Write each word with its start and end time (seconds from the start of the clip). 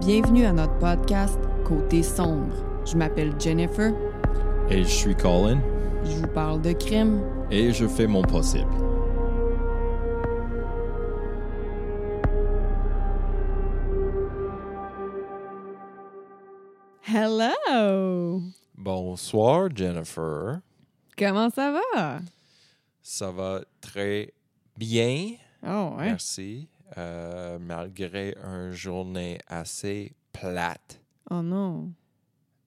Bienvenue 0.00 0.46
à 0.46 0.52
notre 0.52 0.78
podcast 0.78 1.38
Côté 1.62 2.02
sombre. 2.02 2.54
Je 2.86 2.96
m'appelle 2.96 3.34
Jennifer. 3.38 3.92
Et 4.70 4.82
je 4.82 4.88
suis 4.88 5.14
Colin. 5.14 5.60
Je 6.04 6.16
vous 6.16 6.26
parle 6.28 6.62
de 6.62 6.72
crime. 6.72 7.20
Et 7.50 7.70
je 7.70 7.86
fais 7.86 8.06
mon 8.06 8.22
possible. 8.22 8.72
Hello! 17.06 18.40
Bonsoir, 18.74 19.68
Jennifer. 19.74 20.60
Comment 21.18 21.50
ça 21.50 21.72
va? 21.94 22.20
Ça 23.02 23.30
va 23.30 23.60
très 23.82 24.32
bien. 24.78 25.32
Oh, 25.62 25.96
ouais. 25.98 26.06
Merci. 26.06 26.68
Euh, 26.98 27.58
malgré 27.60 28.34
une 28.44 28.72
journée 28.72 29.38
assez 29.46 30.12
plate 30.32 31.00
Oh 31.30 31.40
non. 31.42 31.92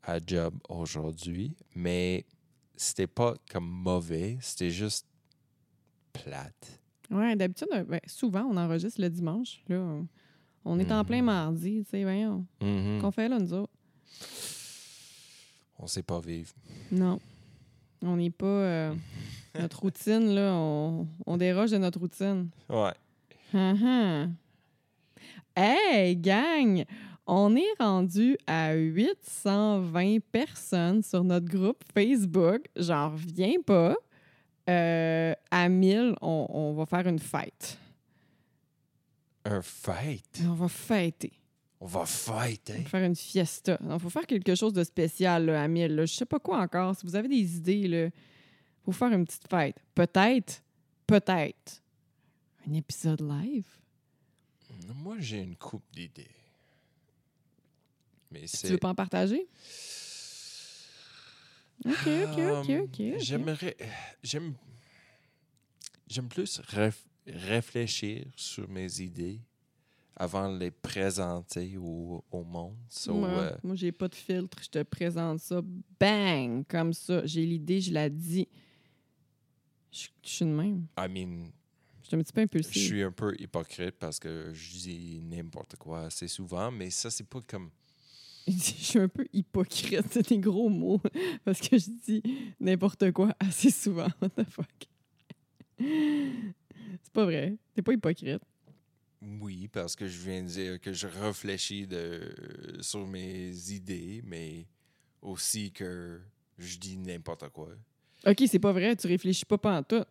à 0.04 0.20
job 0.26 0.54
aujourd'hui, 0.70 1.56
mais 1.76 2.26
c'était 2.76 3.08
pas 3.08 3.34
comme 3.52 3.68
mauvais, 3.68 4.38
c'était 4.42 4.70
juste 4.72 5.06
plate. 6.14 6.80
Ouais, 7.12 7.36
d'habitude, 7.36 7.68
euh, 7.74 7.84
ben, 7.84 8.00
souvent, 8.08 8.44
on 8.50 8.56
enregistre 8.56 9.02
le 9.02 9.10
dimanche. 9.10 9.62
Là, 9.68 9.80
on- 10.66 10.80
est 10.80 10.92
en 10.92 11.00
Mhm. 11.00 11.06
plein 11.06 11.22
mardi, 11.22 11.84
tu 11.84 11.90
sais, 11.92 12.04
voyons. 12.04 12.46
Mhm. 12.62 13.02
Qu'on 13.02 13.12
fait 13.12 13.28
là, 13.28 13.38
nous 13.40 13.54
autres? 13.54 13.74
On 15.80 15.88
sait 15.88 16.04
pas 16.04 16.20
vivre. 16.22 16.54
Non. 16.92 17.20
On 18.02 18.16
n'est 18.18 18.30
pas. 18.30 18.46
euh, 18.46 18.96
notre 19.60 19.80
routine, 19.84 20.34
là, 20.34 20.54
on, 20.54 21.08
on 21.26 21.38
déroge 21.38 21.72
de 21.72 21.78
notre 21.78 22.00
routine. 22.00 22.50
Ouais. 22.70 22.94
Hum, 23.54 24.36
Hey, 25.56 26.16
gang! 26.18 26.84
On 27.28 27.56
est 27.56 27.74
rendu 27.80 28.38
à 28.48 28.74
820 28.74 30.20
personnes 30.32 31.04
sur 31.04 31.24
notre 31.24 31.48
groupe 31.48 31.84
Facebook. 31.94 32.66
J'en 32.76 33.12
reviens 33.12 33.62
pas. 33.66 33.96
Euh, 34.70 35.34
à 35.52 35.70
1000, 35.70 36.16
on, 36.22 36.48
on 36.50 36.74
va 36.74 36.86
faire 36.86 37.08
une 37.08 37.20
fête. 37.20 37.78
Un 39.46 39.62
fight. 39.62 40.42
On 40.48 40.54
va 40.54 40.68
fêter. 40.68 41.34
On 41.80 41.86
va 41.86 42.06
fight, 42.06 42.70
On 42.70 42.74
hein? 42.74 42.82
va 42.84 42.90
faire 42.90 43.04
une 43.06 43.16
fiesta. 43.16 43.78
Il 43.82 44.00
faut 44.00 44.10
faire 44.10 44.26
quelque 44.26 44.56
chose 44.56 44.74
de 44.74 44.84
spécial 44.84 45.46
là, 45.46 45.64
à 45.64 45.68
1000. 45.68 45.96
Là. 45.96 46.06
Je 46.06 46.14
sais 46.14 46.26
pas 46.26 46.40
quoi 46.40 46.60
encore. 46.60 46.96
Si 46.96 47.06
vous 47.06 47.16
avez 47.16 47.28
des 47.28 47.58
idées, 47.58 47.74
il 47.76 48.12
faut 48.86 48.94
faire 48.94 49.12
une 49.12 49.26
petite 49.26 49.48
fête. 49.50 49.76
Peut-être, 49.94 50.64
peut-être, 51.06 51.83
un 52.68 52.74
épisode 52.74 53.22
live? 53.22 53.68
Moi, 54.96 55.18
j'ai 55.20 55.40
une 55.42 55.56
coupe 55.56 55.84
d'idées. 55.94 56.28
Mais 58.32 58.46
Tu 58.46 58.68
veux 58.68 58.78
pas 58.78 58.90
en 58.90 58.96
partager? 58.96 59.48
OK, 61.86 61.92
OK, 61.94 62.08
OK, 62.08 62.40
Um, 62.40 62.60
OK. 62.60 62.72
ok. 62.84 63.20
J'aimerais. 63.20 63.78
J'aime. 64.24 64.54
J'aime 66.08 66.28
plus 66.30 66.60
réf- 66.62 67.06
réfléchir 67.28 68.26
sur 68.36 68.68
mes 68.70 69.02
idées 69.02 69.40
avant 70.16 70.52
de 70.54 70.58
les 70.60 70.72
présenter 70.72 71.76
au, 71.78 72.24
au 72.32 72.44
monde. 72.44 72.76
So, 72.90 73.14
Moi, 73.16 73.30
euh, 73.30 73.58
moi, 73.64 73.76
j'ai 73.76 73.92
pas 73.92 74.08
de 74.08 74.16
filtre. 74.16 74.58
Je 74.62 74.70
te 74.70 74.84
présente 74.84 75.40
ça, 75.40 75.62
bang, 76.00 76.64
comme 76.68 76.94
ça. 76.94 77.26
J'ai 77.26 77.46
l'idée, 77.46 77.82
je 77.82 77.92
la 77.92 78.10
dis. 78.10 78.48
Je 79.92 80.08
je 80.24 80.30
suis 80.30 80.46
de 80.46 80.52
même. 80.52 80.88
I 80.98 81.08
mean, 81.08 81.52
Je 82.04 82.08
suis 82.10 82.16
un 82.18 82.20
petit 82.20 82.34
peu 82.34 82.42
je 82.42 82.44
impulsive. 82.44 82.84
suis 82.84 83.02
un 83.04 83.12
peu 83.12 83.34
hypocrite 83.40 83.96
parce 83.98 84.20
que 84.20 84.52
je 84.54 84.70
dis 84.72 85.22
n'importe 85.24 85.78
quoi 85.78 86.02
assez 86.02 86.28
souvent, 86.28 86.70
mais 86.72 86.90
ça, 86.90 87.10
c'est 87.10 87.28
pas 87.28 87.42
comme. 87.48 87.70
Je 88.48 88.52
suis 88.54 89.00
un 89.00 89.08
peu 89.08 89.26
hypocrite. 89.32 90.02
C'est 90.12 90.28
des 90.28 90.38
gros 90.38 90.68
mots. 90.68 91.00
Parce 91.46 91.62
que 91.62 91.78
je 91.78 91.90
dis 92.06 92.22
n'importe 92.60 93.10
quoi 93.14 93.34
assez 93.40 93.70
souvent. 93.70 94.10
What 94.22 94.30
the 94.32 94.44
fuck? 94.50 94.90
C'est 95.80 97.14
pas 97.14 97.24
vrai. 97.24 97.56
T'es 97.74 97.82
pas 97.82 97.94
hypocrite. 97.94 98.42
Oui, 99.40 99.70
parce 99.70 99.96
que 99.96 100.06
je 100.06 100.20
viens 100.20 100.44
de 100.44 100.48
dire 100.50 100.82
que 100.82 100.92
je 100.92 101.08
réfléchis 101.08 101.88
de, 101.88 102.36
sur 102.82 103.08
mes 103.08 103.72
idées, 103.72 104.22
mais 104.26 104.68
aussi 105.22 105.72
que 105.72 106.20
je 106.58 106.78
dis 106.78 106.98
n'importe 106.98 107.48
quoi. 107.48 107.70
OK, 108.26 108.44
c'est 108.46 108.60
pas 108.60 108.74
vrai. 108.74 108.94
Tu 108.98 109.08
réfléchis 109.08 109.46
pas 109.46 109.82
tout. 109.84 110.04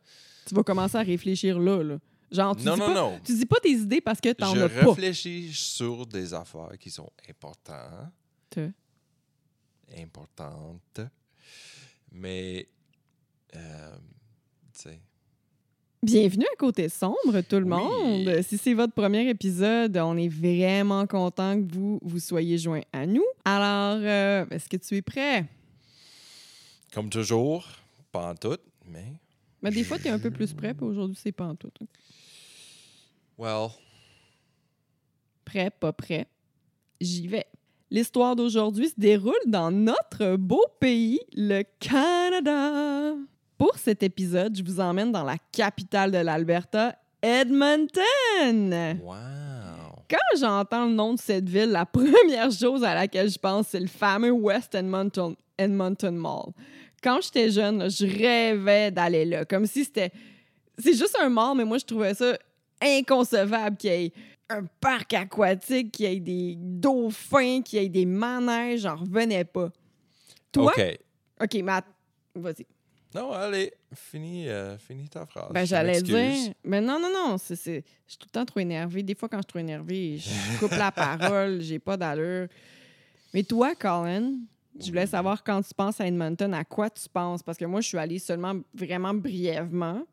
Tu 0.47 0.54
vas 0.54 0.62
commencer 0.62 0.97
à 0.97 1.03
réfléchir 1.03 1.58
là. 1.58 1.82
là. 1.82 1.98
Genre, 2.30 2.56
tu 2.56 2.64
non, 2.64 2.75
dis 2.75 2.80
non, 2.80 2.86
pas, 2.86 2.94
non. 2.94 3.20
Tu 3.25 3.34
dis 3.34 3.47
pas 3.47 3.60
tes 3.60 3.70
idées 3.72 4.00
parce 4.00 4.20
que 4.20 4.32
t'en 4.32 4.54
je 4.54 4.60
as 4.62 4.69
pas. 4.69 4.86
réfléchis 4.86 5.53
sur 5.53 6.06
des 6.06 6.32
affaires 6.32 6.70
qui 6.80 6.91
sont 6.91 7.10
importantes. 7.28 8.10
Te. 8.50 8.70
Importantes. 9.98 11.00
Mais, 12.10 12.66
euh, 13.54 13.94
tu 14.75 14.80
sais, 14.82 15.00
Bienvenue 16.03 16.47
à 16.53 16.56
Côté 16.56 16.88
Sombre, 16.88 17.42
tout 17.48 17.56
le 17.60 17.62
Oui. 17.64 17.69
monde. 17.69 18.42
Si 18.42 18.59
c'est 18.59 18.74
votre 18.74 18.92
premier 18.92 19.28
épisode, 19.28 19.97
on 19.98 20.16
est 20.16 20.28
vraiment 20.28 21.06
content 21.06 21.56
que 21.62 21.72
vous 21.72 22.00
vous 22.03 22.19
soyez 22.19 22.59
joints 22.59 22.82
à 22.92 23.06
nous. 23.06 23.22
Alors, 23.44 24.00
euh, 24.03 24.44
est-ce 24.50 24.69
que 24.69 24.76
tu 24.78 24.97
es 24.97 25.03
prêt? 25.03 25.47
comme 26.92 27.09
toujours, 27.09 27.66
pas 28.10 28.30
en 28.32 28.34
tout, 28.34 28.59
mais, 28.86 29.12
Mais 29.62 29.70
des 29.70 29.84
fois, 29.84 29.98
tu 29.98 30.08
es 30.08 30.10
un 30.10 30.18
peu 30.18 30.30
plus 30.30 30.52
prêt, 30.52 30.74
puis 30.74 30.84
aujourd'hui, 30.84 31.16
c'est 31.20 31.32
pas 31.32 31.46
en 31.46 31.54
tout. 31.54 31.70
well, 33.38 33.68
Prêt, 35.44 35.70
pas 35.70 35.92
prêt. 35.92 36.26
J'y 37.00 37.26
vais. 37.26 37.46
L'histoire 37.90 38.34
d'aujourd'hui 38.36 38.88
se 38.88 38.94
déroule 38.96 39.34
dans 39.46 39.70
notre 39.70 40.36
beau 40.36 40.64
pays, 40.80 41.20
le 41.36 41.62
Canada. 41.78 43.14
Pour 43.58 43.76
cet 43.76 44.02
épisode, 44.02 44.56
je 44.56 44.62
vous 44.62 44.80
emmène 44.80 45.12
dans 45.12 45.24
la 45.24 45.36
capitale 45.52 46.10
de 46.10 46.18
l'Alberta, 46.18 46.96
Edmonton. 47.20 48.98
wow. 49.02 49.14
Quand 50.08 50.38
j'entends 50.38 50.86
le 50.86 50.92
nom 50.92 51.14
de 51.14 51.18
cette 51.20 51.48
ville, 51.48 51.70
la 51.70 51.86
première 51.86 52.50
chose 52.50 52.82
à 52.84 52.94
laquelle 52.94 53.30
je 53.30 53.38
pense, 53.38 53.68
c'est 53.68 53.80
le 53.80 53.86
fameux 53.86 54.30
West 54.30 54.74
Edmonton, 54.74 55.34
Edmonton 55.58 56.16
Mall. 56.16 56.52
Quand 57.02 57.20
j'étais 57.20 57.50
jeune, 57.50 57.78
là, 57.78 57.88
je 57.88 58.06
rêvais 58.06 58.90
d'aller 58.90 59.24
là, 59.24 59.44
comme 59.44 59.66
si 59.66 59.84
c'était... 59.84 60.10
C'est 60.78 60.94
juste 60.94 61.16
un 61.20 61.28
mall, 61.28 61.56
mais 61.56 61.64
moi, 61.64 61.78
je 61.78 61.84
trouvais 61.84 62.14
ça 62.14 62.36
inconcevable 62.80 63.76
qu'il 63.76 63.90
y 63.90 63.94
ait 64.06 64.12
un 64.48 64.64
parc 64.80 65.14
aquatique, 65.14 65.92
qu'il 65.92 66.06
y 66.10 66.14
ait 66.16 66.20
des 66.20 66.54
dauphins, 66.58 67.62
qu'il 67.62 67.80
y 67.82 67.84
ait 67.84 67.88
des 67.88 68.06
manèges, 68.06 68.80
j'en 68.80 68.96
revenais 68.96 69.44
pas. 69.44 69.70
Toi? 70.50 70.72
OK. 70.76 70.98
OK, 71.42 71.54
Matt, 71.62 71.84
vas-y. 72.34 72.66
Non, 73.14 73.30
allez, 73.32 73.72
finis, 73.94 74.48
euh, 74.48 74.78
finis 74.78 75.08
ta 75.08 75.26
phrase. 75.26 75.52
Ben, 75.52 75.66
j'allais 75.66 76.00
dire. 76.00 76.52
Mais 76.64 76.80
non, 76.80 76.98
non, 76.98 77.10
non. 77.12 77.36
c'est 77.38 77.56
c'est- 77.56 77.84
Je 78.06 78.12
suis 78.12 78.18
tout 78.18 78.26
le 78.28 78.32
temps 78.32 78.44
trop 78.46 78.60
énervée. 78.60 79.02
Des 79.02 79.14
fois, 79.14 79.28
quand 79.28 79.36
je 79.38 79.42
suis 79.42 79.48
trop 79.48 79.58
énervée, 79.58 80.16
je 80.18 80.58
coupe 80.58 80.72
la 80.72 80.91
parole, 80.92 81.60
j'ai 81.60 81.78
pas 81.78 81.96
d'allure. 81.96 82.48
Mais 83.34 83.42
toi, 83.42 83.74
Colin, 83.74 84.34
je 84.81 84.88
voulais 84.88 85.06
savoir 85.06 85.43
quand 85.44 85.62
tu 85.62 85.75
penses 85.75 86.00
à 86.00 86.06
Edmonton, 86.06 86.53
à 86.55 86.65
quoi 86.65 86.88
tu 86.91 87.09
penses? 87.09 87.43
Parce 87.43 87.59
que 87.59 87.65
moi, 87.65 87.81
je 87.81 87.88
suis 87.88 87.99
allée 87.99 88.19
seulement 88.19 88.55
vraiment 88.75 89.15
brièvement. 89.15 90.05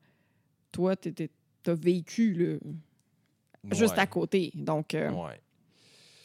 Toi, 0.71 0.95
tu 0.95 1.13
as 1.65 1.73
vécu 1.73 2.33
là, 2.33 2.57
juste 3.71 3.97
à 3.97 4.05
côté. 4.07 4.51
Donc, 4.55 4.93
euh, 4.93 5.11
Ouais. 5.11 5.41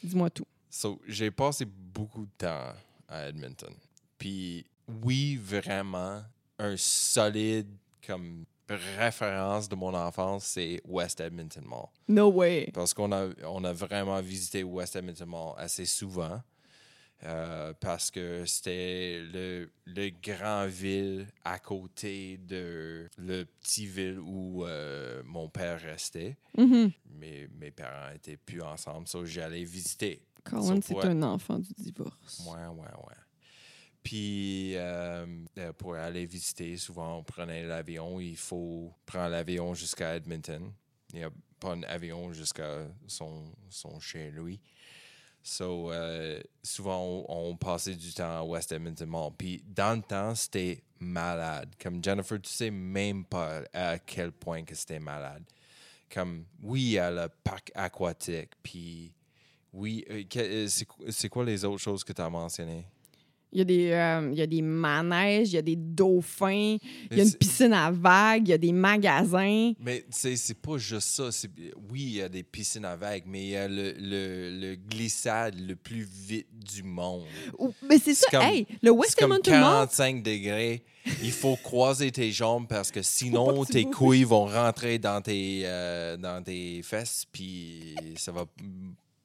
dis-moi 0.03 0.29
tout. 0.29 0.45
So, 0.69 0.99
j'ai 1.07 1.31
passé 1.31 1.65
beaucoup 1.65 2.25
de 2.25 2.31
temps 2.37 2.73
à 3.07 3.27
Edmonton. 3.29 3.73
Puis, 4.17 4.65
oui, 5.03 5.37
vraiment, 5.37 6.21
un 6.59 6.75
solide 6.77 7.67
comme 8.05 8.45
référence 8.67 9.69
de 9.69 9.75
mon 9.75 9.93
enfance, 9.93 10.43
c'est 10.45 10.81
West 10.85 11.19
Edmonton 11.21 11.63
Mall. 11.65 11.85
No 12.07 12.31
way. 12.31 12.69
Parce 12.73 12.93
qu'on 12.93 13.11
a, 13.11 13.29
on 13.45 13.63
a 13.63 13.73
vraiment 13.73 14.19
visité 14.21 14.63
West 14.63 14.95
Edmonton 14.95 15.27
Mall 15.29 15.53
assez 15.57 15.85
souvent. 15.85 16.41
Euh, 17.23 17.73
parce 17.79 18.11
que 18.11 18.45
c'était 18.45 19.21
le, 19.33 19.71
le 19.85 20.09
grand 20.21 20.67
ville 20.67 21.27
à 21.43 21.59
côté 21.59 22.37
de 22.37 23.09
le 23.17 23.45
petit 23.45 23.87
ville 23.87 24.19
où 24.19 24.65
euh, 24.65 25.23
mon 25.25 25.49
père 25.49 25.79
restait. 25.79 26.37
Mhm. 26.57 26.91
Mes, 27.11 27.47
mes 27.57 27.71
parents 27.71 28.11
étaient 28.13 28.37
plus 28.37 28.61
ensemble, 28.61 29.07
so 29.07 29.25
j'allais 29.25 29.63
visiter. 29.63 30.21
Colin, 30.43 30.81
So, 30.81 30.99
c'est 31.01 31.05
un 31.05 31.23
enfant 31.23 31.57
du 31.57 31.73
divorce. 31.77 32.45
Ouais, 32.45 32.67
ouais, 32.67 32.93
ouais. 33.07 33.15
Puis, 34.03 34.73
euh, 34.75 35.25
pour 35.79 35.95
aller 35.95 36.27
visiter, 36.27 36.77
souvent, 36.77 37.17
on 37.17 37.23
prenait 37.23 37.63
l'avion. 37.65 38.19
Il 38.19 38.37
faut 38.37 38.93
prendre 39.07 39.29
l'avion 39.31 39.73
jusqu'à 39.73 40.15
Edmonton. 40.17 40.71
Il 41.11 41.15
n'y 41.19 41.23
a 41.23 41.31
pas 41.59 41.71
un 41.71 41.81
avion 41.83 42.31
jusqu'à 42.31 42.87
son, 43.07 43.51
son 43.69 43.99
chez 43.99 44.29
lui. 44.29 44.61
So, 45.47 45.91
euh, 45.91 46.41
souvent, 46.63 47.23
on, 47.29 47.55
passait 47.55 47.93
du 47.93 48.11
temps 48.11 48.39
à 48.39 48.41
West 48.41 48.71
Edmonton 48.71 49.07
Mall. 49.07 49.31
Puis, 49.37 49.63
dans 49.63 49.95
le 49.95 50.01
temps, 50.01 50.33
c'était 50.33 50.81
malade. 50.99 51.69
Comme 51.79 52.03
Jennifer, 52.03 52.41
tu 52.41 52.49
sais 52.49 52.71
même 52.71 53.23
pas 53.23 53.61
à 53.71 53.99
quel 53.99 54.31
point 54.31 54.63
que 54.63 54.73
c'était 54.73 54.97
malade. 54.97 55.43
Comme, 56.11 56.45
oui, 56.63 56.97
a 56.97 57.11
le 57.11 57.29
parc 57.43 57.71
aquatique, 57.75 58.53
puis 58.63 59.13
Oui, 59.71 60.03
euh, 60.09 60.23
euh, 60.35 60.67
c'est 61.11 61.29
quoi 61.29 61.45
les 61.45 61.63
autres 61.63 61.83
choses 61.83 62.03
que 62.03 62.11
tu 62.11 62.23
as 62.23 62.29
mentionnées? 62.29 62.87
Il 63.53 63.59
y, 63.59 63.61
a 63.61 63.63
des, 63.63 63.91
euh, 63.91 64.29
il 64.33 64.37
y 64.37 64.41
a 64.41 64.47
des 64.47 64.61
manèges, 64.61 65.49
il 65.51 65.55
y 65.55 65.57
a 65.57 65.61
des 65.61 65.77
dauphins, 65.77 66.75
il 67.09 67.17
y 67.17 67.21
a 67.21 67.23
une 67.23 67.33
piscine 67.35 67.71
à 67.71 67.89
vagues, 67.89 68.47
il 68.47 68.51
y 68.51 68.53
a 68.53 68.57
des 68.57 68.73
magasins. 68.73 69.71
Mais 69.79 70.01
tu 70.01 70.07
sais, 70.09 70.35
c'est 70.35 70.59
pas 70.61 70.77
juste 70.77 71.07
ça. 71.07 71.29
Oui, 71.89 72.01
il 72.01 72.15
y 72.15 72.21
a 72.21 72.27
des 72.27 72.43
piscines 72.43 72.83
à 72.83 72.97
vagues, 72.97 73.23
mais 73.25 73.41
il 73.43 73.49
y 73.51 73.55
a 73.55 73.67
le, 73.69 73.93
le, 73.97 74.59
le 74.59 74.75
glissade 74.75 75.55
le 75.57 75.75
plus 75.77 76.03
vite 76.03 76.47
du 76.51 76.83
monde. 76.83 77.23
Ou- 77.57 77.73
Mais 77.87 77.97
c'est 77.97 78.13
ça, 78.15 78.27
comme- 78.29 78.41
hey, 78.41 78.67
le 78.81 78.91
West 78.91 79.15
comme 79.17 79.31
Edmonton 79.31 79.53
Mall, 79.53 79.87
45 79.87 80.21
degrés. 80.23 80.83
Il 81.23 81.31
faut 81.31 81.55
croiser 81.63 82.11
tes 82.11 82.31
jambes 82.31 82.67
parce 82.67 82.91
que 82.91 83.01
sinon, 83.03 83.63
que 83.63 83.71
tes 83.71 83.85
couilles 83.85 84.23
vont 84.25 84.45
rentrer 84.47 84.99
dans 84.99 85.21
tes, 85.21 85.61
euh, 85.63 86.17
dans 86.17 86.43
tes 86.43 86.81
fesses, 86.83 87.25
puis 87.31 87.95
ça 88.17 88.33
va 88.33 88.45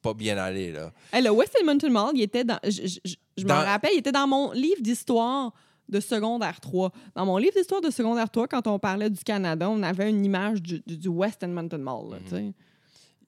pas 0.02 0.14
bien 0.14 0.37
aller, 0.38 0.73
là. 0.73 0.93
hey, 1.12 1.23
le 1.23 1.31
West 1.31 1.56
Edmonton 1.61 1.91
Mall, 1.93 2.11
il 2.14 2.23
était 2.23 2.44
dans. 2.44 2.58
Je, 2.64 2.70
je- 2.87 2.99
je- 3.05 3.14
je 3.37 3.43
m'en 3.47 3.55
Dans- 3.55 3.64
rappelle, 3.67 3.91
il 3.94 3.99
était 3.99 4.12
dans 4.12 4.26
mon 4.26 4.52
livre 4.52 4.81
d'histoire 4.82 5.52
de 5.88 5.99
secondaire 6.00 6.61
3. 6.61 6.93
Dans 7.14 7.26
mon 7.26 7.37
livre 7.37 7.55
d'histoire 7.56 7.81
de 7.81 7.91
secondaire 7.91 8.31
3, 8.31 8.47
quand 8.49 8.67
on 8.67 8.79
parlait 8.79 9.11
du 9.11 9.23
Canada, 9.25 9.69
on 9.69 9.82
avait 9.82 10.08
une 10.11 10.25
image 10.25 10.62
du, 10.62 10.81
du- 10.87 10.97
du 10.97 11.08
West 11.08 11.43
Edmonton 11.43 11.81
Mall. 11.82 12.11
là, 12.12 12.19
Mhm. 12.38 12.52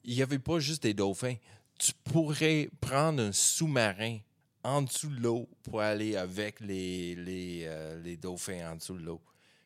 Il 0.04 0.14
n'y 0.16 0.22
avait 0.22 0.38
pas 0.38 0.58
juste 0.58 0.82
des 0.82 0.94
dauphins. 0.94 1.34
Tu 1.78 1.92
pourrais 2.04 2.68
prendre 2.80 3.22
un 3.22 3.32
sous-marin 3.32 4.18
en 4.64 4.82
dessous 4.82 5.08
de 5.08 5.20
l'eau 5.20 5.48
pour 5.64 5.80
aller 5.80 6.16
avec 6.16 6.60
les, 6.60 7.14
les, 7.16 7.62
euh, 7.66 8.00
les 8.02 8.16
dauphins 8.16 8.70
en 8.72 8.76
dessous 8.76 8.94
de 8.96 9.02
l'eau. 9.04 9.20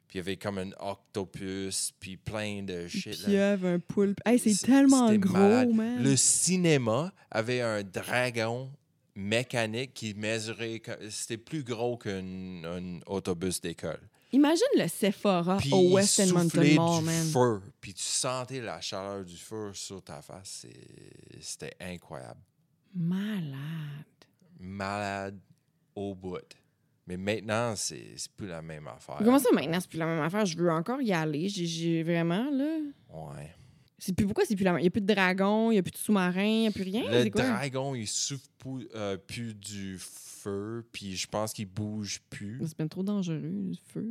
Puis 0.09 0.19
il 0.19 0.19
y 0.19 0.21
avait 0.21 0.37
comme 0.37 0.59
un 0.59 0.71
octopus, 0.79 1.93
puis 1.99 2.17
plein 2.17 2.63
de 2.63 2.87
shit. 2.87 3.25
Pieuvre, 3.25 3.67
un 3.67 3.79
poulpe. 3.81 4.21
Hey, 4.25 4.39
c'est 4.39 4.55
tellement 4.65 5.13
gros, 5.17 5.33
malade. 5.33 5.71
man. 5.71 6.03
Le 6.03 6.17
cinéma 6.17 7.13
avait 7.31 7.61
un 7.61 7.83
dragon 7.83 8.71
mécanique 9.17 9.95
qui 9.95 10.15
mesurait. 10.15 10.81
C'était 11.11 11.39
plus 11.39 11.65
gros 11.65 11.97
qu'un 11.97 12.63
un 12.65 13.01
autobus 13.07 13.61
d'école. 13.61 14.01
Imagine 14.33 14.67
le 14.77 14.89
Sephora 14.89 15.57
Puis 15.57 15.73
au 15.73 15.93
West 15.95 16.19
Edmonton 16.19 17.03
man. 17.03 17.27
feu, 17.33 17.63
puis 17.81 17.95
tu 17.95 18.03
sentais 18.03 18.61
la 18.61 18.81
chaleur 18.81 19.25
du 19.25 19.37
feu 19.37 19.71
sur 19.73 20.03
ta 20.03 20.21
face. 20.21 20.67
C'était 21.41 21.75
incroyable. 21.81 22.41
Malade. 22.95 24.05
Malade 24.59 25.39
au 25.95 26.15
bout. 26.15 26.39
Mais 27.07 27.17
maintenant, 27.17 27.75
c'est 27.77 28.15
plus 28.37 28.49
la 28.49 28.63
même 28.63 28.89
affaire. 28.89 29.17
Comment 29.19 29.39
ça, 29.39 29.51
maintenant, 29.53 29.79
c'est 29.81 29.89
plus 29.91 29.99
la 29.99 30.07
même 30.07 30.21
affaire? 30.23 30.45
Je 30.45 30.57
veux 30.57 30.71
encore 30.71 31.01
y 31.01 31.13
aller. 31.13 31.49
J'ai- 31.49 32.03
vraiment, 32.03 32.51
là. 32.51 32.79
Ouais. 33.13 33.51
C'est 33.99 34.15
plus 34.15 34.27
pourquoi 34.27 34.45
c'est 34.45 34.57
plus 34.57 34.65
la 34.65 34.73
même? 34.73 34.81
Il 34.81 34.83
n'y 34.83 34.89
a 34.89 34.91
plus 34.91 35.01
de 35.01 35.07
dragon, 35.15 35.71
il 35.71 35.75
n'y 35.75 35.79
a 35.79 35.83
plus 35.83 35.93
de 35.93 35.97
sous-marin, 35.97 36.45
il 36.45 36.61
n'y 36.63 36.67
a 36.67 36.71
plus 36.71 36.83
rien? 36.83 37.03
Le 37.25 37.31
quoi? 37.31 37.43
dragon, 37.43 37.95
il 37.95 38.07
souffle 38.07 38.43
euh, 38.95 39.17
plus 39.17 39.55
du 39.55 39.97
feu, 39.99 40.85
puis 40.93 41.17
je 41.17 41.27
pense 41.27 41.53
qu'il 41.55 41.67
bouge 41.67 42.21
plus. 42.29 42.61
C'est 42.67 42.77
bien 42.77 42.89
trop 42.89 43.03
dangereux, 43.03 43.41
le 43.43 43.73
feu. 43.87 44.07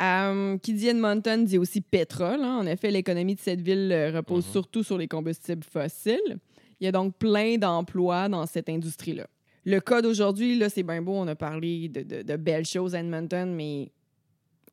Euh, 0.00 0.56
qui 0.58 0.72
dit 0.74 0.86
Edmonton 0.88 1.44
dit 1.44 1.58
aussi 1.58 1.80
pétrole. 1.80 2.42
hein. 2.42 2.58
En 2.58 2.66
effet, 2.66 2.90
l'économie 2.90 3.34
de 3.34 3.40
cette 3.40 3.60
ville 3.60 3.90
euh, 3.90 4.12
repose 4.12 4.46
Mhm. 4.46 4.52
surtout 4.52 4.82
sur 4.84 4.98
les 4.98 5.08
combustibles 5.08 5.64
fossiles. 5.64 6.38
Il 6.80 6.84
y 6.84 6.86
a 6.86 6.92
donc 6.92 7.16
plein 7.16 7.56
d'emplois 7.56 8.28
dans 8.28 8.46
cette 8.46 8.68
industrie-là. 8.68 9.26
Le 9.64 9.80
cas 9.80 10.02
d'aujourd'hui, 10.02 10.58
là, 10.58 10.68
c'est 10.68 10.82
bien 10.82 11.00
beau. 11.02 11.12
On 11.12 11.26
a 11.28 11.34
parlé 11.34 11.88
de, 11.88 12.02
de- 12.02 12.22
de 12.22 12.36
belles 12.36 12.66
choses 12.66 12.94
à 12.94 13.00
Edmonton, 13.00 13.52
mais 13.54 13.90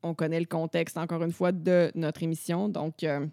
on 0.02 0.14
connaît 0.14 0.40
le 0.40 0.46
contexte, 0.46 0.98
encore 0.98 1.22
une 1.22 1.32
fois, 1.32 1.52
de 1.52 1.90
notre 1.94 2.22
émission. 2.22 2.68
Donc, 2.68 3.02
euh, 3.04 3.26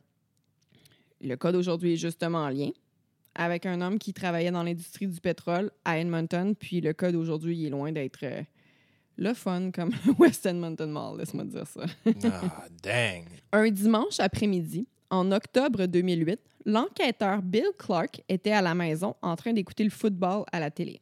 le 1.22 1.36
cas 1.36 1.52
d'aujourd'hui 1.52 1.94
est 1.94 1.98
justement 1.98 2.40
en 2.40 2.50
lien 2.50 2.70
avec 3.36 3.66
un 3.66 3.80
homme 3.82 4.00
qui 4.00 4.14
travaillait 4.14 4.52
dans 4.52 4.64
l'industrie 4.64 5.08
du 5.08 5.20
pétrole 5.20 5.72
à 5.86 5.98
Edmonton. 6.00 6.56
Puis 6.56 6.82
le 6.82 6.94
cas 6.94 7.12
d'aujourd'hui, 7.12 7.58
il 7.58 7.66
est 7.68 7.70
loin 7.70 7.92
d'être 7.92 8.20
euh, 8.24 8.42
le 9.18 9.34
fun 9.34 9.72
comme 9.72 9.92
le 10.06 10.14
West 10.20 10.46
Edmonton 10.46 10.90
Mall, 10.90 11.18
laisse-moi 11.20 11.44
dire 11.46 11.68
ça. 11.68 11.86
Ah, 12.26 12.66
dang! 12.84 13.24
Un 13.52 13.70
dimanche 13.70 14.20
après-midi, 14.20 14.88
en 15.10 15.32
octobre 15.32 15.86
2008, 15.86 16.40
l'enquêteur 16.66 17.42
Bill 17.42 17.68
Clark 17.78 18.22
était 18.30 18.52
à 18.52 18.62
la 18.62 18.76
maison 18.76 19.16
en 19.22 19.36
train 19.36 19.54
d'écouter 19.54 19.84
le 19.84 19.90
football 19.90 20.44
à 20.52 20.60
la 20.60 20.72
télé. 20.72 21.02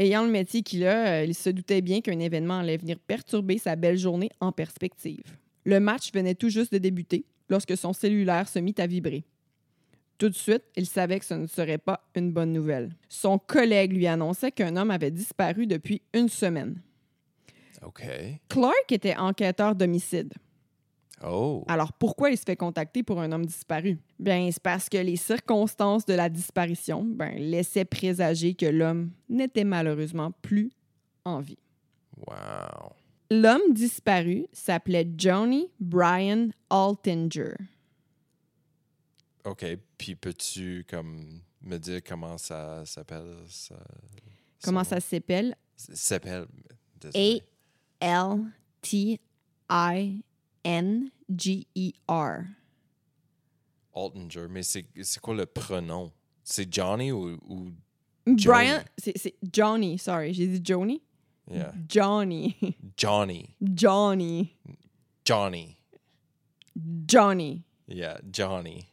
Ayant 0.00 0.24
le 0.24 0.30
métier 0.30 0.62
qu'il 0.62 0.86
a, 0.86 1.08
euh, 1.08 1.24
il 1.24 1.34
se 1.34 1.50
doutait 1.50 1.80
bien 1.80 2.00
qu'un 2.00 2.20
événement 2.20 2.60
allait 2.60 2.76
venir 2.76 3.00
perturber 3.00 3.58
sa 3.58 3.74
belle 3.74 3.98
journée 3.98 4.30
en 4.40 4.52
perspective. 4.52 5.24
Le 5.64 5.80
match 5.80 6.12
venait 6.14 6.36
tout 6.36 6.50
juste 6.50 6.72
de 6.72 6.78
débuter 6.78 7.24
lorsque 7.48 7.76
son 7.76 7.92
cellulaire 7.92 8.48
se 8.48 8.60
mit 8.60 8.76
à 8.78 8.86
vibrer. 8.86 9.24
Tout 10.16 10.28
de 10.28 10.36
suite, 10.36 10.62
il 10.76 10.86
savait 10.86 11.18
que 11.18 11.24
ce 11.24 11.34
ne 11.34 11.48
serait 11.48 11.78
pas 11.78 12.08
une 12.14 12.30
bonne 12.30 12.52
nouvelle. 12.52 12.90
Son 13.08 13.38
collègue 13.38 13.92
lui 13.92 14.06
annonçait 14.06 14.52
qu'un 14.52 14.76
homme 14.76 14.92
avait 14.92 15.10
disparu 15.10 15.66
depuis 15.66 16.00
une 16.14 16.28
semaine. 16.28 16.80
OK. 17.84 18.02
Clark 18.48 18.92
était 18.92 19.16
enquêteur 19.16 19.74
d'homicide. 19.74 20.32
Oh. 21.24 21.64
Alors 21.68 21.92
pourquoi 21.92 22.30
il 22.30 22.38
se 22.38 22.44
fait 22.44 22.56
contacter 22.56 23.02
pour 23.02 23.20
un 23.20 23.32
homme 23.32 23.46
disparu? 23.46 23.98
Bien, 24.18 24.48
c'est 24.52 24.62
parce 24.62 24.88
que 24.88 24.98
les 24.98 25.16
circonstances 25.16 26.06
de 26.06 26.14
la 26.14 26.28
disparition 26.28 27.04
ben, 27.04 27.34
laissaient 27.36 27.84
présager 27.84 28.54
que 28.54 28.66
l'homme 28.66 29.10
n'était 29.28 29.64
malheureusement 29.64 30.30
plus 30.42 30.70
en 31.24 31.40
vie. 31.40 31.58
Wow. 32.16 32.92
L'homme 33.30 33.72
disparu 33.72 34.46
s'appelait 34.52 35.08
Johnny 35.16 35.70
Brian 35.80 36.48
Altinger. 36.70 37.54
OK. 39.44 39.64
Puis 39.96 40.14
peux-tu 40.14 40.86
comme 40.88 41.40
me 41.62 41.78
dire 41.78 42.00
comment 42.06 42.38
ça 42.38 42.84
s'appelle? 42.86 43.34
Ça, 43.48 43.76
Comment 44.62 44.84
ça 44.84 45.00
s'appelle? 45.00 45.56
S'appelle. 45.76 46.46
désolé. 47.00 47.42
A-L-T-I-N-G-E-R. 50.68 52.44
Altinger. 53.94 54.46
Mais 54.50 54.62
c'est 54.62 54.84
quoi 55.20 55.34
le 55.34 55.46
pronom? 55.46 56.10
C'est 56.44 56.72
Johnny 56.72 57.12
ou. 57.12 57.38
ou 57.48 57.70
Brian, 58.26 58.80
c'est 58.98 59.34
Johnny, 59.52 59.98
sorry, 59.98 60.34
j'ai 60.34 60.46
dit 60.46 60.60
Johnny? 60.62 61.00
yeah. 61.50 61.72
Johnny. 61.88 62.54
Johnny. 62.96 63.48
Johnny. 63.62 64.54
Johnny. 65.24 65.76
Johnny. 67.06 67.64
Yeah, 67.88 68.18
Johnny. 68.30 68.86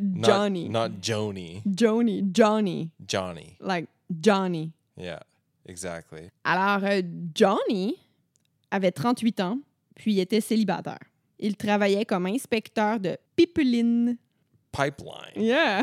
Not- 0.00 0.22
Johnny. 0.26 0.68
Not 0.68 1.00
Joni. 1.00 1.62
Johnny. 1.64 2.22
Johnny. 2.32 2.90
Johnny. 3.06 3.56
Like 3.60 3.88
Johnny. 4.20 4.72
Yeah, 4.96 5.20
exactly. 5.66 6.30
Alors, 6.44 6.82
euh, 6.84 7.02
Johnny 7.34 7.94
avait 8.72 8.90
38 8.92 9.40
ans, 9.40 9.58
puis 9.94 10.14
il 10.14 10.20
était 10.20 10.40
célibataire. 10.40 10.98
Il 11.38 11.56
travaillait 11.56 12.04
comme 12.04 12.26
inspecteur 12.26 13.00
de 13.00 13.16
pipeline. 13.34 14.16
Pipeline. 14.72 15.32
Yeah! 15.36 15.82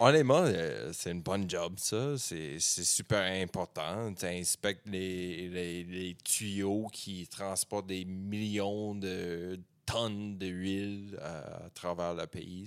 Honnêtement, 0.00 0.44
euh, 0.44 0.90
c'est 0.92 1.10
une 1.10 1.22
bonne 1.22 1.48
job, 1.50 1.74
ça. 1.78 2.16
C'est 2.18 2.60
super 2.60 3.22
important. 3.42 4.12
Tu 4.14 4.26
inspectes 4.26 4.86
les, 4.86 5.48
les, 5.48 5.84
les 5.84 6.16
tuyaux 6.22 6.86
qui 6.92 7.26
transportent 7.26 7.88
des 7.88 8.04
millions 8.04 8.94
de 8.94 9.58
tonnes 9.90 10.38
d'huile 10.38 11.18
à, 11.20 11.68
travers 11.74 12.14
le 12.14 12.26
pays. 12.26 12.64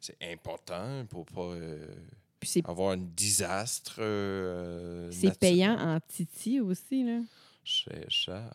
C'est 0.00 0.16
important 0.22 1.04
pour 1.08 1.26
pas 1.26 1.52
euh, 1.52 1.86
avoir 2.64 2.92
un 2.92 2.96
désastre. 2.98 3.96
euh, 3.98 5.08
c'est 5.12 5.38
payant 5.38 5.78
en 5.78 6.00
titi 6.00 6.60
aussi, 6.60 7.04
là. 7.04 7.20
C'est 7.64 8.10
ça. 8.10 8.50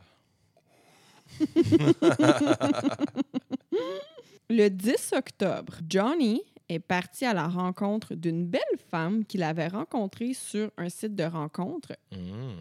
Le 4.49 4.69
10 4.69 5.13
octobre, 5.13 5.73
Johnny 5.87 6.41
est 6.69 6.79
parti 6.79 7.25
à 7.25 7.33
la 7.33 7.47
rencontre 7.47 8.15
d'une 8.15 8.45
belle 8.45 8.61
femme 8.89 9.25
qu'il 9.25 9.43
avait 9.43 9.67
rencontrée 9.67 10.33
sur 10.33 10.71
un 10.77 10.89
site 10.89 11.15
de 11.15 11.23
rencontre. 11.23 11.95
Mm. 12.11 12.51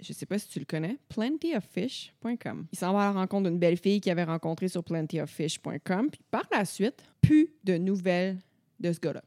Je 0.00 0.12
sais 0.12 0.26
pas 0.26 0.38
si 0.38 0.48
tu 0.48 0.60
le 0.60 0.64
connais, 0.64 0.96
plentyoffish.com. 1.08 2.66
Il 2.72 2.78
s'en 2.78 2.92
va 2.92 3.08
à 3.08 3.12
la 3.12 3.20
rencontre 3.20 3.50
d'une 3.50 3.58
belle 3.58 3.76
fille 3.76 4.00
qu'il 4.00 4.12
avait 4.12 4.24
rencontrée 4.24 4.68
sur 4.68 4.84
plentyoffish.com. 4.84 6.10
Puis 6.10 6.20
par 6.30 6.44
la 6.52 6.64
suite, 6.64 7.02
plus 7.20 7.52
de 7.64 7.78
nouvelles 7.78 8.38
de 8.78 8.92
ce 8.92 9.00
gars-là. 9.00 9.24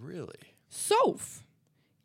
Really? 0.00 0.28
Sauf 0.68 1.44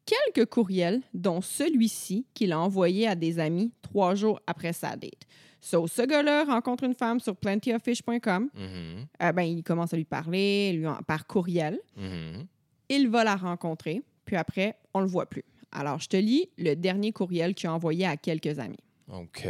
quelques 0.06 0.50
courriels, 0.50 1.02
dont 1.14 1.42
celui-ci 1.42 2.26
qu'il 2.34 2.52
a 2.52 2.60
envoyé 2.60 3.08
à 3.08 3.16
des 3.16 3.40
amis 3.40 3.72
trois 3.82 4.16
jours 4.16 4.40
après 4.48 4.74
sa 4.74 4.96
date. 4.96 5.22
So, 5.62 5.88
ce 5.88 6.02
gars-là 6.02 6.44
rencontre 6.44 6.84
une 6.84 6.94
femme 6.94 7.20
sur 7.22 7.36
plentyoffish.com. 7.38 8.50
Mhm. 8.54 9.06
Euh, 9.22 9.32
ben, 9.32 9.44
il 9.44 9.64
commence 9.64 9.94
à 9.94 9.98
lui 9.98 10.04
parler 10.06 10.74
lui 10.74 10.88
en- 10.88 10.96
par 11.08 11.26
courriel. 11.26 11.80
Mhm. 11.96 12.46
Il 12.90 13.08
va 13.10 13.24
la 13.24 13.36
rencontrer, 13.36 14.02
puis 14.26 14.36
après, 14.36 14.76
on 14.94 15.00
le 15.00 15.08
voit 15.08 15.26
plus. 15.26 15.44
Alors, 15.72 16.00
je 16.00 16.08
te 16.10 16.18
lis 16.18 16.50
le 16.58 16.76
dernier 16.76 17.12
courriel 17.14 17.56
qu'il 17.56 17.68
a 17.70 17.74
envoyé 17.74 18.06
à 18.06 18.18
quelques 18.18 18.60
amis. 18.60 18.78
OK. 19.12 19.48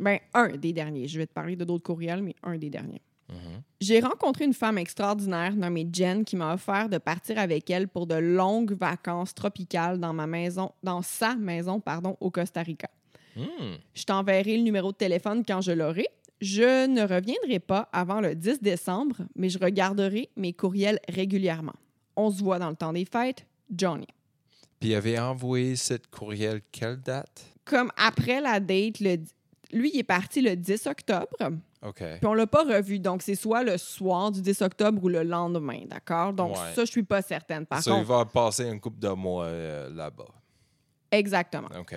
Ben, 0.00 0.18
un 0.32 0.48
des 0.56 0.72
derniers. 0.72 1.06
Je 1.08 1.18
vais 1.18 1.26
te 1.26 1.32
parler 1.32 1.56
de 1.56 1.64
d'autres 1.64 1.84
courriels, 1.84 2.22
mais 2.22 2.34
un 2.42 2.56
des 2.58 2.70
derniers. 2.70 3.02
Mhm. 3.28 3.62
J'ai 3.80 4.00
rencontré 4.00 4.44
une 4.44 4.52
femme 4.54 4.76
extraordinaire 4.78 5.54
nommée 5.56 5.88
Jen 5.92 6.24
qui 6.24 6.36
m'a 6.36 6.54
offert 6.54 6.88
de 6.88 6.98
partir 6.98 7.38
avec 7.38 7.70
elle 7.70 7.88
pour 7.88 8.06
de 8.06 8.14
longues 8.14 8.76
vacances 8.78 9.34
tropicales 9.34 9.98
dans 9.98 10.12
ma 10.12 10.26
maison, 10.26 10.72
dans 10.82 11.02
sa 11.02 11.34
maison, 11.34 11.80
pardon, 11.80 12.16
au 12.20 12.30
Costa 12.30 12.62
Rica. 12.62 12.88
Hmm. 13.36 13.76
Je 13.94 14.04
t'enverrai 14.04 14.56
le 14.56 14.62
numéro 14.62 14.92
de 14.92 14.96
téléphone 14.96 15.42
quand 15.46 15.60
je 15.60 15.72
l'aurai. 15.72 16.06
Je 16.40 16.86
ne 16.86 17.02
reviendrai 17.02 17.58
pas 17.58 17.88
avant 17.92 18.20
le 18.20 18.34
10 18.34 18.60
décembre, 18.60 19.16
mais 19.34 19.48
je 19.48 19.58
regarderai 19.58 20.28
mes 20.36 20.52
courriels 20.52 20.98
régulièrement. 21.08 21.74
On 22.16 22.30
se 22.30 22.42
voit 22.42 22.58
dans 22.58 22.70
le 22.70 22.76
temps 22.76 22.92
des 22.92 23.04
fêtes, 23.06 23.46
Johnny. 23.74 24.06
Puis 24.78 24.90
il 24.90 24.94
avait 24.94 25.18
envoyé 25.18 25.76
cette 25.76 26.08
courriel 26.10 26.60
quelle 26.70 27.00
date? 27.00 27.44
Comme 27.64 27.90
après 27.96 28.40
la 28.42 28.60
date, 28.60 29.00
le- 29.00 29.16
lui, 29.72 29.90
il 29.94 29.98
est 30.00 30.02
parti 30.04 30.40
le 30.40 30.56
10 30.56 30.86
octobre, 30.86 31.28
OK. 31.82 31.96
puis 31.98 32.26
on 32.26 32.34
l'a 32.34 32.46
pas 32.46 32.62
revu. 32.64 32.98
Donc, 32.98 33.22
c'est 33.22 33.34
soit 33.34 33.62
le 33.62 33.76
soir 33.78 34.30
du 34.30 34.40
10 34.42 34.62
octobre 34.62 35.02
ou 35.02 35.08
le 35.08 35.22
lendemain, 35.22 35.82
d'accord? 35.86 36.32
Donc, 36.32 36.52
Ouais. 36.52 36.72
ça, 36.74 36.84
je 36.84 36.90
suis 36.90 37.02
pas 37.02 37.22
certaine. 37.22 37.66
Par 37.66 37.82
Ça, 37.82 37.96
il 37.98 38.04
va 38.04 38.24
passer 38.24 38.64
une 38.68 38.80
couple 38.80 38.98
de 39.00 39.08
mois 39.10 39.44
euh, 39.46 39.90
là-bas. 39.90 40.26
exactement. 41.10 41.68
OK. 41.78 41.96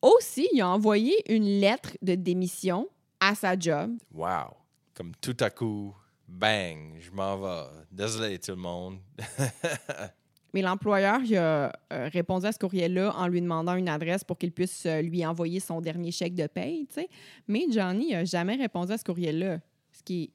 Aussi, 0.00 0.48
il 0.52 0.60
a 0.60 0.68
envoyé 0.68 1.14
une 1.32 1.60
lettre 1.60 1.90
de 2.02 2.14
démission 2.16 2.88
à 3.20 3.34
sa 3.36 3.56
job 3.58 3.92
Wow. 4.12 4.56
Comme 4.94 5.12
tout 5.20 5.36
à 5.40 5.48
coup, 5.48 5.94
bang, 6.26 6.96
je 6.98 7.10
m'en 7.12 7.36
vais. 7.38 7.68
Désolé 7.90 8.38
tout 8.40 8.50
le 8.50 8.56
monde. 8.56 8.98
Mais 10.54 10.62
l'employeur 10.62 11.20
il 11.24 11.36
a 11.36 11.72
euh, 11.92 12.08
répondu 12.12 12.46
à 12.46 12.52
ce 12.52 12.58
courriel-là 12.58 13.14
en 13.16 13.26
lui 13.28 13.40
demandant 13.40 13.74
une 13.74 13.88
adresse 13.88 14.22
pour 14.24 14.36
qu'il 14.38 14.52
puisse 14.52 14.84
euh, 14.86 15.00
lui 15.02 15.24
envoyer 15.24 15.60
son 15.60 15.80
dernier 15.80 16.10
chèque 16.12 16.34
de 16.34 16.46
paye, 16.46 16.86
tu 16.86 16.94
sais. 16.94 17.08
Mais 17.48 17.66
Johnny 17.70 18.10
n'a 18.12 18.24
jamais 18.24 18.56
répondu 18.56 18.92
à 18.92 18.98
ce 18.98 19.04
courriel-là. 19.04 19.60
Ce 19.92 20.02
qui 20.02 20.30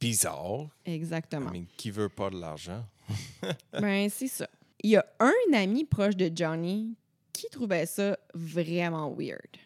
Bizarre. 0.00 0.68
est 0.84 0.94
exactement. 0.94 1.50
Mais 1.52 1.64
qui 1.76 1.90
veut 1.90 2.08
pas 2.08 2.30
de 2.30 2.40
l'argent? 2.40 2.84
ben, 3.72 4.08
c'est 4.08 4.28
ça. 4.28 4.48
Il 4.82 4.90
y 4.90 4.96
a 4.96 5.04
un 5.20 5.52
ami 5.54 5.84
proche 5.84 6.16
de 6.16 6.30
Johnny 6.34 6.94
qui 7.32 7.46
trouvait 7.50 7.86
ça 7.86 8.18
vraiment 8.34 9.10
weird. 9.14 9.56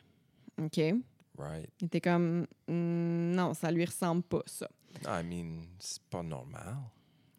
OK? 0.60 0.78
Right. 1.38 1.70
Il 1.80 1.86
était 1.86 2.00
comme, 2.00 2.46
Hmm, 2.68 3.32
non, 3.32 3.54
ça 3.54 3.70
lui 3.70 3.84
ressemble 3.84 4.22
pas, 4.22 4.42
ça. 4.46 4.68
I 5.06 5.22
mean, 5.24 5.62
c'est 5.78 6.02
pas 6.04 6.22
normal. 6.22 6.76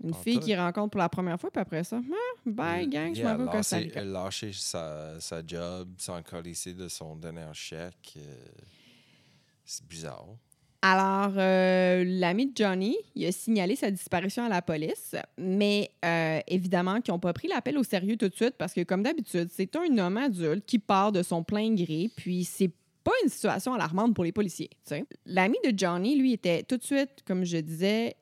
Une 0.04 0.14
fille 0.16 0.40
qu'il 0.40 0.58
rencontre 0.60 0.90
pour 0.92 1.00
la 1.00 1.10
première 1.10 1.40
fois, 1.40 1.52
puis 1.52 1.62
après 1.62 1.84
ça, 1.84 2.02
ah, 2.04 2.16
bye, 2.46 2.88
gang, 2.88 3.14
je 3.14 3.24
m'en 3.24 3.38
vais 3.38 3.44
au 3.44 3.48
Costa 3.50 3.78
lâcher- 3.78 3.88
Rica. 3.90 4.04
lâcher 4.04 4.52
sa, 4.54 5.20
sa 5.20 5.42
job 5.46 5.90
colisser 6.30 6.74
de 6.74 6.88
son 6.88 7.16
dernier 7.16 7.46
chèque. 7.54 8.14
euh, 8.18 8.36
c'est 9.64 9.86
bizarre. 9.88 10.26
Alors, 10.84 11.34
euh, 11.38 12.04
l'ami 12.08 12.48
de 12.48 12.52
Johnny, 12.56 12.98
il 13.14 13.26
a 13.28 13.32
signalé 13.32 13.76
sa 13.76 13.92
disparition 13.92 14.44
à 14.44 14.50
la 14.50 14.64
police, 14.64 15.16
mais 15.38 15.92
euh, 16.04 16.40
évidemment 16.48 17.00
qu'ils 17.02 17.14
n'ont 17.14 17.20
pas 17.20 17.34
pris 17.34 17.48
l'appel 17.48 17.78
au 17.78 17.84
sérieux 17.84 18.18
tout 18.18 18.28
de 18.30 18.34
suite 18.36 18.56
parce 18.58 18.74
que, 18.74 18.82
comme 18.82 19.04
d'habitude, 19.04 19.50
c'est 19.52 19.76
un 19.76 19.96
homme 20.00 20.18
adulte 20.18 20.66
qui 20.66 20.80
part 20.80 21.12
de 21.12 21.22
son 21.22 21.44
plein 21.44 21.72
gré, 21.76 22.10
puis 22.16 22.44
c'est 22.44 22.72
pas 23.04 23.12
une 23.24 23.30
situation 23.30 23.76
alarmante 23.76 24.16
pour 24.16 24.24
les 24.24 24.32
policiers. 24.32 24.72
L'ami 25.28 25.58
de 25.64 25.72
Johnny, 25.78 26.16
lui, 26.18 26.34
était 26.34 26.64
tout 26.64 26.78
de 26.78 26.84
suite, 26.84 27.22
comme 27.26 27.46
je 27.46 27.58
disais, 27.58 28.16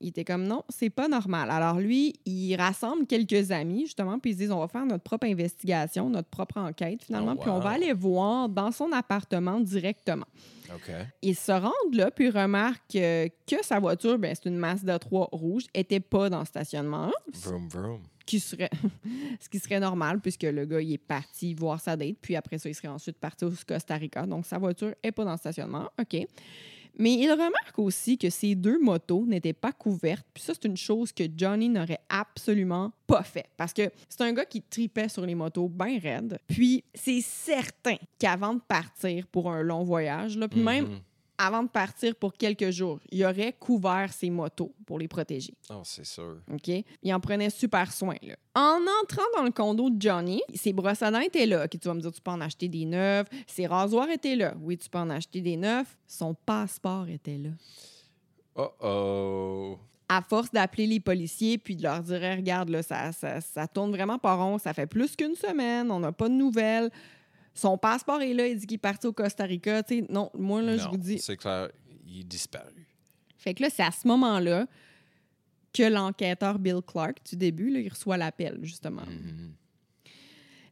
il 0.00 0.08
était 0.08 0.24
comme 0.24 0.44
non, 0.44 0.62
c'est 0.68 0.90
pas 0.90 1.08
normal. 1.08 1.50
Alors 1.50 1.78
lui, 1.78 2.14
il 2.26 2.54
rassemble 2.56 3.06
quelques 3.06 3.50
amis, 3.50 3.82
justement, 3.82 4.18
puis 4.18 4.32
ils 4.32 4.34
se 4.34 4.38
disent 4.40 4.50
on 4.52 4.58
va 4.60 4.68
faire 4.68 4.84
notre 4.86 5.04
propre 5.04 5.26
investigation, 5.26 6.10
notre 6.10 6.28
propre 6.28 6.58
enquête, 6.58 7.02
finalement, 7.04 7.34
Oh, 7.36 7.40
puis 7.40 7.50
on 7.50 7.58
va 7.60 7.70
aller 7.70 7.92
voir 7.92 8.48
dans 8.48 8.70
son 8.70 8.92
appartement 8.92 9.60
directement. 9.60 10.26
OK. 10.74 10.90
Ils 11.22 11.36
se 11.36 11.52
rendent 11.52 11.94
là, 11.94 12.10
puis 12.10 12.30
remarquent 12.30 12.96
euh, 12.96 13.28
que 13.46 13.56
sa 13.62 13.78
voiture, 13.80 14.18
ben, 14.18 14.34
c'est 14.34 14.48
une 14.48 14.56
Mazda 14.56 14.98
3 14.98 15.28
rouge, 15.32 15.64
était 15.74 16.00
pas 16.00 16.28
dans 16.30 16.40
le 16.40 16.46
stationnement, 16.46 17.12
Vroom, 17.32 17.68
vroom. 17.68 18.02
qui 18.26 18.40
serait, 18.40 18.70
ce 19.40 19.48
qui 19.48 19.58
serait 19.58 19.80
normal 19.80 20.20
puisque 20.20 20.42
le 20.44 20.64
gars, 20.64 20.80
il 20.80 20.92
est 20.94 20.98
parti 20.98 21.54
voir 21.54 21.80
sa 21.80 21.96
date, 21.96 22.16
puis 22.20 22.34
après 22.36 22.58
ça, 22.58 22.68
il 22.68 22.74
serait 22.74 22.88
ensuite 22.88 23.18
parti 23.18 23.44
au 23.44 23.52
Costa 23.66 23.94
Rica. 23.94 24.26
Donc, 24.26 24.46
sa 24.46 24.58
voiture 24.58 24.94
est 25.02 25.12
pas 25.12 25.24
dans 25.24 25.32
le 25.32 25.38
stationnement. 25.38 25.90
OK. 26.00 26.26
Mais 26.98 27.14
il 27.14 27.30
remarque 27.30 27.78
aussi 27.78 28.16
que 28.18 28.30
ces 28.30 28.54
deux 28.54 28.78
motos 28.78 29.24
n'étaient 29.26 29.52
pas 29.52 29.72
couvertes. 29.72 30.26
Puis 30.32 30.42
ça, 30.42 30.52
c'est 30.54 30.68
une 30.68 30.76
chose 30.76 31.12
que 31.12 31.24
Johnny 31.36 31.68
n'aurait 31.68 31.98
absolument 32.08 32.92
pas 33.06 33.22
fait. 33.22 33.46
Parce 33.56 33.72
que 33.72 33.90
c'est 34.08 34.20
un 34.22 34.32
gars 34.32 34.44
qui 34.44 34.62
tripait 34.62 35.08
sur 35.08 35.26
les 35.26 35.34
motos 35.34 35.68
bien 35.68 35.98
raides. 35.98 36.38
Puis 36.46 36.84
c'est 36.94 37.20
certain 37.20 37.96
qu'avant 38.18 38.54
de 38.54 38.60
partir 38.60 39.26
pour 39.26 39.50
un 39.50 39.62
long 39.62 39.82
voyage, 39.84 40.36
là, 40.38 40.48
puis 40.48 40.60
même 40.60 40.84
Mhm. 40.84 41.00
Avant 41.38 41.62
de 41.62 41.68
partir 41.68 42.14
pour 42.14 42.34
quelques 42.34 42.70
jours, 42.70 43.00
il 43.10 43.24
aurait 43.24 43.52
couvert 43.52 44.12
ses 44.12 44.30
motos 44.30 44.72
pour 44.86 44.98
les 44.98 45.08
protéger. 45.08 45.54
Oh, 45.70 45.82
c'est 45.84 46.04
sûr. 46.04 46.36
OK? 46.52 46.70
Il 47.02 47.14
en 47.14 47.20
prenait 47.20 47.50
super 47.50 47.92
soin. 47.92 48.16
Là. 48.22 48.36
En 48.54 48.80
entrant 49.02 49.22
dans 49.36 49.42
le 49.42 49.50
condo 49.50 49.90
de 49.90 50.00
Johnny, 50.00 50.42
ses 50.54 50.72
brosses 50.72 51.02
à 51.02 51.10
dents 51.10 51.20
étaient 51.20 51.46
là. 51.46 51.66
Tu 51.68 51.78
vas 51.84 51.94
me 51.94 52.00
dire, 52.00 52.12
tu 52.12 52.20
peux 52.20 52.30
en 52.30 52.40
acheter 52.40 52.68
des 52.68 52.84
neufs. 52.84 53.26
Ses 53.46 53.66
rasoirs 53.66 54.10
étaient 54.10 54.36
là. 54.36 54.54
Oui, 54.60 54.78
tu 54.78 54.88
peux 54.88 54.98
en 54.98 55.10
acheter 55.10 55.40
des 55.40 55.56
neufs. 55.56 55.96
Son 56.06 56.34
passeport 56.34 57.08
était 57.08 57.38
là. 57.38 57.50
Oh 58.56 58.70
oh. 58.80 59.78
À 60.08 60.22
force 60.22 60.52
d'appeler 60.52 60.86
les 60.86 61.00
policiers 61.00 61.58
puis 61.58 61.74
de 61.74 61.82
leur 61.82 62.02
dire 62.02 62.22
Hey, 62.22 62.36
regarde, 62.36 62.68
là, 62.68 62.82
ça, 62.82 63.10
ça, 63.10 63.40
ça 63.40 63.66
tourne 63.66 63.90
vraiment 63.90 64.18
pas 64.18 64.36
rond. 64.36 64.58
Ça 64.58 64.72
fait 64.72 64.86
plus 64.86 65.16
qu'une 65.16 65.34
semaine. 65.34 65.90
On 65.90 65.98
n'a 65.98 66.12
pas 66.12 66.28
de 66.28 66.34
nouvelles. 66.34 66.90
Son 67.54 67.78
passeport 67.78 68.20
est 68.20 68.34
là. 68.34 68.46
Il 68.48 68.58
dit 68.58 68.66
qu'il 68.66 68.74
est 68.74 68.78
parti 68.78 69.06
au 69.06 69.12
Costa 69.12 69.44
Rica. 69.44 69.82
Non, 70.10 70.30
moi, 70.36 70.60
là, 70.60 70.76
je 70.76 70.88
vous 70.88 70.96
dis. 70.96 71.18
C'est 71.18 71.36
clair, 71.36 71.70
il 72.06 72.20
est 72.20 72.24
disparu. 72.24 72.86
Fait 73.36 73.54
que 73.54 73.62
là, 73.62 73.70
c'est 73.70 73.82
à 73.82 73.90
ce 73.90 74.08
moment-là 74.08 74.66
que 75.72 75.82
l'enquêteur 75.82 76.58
Bill 76.58 76.80
Clark, 76.86 77.18
du 77.28 77.36
début, 77.36 77.70
là, 77.70 77.80
il 77.80 77.88
reçoit 77.88 78.16
l'appel, 78.16 78.58
justement. 78.62 79.02
Mhm. 79.02 79.52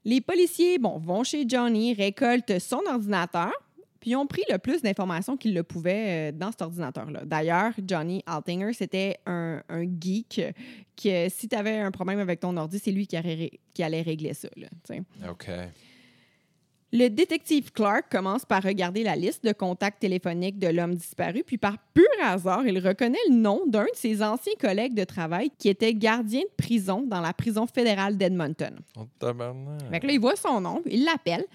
Les 0.05 0.21
policiers, 0.21 0.79
bon, 0.79 0.99
vont 0.99 1.23
chez 1.23 1.45
Johnny, 1.49 1.95
récoltent 1.95 2.59
son 2.59 2.81
ordinateur, 2.89 3.53
puis 4.01 4.17
ont 4.17 4.27
pris 4.27 4.43
le 4.51 4.59
plus 4.59 4.83
d'informations 4.83 5.37
qu'ils 5.37 5.55
le 5.55 5.62
pouvaient 5.62 6.31
euh, 6.31 6.33
dans 6.33 6.51
cet 6.51 6.62
ordinateur-là. 6.62 7.25
D'ailleurs, 7.25 7.73
Johnny 7.87 8.23
Altinger, 8.27 8.73
c'était 8.73 9.19
un, 9.27 9.62
un 9.69 9.85
geek 9.85 10.43
que 11.01 11.29
si 11.29 11.49
tu 11.49 11.55
avais 11.55 11.79
un 11.79 11.93
problème 11.93 12.19
avec 12.19 12.41
ton 12.41 12.57
ordi, 12.57 12.81
c'est 12.81 12.91
lui 12.91 13.07
qui, 13.07 13.17
allait 13.17 14.03
régler 14.03 14.35
ça. 14.35 14.49
là. 14.57 14.69
OK. 15.31 15.49
Le 16.94 17.08
détective 17.08 17.72
Clark 17.72 18.11
commence 18.11 18.44
par 18.44 18.62
regarder 18.62 19.02
la 19.02 19.16
liste 19.16 19.42
de 19.46 19.52
contacts 19.52 20.00
téléphoniques 20.00 20.58
de 20.58 20.68
l'homme 20.68 20.94
disparu, 20.94 21.42
puis 21.42 21.56
par 21.56 21.78
pur 21.94 22.04
hasard, 22.22 22.66
il 22.66 22.78
reconnaît 22.87 23.16
le 23.30 23.34
nom 23.34 23.62
d'un 23.66 23.84
de 23.84 23.96
ses 23.96 24.22
anciens 24.22 24.52
collègues 24.61 24.92
de 24.92 25.04
travail 25.04 25.50
qui 25.56 25.70
était 25.70 25.94
gardien 25.94 26.42
de 26.42 26.62
prison 26.62 27.02
dans 27.06 27.22
la 27.22 27.32
prison 27.32 27.66
fédérale 27.66 28.18
d'Edmonton. 28.18 28.78
On 28.94 29.06
tabarnak. 29.18 29.88
Fait 29.90 30.00
que 30.00 30.06
là, 30.06 30.12
il 30.12 30.20
voit 30.20 30.37
son 30.37 30.61
nom, 30.61 30.82
il 30.84 31.04
l'appelle, 31.06 31.46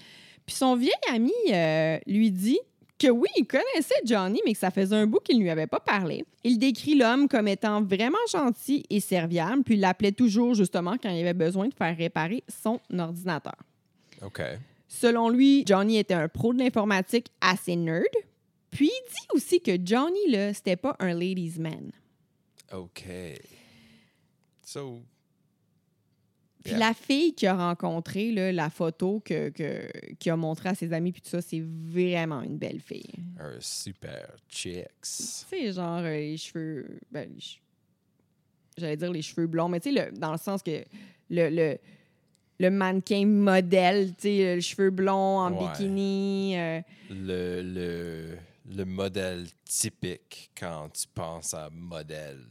puis 0.47 0.55
son 0.55 0.75
vieil 0.75 0.91
ami 1.13 1.31
euh, 1.53 1.99
lui 2.07 2.31
dit 2.31 2.59
que 2.97 3.09
oui, 3.09 3.29
il 3.37 3.45
connaissait 3.45 4.01
Johnny, 4.05 4.41
mais 4.43 4.53
que 4.53 4.59
ça 4.59 4.71
faisait 4.71 4.95
un 4.95 5.05
bout 5.05 5.19
qu'il 5.19 5.37
ne 5.37 5.43
lui 5.43 5.51
avait 5.51 5.67
pas 5.67 5.79
parlé. 5.79 6.25
Il 6.43 6.57
décrit 6.57 6.95
l'homme 6.95 7.27
comme 7.27 7.47
étant 7.47 7.83
vraiment 7.83 8.17
gentil 8.31 8.83
et 8.89 8.99
serviable, 8.99 9.61
puis 9.61 9.75
il 9.75 9.81
l'appelait 9.81 10.13
toujours 10.13 10.55
justement 10.55 10.95
quand 10.99 11.11
il 11.11 11.21
avait 11.21 11.35
besoin 11.35 11.67
de 11.67 11.75
faire 11.75 11.95
réparer 11.95 12.43
son 12.49 12.79
ordinateur. 12.97 13.55
OK. 14.23 14.41
Selon 14.99 15.29
lui, 15.29 15.63
Johnny 15.65 15.97
était 15.97 16.13
un 16.15 16.27
pro 16.27 16.53
de 16.53 16.59
l'informatique 16.59 17.27
assez 17.41 17.75
nerd. 17.75 18.05
Puis 18.71 18.87
il 18.91 19.09
dit 19.11 19.27
aussi 19.33 19.61
que 19.61 19.71
Johnny, 19.83 20.29
là, 20.29 20.53
c'était 20.53 20.75
pas 20.75 20.95
un 20.99 21.13
ladies' 21.13 21.59
man. 21.59 21.91
OK. 22.73 23.03
So, 24.65 25.01
Puis 26.63 26.73
Yeah. 26.73 26.79
la 26.89 26.93
fille 26.93 27.33
qu'il 27.33 27.47
a 27.47 27.55
rencontrée, 27.55 28.31
là, 28.31 28.51
la 28.51 28.69
photo 28.69 29.21
que, 29.23 29.49
que- 29.49 29.89
qu'il 30.15 30.31
a 30.31 30.35
montrée 30.35 30.69
à 30.69 30.75
ses 30.75 30.91
amis, 30.91 31.13
puis 31.13 31.21
tout 31.21 31.29
ça, 31.29 31.41
c'est 31.41 31.61
vraiment 31.63 32.41
une 32.41 32.57
belle 32.57 32.81
fille. 32.81 33.13
un 33.39 33.55
super 33.61 34.35
chicks. 34.49 34.83
Tu 35.01 35.07
sais, 35.23 35.71
genre 35.71 35.99
euh, 35.99 36.09
les 36.17 36.35
cheveux. 36.37 36.99
Ben, 37.11 37.29
les 37.33 37.39
che- 37.39 37.59
J'allais 38.77 38.97
dire 38.97 39.11
les 39.11 39.21
cheveux 39.21 39.47
blonds, 39.47 39.69
mais 39.69 39.79
tu 39.79 39.93
sais, 39.93 40.11
dans 40.11 40.31
le 40.33 40.37
sens 40.37 40.61
que 40.61 40.83
le, 41.29 41.49
le, 41.49 41.77
le 42.59 42.69
mannequin 42.71 43.25
modèle, 43.25 44.15
tu 44.15 44.21
sais, 44.23 44.55
les 44.55 44.61
cheveux 44.61 44.89
blonds 44.89 45.39
en 45.39 45.51
Ouais. 45.53 45.67
bikini. 45.71 46.57
euh, 46.57 46.81
Le, 47.09 47.61
le, 47.61 48.37
le 48.75 48.85
modèle 48.85 49.47
typique 49.65 50.49
quand 50.57 50.89
tu 50.89 51.05
penses 51.13 51.53
à 51.53 51.69
modèle. 51.69 52.45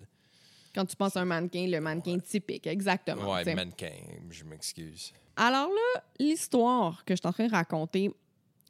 quand 0.75 0.84
tu 0.86 0.94
penses 0.96 1.16
à 1.16 1.22
un 1.22 1.25
mannequin, 1.25 1.66
le 1.66 1.80
mannequin 1.80 2.18
typique, 2.18 2.66
exactement. 2.66 3.42
Sais. 3.42 3.54
mannequin, 3.54 3.92
je 4.30 4.44
m'excuse. 4.44 5.12
Alors 5.36 5.68
là, 5.68 6.02
l'histoire 6.18 7.04
que 7.04 7.14
je 7.14 7.20
suis 7.20 7.28
en 7.28 7.32
train 7.32 7.46
de 7.46 7.52
raconter, 7.52 8.10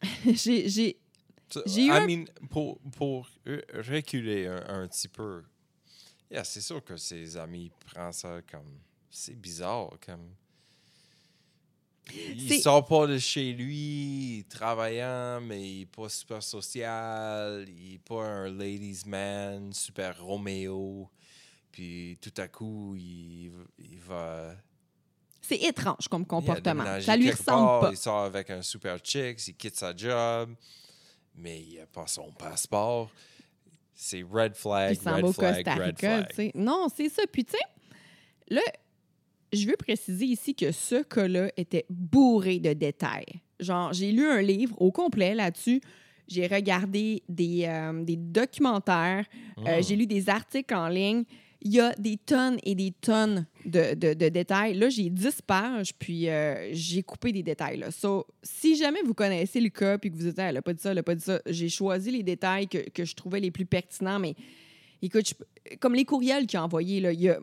j'ai. 0.26 0.69
j'ai- 0.69 0.97
eu 1.55 1.93
I 1.93 2.05
mean, 2.07 2.25
pour, 2.50 2.78
pour 2.97 3.28
re- 3.47 3.62
reculer 3.88 4.47
un, 4.49 4.64
un 4.83 4.88
petit 4.88 5.07
peu, 5.09 5.45
yeah, 6.31 6.43
c'est 6.43 6.61
sûr 6.61 6.83
que 6.85 6.97
ses 6.97 7.37
amis 7.37 7.71
prennent 7.87 8.12
ça 8.12 8.40
comme. 8.50 8.78
C'est 9.11 9.37
bizarre, 9.40 9.90
comme. 10.05 10.28
Il 12.15 12.61
sort 12.61 12.85
pas 12.85 13.07
de 13.07 13.19
chez 13.19 13.53
lui, 13.53 14.47
travaillant, 14.49 15.41
mais 15.41 15.61
il 15.61 15.81
est 15.83 15.87
pas 15.87 16.09
super 16.09 16.43
social, 16.43 17.67
il 17.69 17.95
est 17.95 17.99
pas 17.99 18.23
un 18.23 18.49
ladies 18.49 19.03
man, 19.07 19.73
super 19.73 20.23
Roméo. 20.23 21.09
Puis 21.73 22.19
tout 22.23 22.33
à 22.41 22.49
coup, 22.49 22.95
il, 22.97 23.53
il 23.79 23.99
va 23.99 24.55
C'est 25.43 25.57
étrange 25.57 26.09
comme 26.09 26.25
comportement. 26.25 27.01
Ça 27.01 27.17
lui 27.17 27.31
ressemble 27.31 27.67
part, 27.67 27.81
pas. 27.81 27.91
Il 27.91 27.97
sort 27.97 28.23
avec 28.23 28.51
un 28.51 28.63
super 28.63 28.99
chick, 29.03 29.47
il 29.49 29.55
quitte 29.55 29.77
sa 29.77 29.95
job, 29.95 30.55
mais 31.35 31.61
il 31.61 31.79
n'a 31.79 31.87
pas 31.87 32.07
son 32.07 32.33
passeport. 32.33 33.11
C'est 33.95 34.23
red 34.23 34.55
flag, 34.55 34.99
il 35.03 35.09
red 35.09 35.25
au 35.25 35.33
flag, 35.33 35.67
red 35.67 35.99
flag. 35.99 36.29
tu 36.29 36.37
sais. 36.37 36.53
Non, 36.55 36.87
c'est 36.95 37.09
ça. 37.09 37.23
Puis, 37.31 37.45
tu 37.45 37.53
sais, 37.53 37.65
là, 38.49 38.61
je 39.53 39.67
veux 39.67 39.76
préciser 39.76 40.26
ici 40.26 40.55
que 40.55 40.73
ce 40.73 41.03
cas-là 41.03 41.50
était 41.57 41.87
bourré 41.91 42.59
de 42.59 42.73
détails. 42.73 43.26
Genre, 43.61 43.93
j'ai 43.93 44.12
lu 44.12 44.26
un 44.26 44.43
livre 44.43 44.75
au 44.81 44.91
complet 44.91 45.35
là-dessus. 45.35 45.81
J'ai 46.29 46.47
regardé 46.47 47.23
des, 47.29 47.65
euh, 47.67 48.03
des 48.05 48.17
documentaires. 48.17 49.25
Euh, 49.59 49.79
Mm. 49.79 49.83
j'ai 49.83 49.97
lu 49.97 50.07
des 50.07 50.29
articles 50.29 50.75
en 50.75 50.88
ligne. 50.88 51.25
Il 51.62 51.73
y 51.73 51.81
a 51.81 51.95
des 51.95 52.17
tonnes 52.19 52.59
et 52.65 52.75
des 52.75 52.91
tonnes 52.93 53.47
de, 53.65 53.95
de- 53.95 54.15
de 54.15 54.29
détails. 54.29 54.75
Là, 54.75 54.88
j'ai 54.88 55.09
10 55.09 55.41
pages, 55.43 55.95
puis 55.99 56.29
euh, 56.29 56.69
j'ai 56.73 57.03
coupé 57.03 57.33
des 57.33 57.43
détails. 57.43 57.79
Là. 57.79 57.91
So, 57.91 58.26
si 58.43 58.76
jamais 58.76 59.03
vous 59.03 59.15
connaissez 59.15 59.61
le 59.61 59.71
cas, 59.71 59.97
puis 59.99 60.11
que 60.11 60.17
vous 60.17 60.25
dites, 60.25 60.38
Ah, 60.38 60.49
elle 60.49 60.55
n'a 60.57 60.62
pas 60.62 60.75
dit 60.75 60.83
ça, 60.83 60.91
elle 60.91 60.97
n'a 60.97 61.03
pas 61.03 61.15
dit 61.15 61.25
ça, 61.25 61.41
j'ai 61.47 61.69
choisi 61.69 62.11
les 62.11 62.23
détails 62.23 62.69
que, 62.69 62.79
que 62.91 63.05
je 63.05 63.15
trouvais 63.15 63.41
les 63.41 63.50
plus 63.50 63.65
pertinents. 63.67 64.19
Mais 64.19 64.35
écoute, 65.00 65.29
je- 65.29 65.76
comme 65.76 65.95
les 65.95 66.05
courriels 66.05 66.47
qu'il 66.47 66.59
a 66.59 66.65
envoyés, 66.65 67.00
là, 67.00 67.12
il 67.12 67.21
y 67.23 67.31
a, 67.31 67.38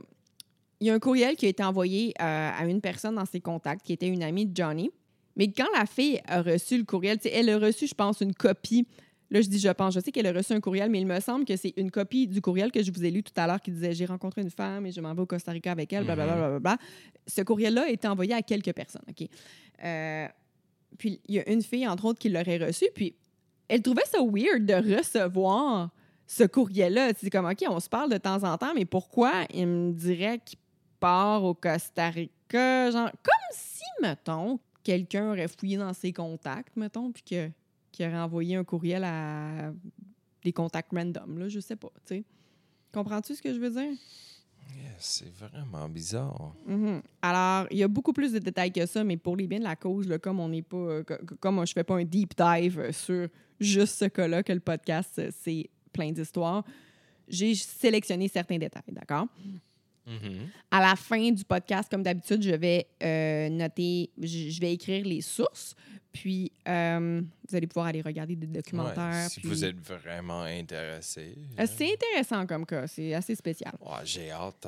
il 0.80 0.88
y 0.88 0.90
a 0.90 0.94
un 0.94 1.00
courriel 1.00 1.36
qui 1.36 1.46
a 1.46 1.50
été 1.50 1.64
envoyé 1.64 2.14
euh, 2.22 2.50
à 2.58 2.66
une 2.66 2.82
personne 2.82 3.16
dans 3.16 3.26
ses 3.26 3.40
contacts, 3.40 3.86
qui 3.86 3.94
était 3.94 4.08
une 4.08 4.24
amie 4.24 4.46
de 4.46 4.56
Johnny. 4.56 4.92
Mais 5.36 5.52
quand 5.52 5.68
la 5.76 5.86
fille 5.86 6.20
a 6.28 6.42
reçu 6.42 6.78
le 6.78 6.84
courriel, 6.84 7.18
elle 7.32 7.50
a 7.50 7.58
reçu, 7.58 7.88
je 7.88 7.96
pense, 7.96 8.22
une 8.22 8.34
copie. 8.34 8.86
Là, 9.32 9.42
je 9.42 9.48
dis 9.48 9.60
je 9.60 9.70
pense. 9.70 9.96
Je 9.96 10.00
sais 10.00 10.12
qu'elle 10.12 10.28
a 10.28 10.32
reçu 10.32 10.54
un 10.54 10.60
courriel, 10.60 10.90
mais 10.92 11.02
il 11.02 11.08
me 11.08 11.20
semble 11.20 11.46
que 11.46 11.56
c'est 11.56 11.74
une 11.78 11.90
copie 11.90 12.28
du 12.28 12.40
courriel 12.40 12.72
que 12.72 12.84
je 12.84 12.92
vous 12.92 13.04
ai 13.04 13.10
lu 13.10 13.24
tout 13.24 13.34
à 13.36 13.48
l'heure 13.48 13.62
qui 13.62 13.72
disait 13.72 13.94
J'ai 13.94 14.06
rencontré 14.06 14.42
une 14.42 14.52
femme 14.52 14.86
et 14.86 14.92
je 14.92 15.02
m'en 15.02 15.14
vais 15.16 15.22
au 15.22 15.26
Costa 15.26 15.52
Rica 15.52 15.72
avec 15.72 15.92
elle, 15.92 16.04
blablabla. 16.04 16.36
Mhm. 16.36 16.42
blablabla. 16.60 16.78
Ce 17.26 17.42
courriel-là 17.42 17.84
a 17.84 17.90
été 17.90 18.08
envoyé 18.08 18.34
à 18.34 18.42
quelques 18.44 18.74
personnes. 18.74 19.06
OK? 19.10 19.28
Euh, 19.84 20.28
puis 21.00 21.20
il 21.28 21.36
y 21.36 21.40
a 21.40 21.50
une 21.50 21.64
fille, 21.64 21.88
entre 21.88 22.06
autres, 22.06 22.20
qui 22.20 22.30
l'aurait 22.30 22.58
reçu. 22.58 22.86
Puis 22.94 23.16
elle 23.68 23.82
trouvait 23.82 24.06
ça 24.06 24.20
weird 24.22 24.66
de 24.66 24.98
recevoir 24.98 25.90
ce 26.28 26.44
courriel-là. 26.44 27.12
C'est 27.18 27.30
comme 27.30 27.46
OK, 27.46 27.64
on 27.68 27.80
se 27.80 27.90
parle 27.90 28.12
de 28.12 28.18
temps 28.18 28.44
en 28.44 28.58
temps, 28.58 28.74
mais 28.76 28.86
pourquoi 28.86 29.32
il 29.54 29.68
me 29.68 29.92
dirait 29.94 30.40
qu'il 30.46 30.60
au 31.08 31.54
Costa 31.54 32.10
Rica? 32.10 32.92
Genre, 32.92 33.10
comme 33.12 33.52
si, 33.52 33.84
mettons, 34.02 34.60
quelqu'un 34.84 35.32
aurait 35.32 35.48
fouillé 35.48 35.78
dans 35.78 35.94
ses 35.94 36.14
contacts, 36.14 36.76
mettons, 36.76 37.12
puis 37.12 37.24
que, 37.24 37.50
qu'il 37.92 38.06
aurait 38.08 38.20
envoyé 38.20 38.56
un 38.56 38.64
courriel 38.64 39.04
à 39.04 39.72
des 40.44 40.54
contacts 40.54 40.92
random, 40.94 41.40
là, 41.40 41.48
je 41.50 41.60
sais 41.60 41.76
pas, 41.76 41.90
tu 42.06 42.16
sais. 42.16 42.24
Comprends-tu 42.94 43.36
ce 43.36 43.42
que 43.42 43.54
je 43.54 43.60
veux 43.60 43.70
dire? 43.72 43.92
Yeah, 44.76 44.92
c'est 44.98 45.32
vraiment 45.34 45.88
bizarre. 45.90 46.54
Mhm. 46.66 47.02
Alors, 47.22 47.68
il 47.72 47.78
y 47.78 47.84
a 47.84 47.88
beaucoup 47.88 48.14
plus 48.14 48.32
de 48.32 48.40
détails 48.40 48.72
que 48.72 48.86
ça, 48.86 49.04
mais 49.04 49.18
pour 49.18 49.36
les 49.36 49.48
biens 49.48 49.60
de 49.60 49.64
la 49.64 49.76
cause, 49.76 50.08
là, 50.08 50.20
comme 50.20 50.40
on 50.40 50.50
n'est 50.50 50.62
pas, 50.62 50.78
euh, 50.78 51.04
co- 51.04 51.18
co- 51.28 51.36
comme 51.40 51.66
je 51.66 51.74
fais 51.74 51.84
pas 51.84 51.96
un 51.96 52.04
deep 52.06 52.34
dive 52.38 52.80
euh, 52.80 52.92
sur 52.92 53.28
juste 53.60 53.96
ce 54.00 54.06
cas-là, 54.06 54.42
que 54.44 54.54
le 54.54 54.60
podcast, 54.60 55.20
euh, 55.20 55.30
c'est 55.42 55.70
plein 55.92 56.12
d'histoires, 56.12 56.64
j'ai 57.28 57.56
sélectionné 57.56 58.28
certains 58.28 58.58
détails, 58.58 58.84
d'accord? 58.90 59.28
Mhm. 60.06 60.50
À 60.70 60.82
la 60.82 60.96
fin 60.96 61.32
du 61.32 61.46
podcast, 61.46 61.90
comme 61.90 62.04
d'habitude, 62.04 62.42
je 62.44 62.52
vais 62.56 62.88
euh, 63.02 63.50
noter, 63.50 64.10
je, 64.22 64.50
je 64.50 64.60
vais 64.60 64.74
écrire 64.74 65.06
les 65.06 65.22
sources, 65.22 65.76
puis 66.12 66.52
euh, 66.68 67.22
vous 67.50 67.56
allez 67.56 67.68
pouvoir 67.68 67.86
aller 67.88 68.02
regarder 68.02 68.36
des 68.36 68.48
documentaires. 68.48 69.24
Ouais, 69.24 69.30
si 69.30 69.40
puis- 69.40 69.50
vous 69.50 69.64
êtes 69.64 69.78
vraiment 69.80 70.42
intéressé. 70.42 71.36
Euh, 71.60 71.66
C'est 71.74 71.94
intéressant 71.94 72.46
comme 72.46 72.66
cas, 72.66 72.86
c'est 72.88 73.14
assez 73.14 73.34
spécial. 73.36 73.74
Ouais, 73.80 74.00
J'ai 74.04 74.30
hâte. 74.32 74.68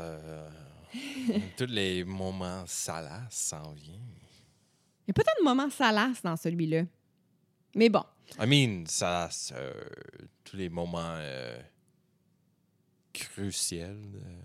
tous 1.58 1.66
les 1.66 2.06
moments 2.06 2.64
salaces 2.66 3.34
s'en 3.36 3.74
viennent. 3.74 4.00
Il 5.06 5.10
y 5.10 5.12
a 5.12 5.14
peut-être 5.14 5.36
un 5.42 5.44
moment 5.44 5.70
salace 5.70 6.22
dans 6.24 6.38
celui-là. 6.38 6.84
Mais 7.76 7.90
bon, 7.90 8.04
I 8.42 8.48
mean, 8.48 8.86
ça, 8.88 9.30
euh, 9.52 9.74
tous 10.46 10.56
les 10.56 10.70
moments 10.70 11.20
cruciaux. 13.14 13.80
euh, 13.86 14.40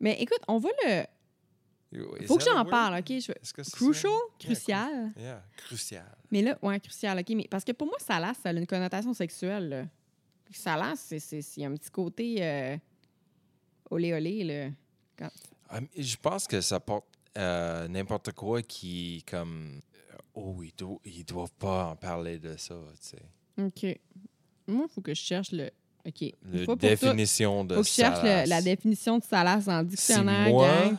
mais 0.00 0.20
écoute, 0.20 0.40
on 0.48 0.58
va 0.58 0.68
le. 0.84 1.04
is 2.22 2.26
Faut 2.26 2.36
que 2.36 2.44
j'en 2.44 2.64
parle, 2.64 2.98
OK? 2.98 3.08
Je... 3.08 3.32
Crucial? 3.72 4.12
Yeah, 4.12 4.38
Crucial. 4.38 5.12
cru- 5.14 5.22
Yeah, 5.22 5.42
crucial. 5.56 6.16
Mais 6.30 6.42
là, 6.42 6.58
ouais, 6.62 6.80
crucial, 6.80 7.18
OK. 7.18 7.28
Mais 7.30 7.46
parce 7.48 7.64
que 7.64 7.72
pour 7.72 7.86
moi, 7.86 7.96
salace, 8.00 8.38
ça 8.42 8.48
a 8.48 8.52
une 8.52 8.66
connotation 8.66 9.12
sexuelle. 9.14 9.68
Là. 9.68 9.84
Salace, 10.52 11.00
c'est- 11.00 11.18
c'est 11.20 11.40
c'est- 11.42 11.60
il 11.60 11.62
y 11.62 11.66
a 11.66 11.68
un 11.70 11.74
petit 11.76 11.90
côté 11.90 12.36
euh, 12.40 12.76
olé 13.90 14.12
olé, 14.12 14.44
là. 14.44 14.70
Quand- 15.16 15.30
Ah, 15.68 15.80
Je 15.96 16.16
pense 16.16 16.46
que 16.46 16.60
ça 16.60 16.78
porte 16.80 17.06
euh, 17.38 17.88
n'importe 17.88 18.32
quoi 18.32 18.62
qui, 18.62 19.24
comme. 19.28 19.80
euh, 20.10 20.16
Oh, 20.36 20.62
ils 20.64 20.72
ils 21.04 21.24
doivent 21.24 21.52
pas 21.58 21.86
en 21.90 21.96
parler 21.96 22.38
de 22.40 22.56
ça, 22.56 22.74
tu 23.00 23.08
sais. 23.08 23.22
OK. 23.58 24.00
Moi, 24.66 24.86
il 24.88 24.92
faut 24.92 25.00
que 25.00 25.14
je 25.14 25.20
cherche 25.20 25.52
le. 25.52 25.70
OK. 26.06 26.20
Une 26.22 26.32
La 26.52 26.56
fois 26.64 26.66
pour 26.66 26.76
définition 26.76 27.64
de 27.64 27.74
faut 27.76 27.82
que 27.82 27.86
je 27.88 27.92
cherche 27.92 28.22
le- 28.22 28.48
la 28.48 28.60
définition 28.62 29.18
de 29.18 29.24
salace 29.24 29.64
dans 29.64 29.78
le 29.78 29.86
dictionnaire, 29.86 30.48
moi, 30.48 30.68
gang. 30.68 30.96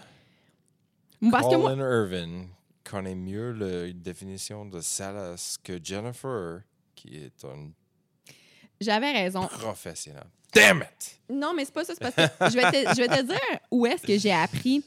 Parce 1.32 1.48
que 1.48 1.56
moi, 1.60 1.72
Colin 1.76 2.02
Irvin 2.04 2.46
connaît 2.84 3.16
mieux 3.16 3.52
la 3.52 3.92
définition 3.94 4.66
de 4.66 4.80
salace 4.82 5.58
que 5.64 5.80
Jennifer, 5.84 6.62
qui 6.96 7.16
est 7.18 7.44
une 7.44 7.72
j'avais 8.82 9.12
raison. 9.12 9.42
professionnelle. 9.48 10.28
Damn 10.54 10.84
it! 10.84 11.20
Non, 11.30 11.54
mais 11.56 11.66
c'est 11.66 11.74
pas 11.74 11.84
ça. 11.84 11.94
C'est 11.94 12.00
parce 12.00 12.16
que 12.16 12.50
je 12.50 12.56
vais, 12.62 12.72
te, 12.72 12.90
je 12.96 13.02
vais 13.02 13.08
te 13.08 13.24
dire 13.24 13.60
où 13.72 13.86
est-ce 13.86 14.04
que 14.06 14.18
j'ai 14.18 14.32
appris 14.32 14.84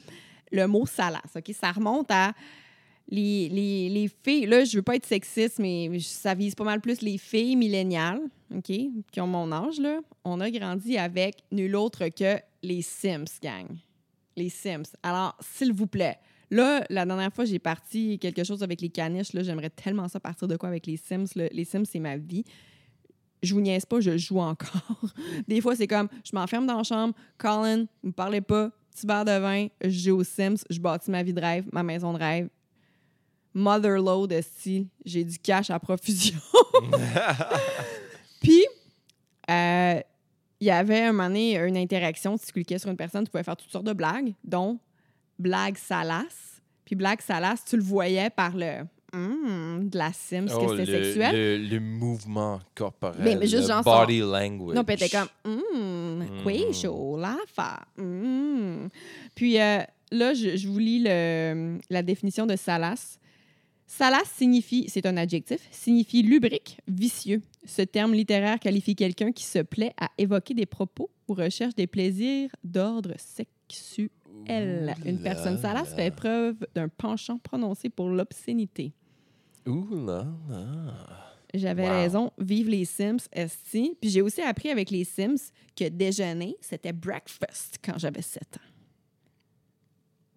le 0.51 0.65
mot 0.67 0.85
salace. 0.85 1.31
OK? 1.35 1.51
Ça 1.59 1.71
remonte 1.71 2.09
à 2.11 2.33
les, 3.07 3.49
les, 3.49 3.89
les 3.89 4.07
filles. 4.23 4.45
Là, 4.47 4.63
je 4.65 4.77
veux 4.77 4.81
pas 4.83 4.95
être 4.95 5.05
sexiste, 5.05 5.59
mais 5.59 5.89
ça 5.99 6.33
vise 6.33 6.55
pas 6.55 6.63
mal 6.63 6.81
plus 6.81 7.01
les 7.01 7.17
filles 7.17 7.55
milléniales, 7.55 8.21
OK? 8.55 8.71
Qui 9.11 9.21
ont 9.21 9.27
mon 9.27 9.51
âge, 9.51 9.79
là. 9.79 9.99
On 10.23 10.39
a 10.39 10.49
grandi 10.49 10.97
avec 10.97 11.43
nul 11.51 11.75
autre 11.75 12.07
que 12.09 12.39
les 12.63 12.81
Sims, 12.81 13.39
gang. 13.41 13.67
Les 14.35 14.49
Sims. 14.49 14.95
Alors, 15.03 15.37
s'il 15.39 15.73
vous 15.73 15.87
plaît. 15.87 16.17
Là, 16.51 16.83
la 16.89 17.05
dernière 17.05 17.31
fois, 17.31 17.45
j'ai 17.45 17.59
parti 17.59 18.17
quelque 18.17 18.43
chose 18.43 18.63
avec 18.63 18.81
les 18.81 18.89
caniches. 18.89 19.33
Là, 19.33 19.43
j'aimerais 19.43 19.69
tellement 19.69 20.07
ça 20.07 20.19
partir 20.19 20.47
de 20.47 20.57
quoi 20.57 20.69
avec 20.69 20.87
les 20.87 20.97
Sims. 20.97 21.27
là. 21.35 21.47
Les 21.51 21.65
Sims, 21.65 21.85
c'est 21.85 21.99
ma 21.99 22.17
vie. 22.17 22.43
Je 23.43 23.53
vous 23.53 23.61
niaise 23.61 23.85
pas, 23.85 23.99
je 23.99 24.17
joue 24.17 24.39
encore. 24.39 25.13
Des 25.47 25.61
fois, 25.61 25.75
c'est 25.75 25.87
comme, 25.87 26.09
je 26.25 26.31
m'enferme 26.33 26.65
dans 26.65 26.77
la 26.77 26.83
chambre, 26.83 27.13
Colin, 27.37 27.77
ne 27.77 27.85
me 28.03 28.11
parlez 28.11 28.41
pas, 28.41 28.69
petit 28.93 29.07
verre 29.07 29.23
de 29.23 29.39
vin, 29.39 29.67
je 29.81 29.89
joue 29.89 30.17
aux 30.17 30.23
Sims, 30.25 30.57
je 30.69 30.79
bâtis 30.79 31.09
ma 31.09 31.23
vie 31.23 31.33
de 31.33 31.39
rêve, 31.39 31.65
ma 31.71 31.81
maison 31.81 32.11
de 32.11 32.17
rêve. 32.17 32.49
Motherload, 33.53 34.41
style, 34.41 34.87
j'ai 35.05 35.23
du 35.23 35.39
cash 35.39 35.69
à 35.69 35.79
profusion. 35.79 36.37
Puis, 38.41 38.63
euh, 39.49 39.99
il 40.59 40.67
y 40.67 40.71
avait 40.71 41.01
un 41.03 41.11
moment 41.11 41.27
donné 41.29 41.57
une 41.57 41.77
interaction. 41.77 42.37
Si 42.37 42.47
tu 42.47 42.53
cliquais 42.53 42.79
sur 42.79 42.89
une 42.89 42.97
personne, 42.97 43.23
tu 43.25 43.31
pouvais 43.31 43.43
faire 43.43 43.57
toutes 43.57 43.71
sortes 43.71 43.85
de 43.85 43.93
blagues, 43.93 44.33
dont 44.43 44.79
blague 45.37 45.77
salace. 45.77 46.61
Puis 46.85 46.95
blague 46.95 47.21
salace, 47.21 47.63
tu 47.65 47.77
le 47.77 47.83
voyais 47.83 48.29
par 48.29 48.55
le 48.55 48.85
Hum, 49.11 49.89
de 49.89 49.97
la 49.97 50.13
Sims, 50.13 50.45
Oh, 50.53 50.67
que 50.67 50.71
le, 50.73 50.85
c'était 50.85 51.03
sexuel. 51.05 51.33
le, 51.63 51.67
le 51.67 51.79
mouvement 51.79 52.59
corporel, 52.75 53.19
Mais- 53.23 53.35
mais 53.35 53.47
juste 53.47 53.63
le 53.63 53.67
genre 53.69 53.83
body 53.83 54.19
language. 54.19 54.75
Non, 54.75 54.83
puis 54.83 54.93
était 54.93 55.09
comme, 55.09 55.27
hum, 55.45 56.27
quoi 56.43 56.71
chaud, 56.73 57.17
la 57.17 57.35
fa. 57.47 57.79
hum. 57.97 58.87
Puis 59.33 59.59
euh, 59.59 59.79
là, 60.11 60.35
je, 60.35 60.55
je 60.57 60.67
vous 60.67 60.77
lis 60.77 60.99
le- 61.03 61.79
la 61.89 62.03
définition 62.03 62.45
de 62.45 62.55
salace. 62.55 63.17
Salace 63.87 64.29
signifie, 64.37 64.85
c'est 64.89 65.07
un 65.07 65.17
adjectif, 65.17 65.67
signifie 65.71 66.21
lubrique, 66.21 66.77
vicieux. 66.87 67.41
Ce 67.65 67.81
terme 67.81 68.13
littéraire 68.13 68.59
qualifie 68.59 68.95
quelqu'un 68.95 69.31
qui 69.31 69.43
se 69.43 69.59
plaît 69.59 69.93
à 69.99 70.09
évoquer 70.17 70.53
des 70.53 70.65
propos 70.65 71.09
ou 71.27 71.33
recherche 71.33 71.75
des 71.75 71.87
plaisirs 71.87 72.49
d'ordre 72.63 73.13
sexuel. 73.17 74.09
Une 75.05 75.21
personne 75.21 75.57
salace 75.59 75.93
fait 75.93 76.11
preuve 76.11 76.55
d'un 76.73 76.87
penchant 76.87 77.37
prononcé 77.39 77.89
pour 77.89 78.09
l'obscénité. 78.09 78.93
Ouh 79.67 80.05
là 80.05 80.25
là. 80.49 80.93
J'avais 81.53 81.83
Wow. 81.87 81.89
raison. 81.89 82.31
Vive 82.37 82.69
les 82.69 82.85
Sims, 82.85 83.17
esti. 83.33 83.97
Puis 83.99 84.09
j'ai 84.11 84.21
aussi 84.21 84.41
appris 84.41 84.69
avec 84.69 84.91
les 84.91 85.03
Sims 85.03 85.51
que 85.75 85.89
déjeuner, 85.89 86.55
c'était 86.61 86.93
breakfast 86.93 87.79
quand 87.83 87.97
j'avais 87.97 88.21
7 88.21 88.43
ans. 88.57 88.69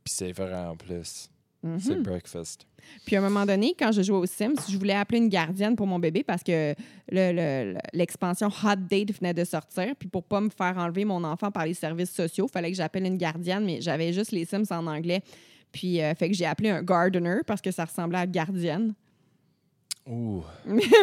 Puis 0.04 0.14
c'est 0.14 0.32
vrai 0.32 0.64
en 0.66 0.76
plus. 0.76 1.30
Mhm. 1.62 1.78
C'est 1.78 2.02
breakfast. 2.02 2.66
Puis 3.06 3.14
à 3.14 3.20
un 3.20 3.22
moment 3.22 3.46
donné, 3.46 3.74
quand 3.78 3.92
je 3.92 4.02
jouais 4.02 4.16
aux 4.18 4.26
Sims, 4.26 4.54
je 4.68 4.76
voulais 4.76 4.94
appeler 4.94 5.18
une 5.18 5.28
gardienne 5.28 5.76
pour 5.76 5.86
mon 5.86 5.98
bébé 6.00 6.24
parce 6.24 6.42
que 6.42 6.74
le- 7.10 7.32
le- 7.32 7.72
le- 7.74 7.78
l'expansion 7.92 8.48
Hot 8.48 8.76
Date 8.90 9.12
venait 9.20 9.32
de 9.34 9.44
sortir. 9.44 9.94
Puis 9.98 10.08
pour 10.08 10.24
pas 10.24 10.40
me 10.40 10.48
faire 10.50 10.76
enlever 10.76 11.04
mon 11.04 11.22
enfant 11.22 11.50
par 11.52 11.64
les 11.64 11.74
services 11.74 12.10
sociaux, 12.12 12.46
il 12.48 12.52
fallait 12.52 12.70
que 12.70 12.76
j'appelle 12.76 13.04
une 13.06 13.16
gardienne, 13.18 13.64
mais 13.64 13.80
j'avais 13.80 14.12
juste 14.12 14.32
les 14.32 14.44
Sims 14.44 14.64
en 14.70 14.86
anglais. 14.88 15.22
Puis, 15.70 16.02
euh, 16.02 16.14
fait 16.14 16.28
que 16.28 16.34
j'ai 16.36 16.44
appelé 16.46 16.68
un 16.70 16.82
gardener 16.82 17.38
parce 17.46 17.62
que 17.62 17.70
ça 17.70 17.84
ressemblait 17.84 18.18
à 18.18 18.26
gardienne. 18.26 18.92
Ouh. 20.10 20.42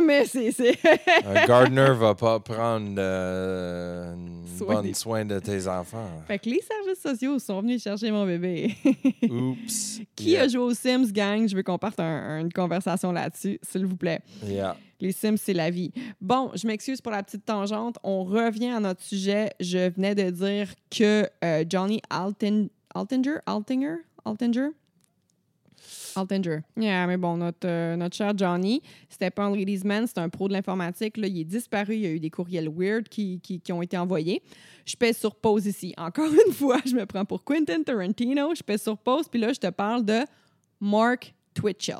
Mais 0.03 0.25
c'est. 0.25 0.51
c'est- 0.51 0.77
Un 1.25 1.45
gardener 1.45 1.93
va 1.97 2.15
pas 2.15 2.39
prendre 2.39 2.95
euh, 2.97 4.13
une 4.13 4.45
Soin 4.57 4.75
bonne 4.75 4.83
des- 4.85 4.93
soin 4.93 5.23
de 5.25 5.39
tes 5.39 5.67
enfants. 5.67 6.09
fait 6.27 6.37
que 6.39 6.49
les 6.49 6.61
services 6.61 7.01
sociaux 7.01 7.39
sont 7.39 7.61
venus 7.61 7.81
chercher 7.83 8.11
mon 8.11 8.25
bébé. 8.25 8.75
Oups. 9.29 10.01
Qui 10.15 10.31
yeah. 10.31 10.43
a 10.43 10.47
joué 10.47 10.61
aux 10.61 10.73
Sims, 10.73 11.11
gang? 11.13 11.47
Je 11.47 11.55
veux 11.55 11.63
qu'on 11.63 11.77
parte 11.77 11.99
un- 11.99 12.41
une 12.41 12.51
conversation 12.51 13.11
là-dessus, 13.11 13.57
s'il 13.63 13.85
vous 13.85 13.95
plaît. 13.95 14.19
Yeah. 14.45 14.75
Les 14.99 15.13
Sims, 15.13 15.37
c'est 15.37 15.53
la 15.53 15.69
vie. 15.69 15.93
Bon, 16.19 16.51
je 16.55 16.67
m'excuse 16.67 16.99
pour 16.99 17.13
la 17.13 17.23
petite 17.23 17.45
tangente. 17.45 17.97
On 18.03 18.25
revient 18.25 18.71
à 18.71 18.81
notre 18.81 19.01
sujet. 19.01 19.51
Je 19.61 19.89
venais 19.91 20.13
de 20.13 20.29
dire 20.29 20.67
que 20.91 21.25
euh, 21.43 21.63
Johnny 21.69 22.01
Alten, 22.09 22.67
Altinger, 22.93 23.37
Altinger, 23.45 23.95
Altinger, 24.25 24.67
Altinger. 26.15 26.59
Yeah, 26.77 27.07
mais 27.07 27.17
bon, 27.17 27.37
notre, 27.37 27.67
euh, 27.67 27.95
notre 27.95 28.15
cher 28.15 28.33
Johnny, 28.35 28.81
c'était 29.09 29.31
pas 29.31 29.43
un 29.43 29.55
ladies 29.55 29.81
man, 29.85 30.05
c'est 30.07 30.17
un 30.17 30.29
pro 30.29 30.47
de 30.47 30.53
l'informatique. 30.53 31.17
Là, 31.17 31.27
il 31.27 31.39
est 31.39 31.45
disparu. 31.45 31.95
Il 31.95 32.01
y 32.01 32.05
a 32.07 32.11
eu 32.11 32.19
des 32.19 32.29
courriels 32.29 32.69
weird 32.69 33.07
qui, 33.09 33.39
qui, 33.41 33.59
qui 33.59 33.71
ont 33.71 33.81
été 33.81 33.97
envoyés. 33.97 34.41
Je 34.85 34.95
pèse 34.95 35.17
sur 35.17 35.35
pause 35.35 35.65
ici. 35.65 35.93
Encore 35.97 36.31
une 36.47 36.53
fois, 36.53 36.79
je 36.85 36.95
me 36.95 37.05
prends 37.05 37.25
pour 37.25 37.43
Quentin 37.43 37.83
Tarantino. 37.83 38.53
Je 38.55 38.63
pèse 38.63 38.81
sur 38.81 38.97
pause, 38.97 39.27
puis 39.29 39.39
là, 39.39 39.53
je 39.53 39.59
te 39.59 39.69
parle 39.69 40.03
de 40.05 40.21
Mark 40.79 41.33
Twitchell. 41.53 41.97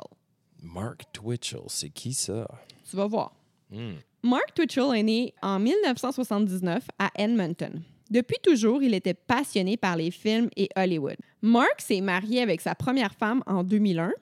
Mark 0.62 1.04
Twitchell, 1.12 1.62
c'est 1.68 1.90
qui 1.90 2.12
ça? 2.12 2.46
Tu 2.88 2.96
vas 2.96 3.06
voir. 3.06 3.34
Hmm. 3.70 3.94
Mark 4.22 4.52
Twitchell 4.54 4.94
est 4.96 5.02
né 5.02 5.34
en 5.42 5.58
1979 5.58 6.84
à 6.98 7.10
Edmonton. 7.14 7.82
Depuis 8.10 8.38
toujours, 8.42 8.82
il 8.82 8.92
était 8.92 9.14
passionné 9.14 9.76
par 9.76 9.96
les 9.96 10.10
films 10.10 10.50
et 10.56 10.68
Hollywood. 10.76 11.16
Mark 11.42 11.80
s'est 11.80 12.00
marié 12.00 12.42
avec 12.42 12.60
sa 12.60 12.74
première 12.74 13.14
femme 13.14 13.42
en 13.46 13.62
2001. 13.62 14.12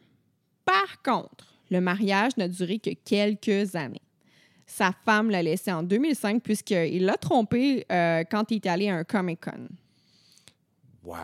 Par 0.65 1.03
contre, 1.03 1.55
le 1.71 1.81
mariage 1.81 2.37
n'a 2.37 2.49
duré 2.49 2.79
que 2.79 2.91
quelques 2.91 3.75
années. 3.75 4.03
Sa 4.67 4.93
femme 4.93 5.31
l'a 5.31 5.43
laissé 5.43 5.73
en 5.73 5.83
2005 5.83 6.43
puisqu'il 6.43 7.07
l'a 7.07 7.17
trompé 7.17 7.87
euh, 7.91 8.25
quand 8.31 8.51
il 8.51 8.57
est 8.57 8.67
allé 8.67 8.91
à 8.91 8.97
un 8.97 9.05
Comic-Con. 9.05 9.69
Wow. 11.05 11.17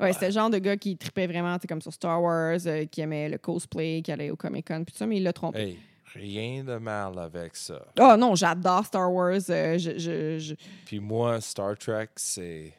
Ouais, 0.00 0.12
c'était 0.12 0.26
le 0.26 0.32
genre 0.32 0.50
de 0.50 0.58
gars 0.58 0.76
qui 0.76 0.96
tripait 0.96 1.28
vraiment, 1.28 1.56
comme 1.68 1.80
sur 1.80 1.92
Star 1.92 2.20
Wars, 2.20 2.58
euh, 2.66 2.86
qui 2.86 3.00
aimait 3.00 3.28
le 3.28 3.38
cosplay, 3.38 4.02
qui 4.02 4.10
allait 4.10 4.30
au 4.30 4.36
Comic-Con, 4.36 4.82
puis 4.82 4.92
tout 4.92 4.98
ça, 4.98 5.06
mais 5.06 5.18
il 5.18 5.22
l'a 5.22 5.32
trompé. 5.32 5.60
Hey, 5.60 5.78
rien 6.14 6.64
de 6.64 6.76
mal 6.78 7.18
avec 7.18 7.56
ça. 7.56 7.84
Oh 8.00 8.14
non, 8.18 8.34
j'adore 8.34 8.84
Star 8.86 9.12
Wars. 9.12 9.38
euh, 9.50 9.78
je, 9.78 9.98
je- 9.98 10.38
je- 10.38 10.54
Puis 10.86 11.00
moi, 11.00 11.40
Star 11.40 11.76
Trek, 11.78 12.08
c'est. 12.16 12.74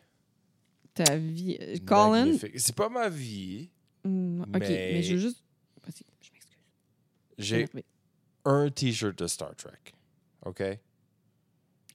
ta 0.93 1.15
vie. 1.17 1.57
euh, 1.61 1.77
Colin? 1.85 2.33
C'est 2.55 2.75
pas 2.75 2.89
ma 2.89 3.09
vie. 3.09 3.69
Hmm, 4.03 4.41
OK, 4.41 4.47
mais... 4.53 4.59
Mais- 4.59 5.03
je 5.03 5.13
veux 5.13 5.19
juste. 5.19 5.43
Vas-y, 5.83 6.03
je 6.21 6.29
m'excuse. 6.31 6.57
J'ai 7.37 7.67
un 8.45 8.69
t-shirt 8.69 9.17
de 9.17 9.27
Star 9.27 9.55
Trek. 9.55 9.93
OK? 10.45 10.61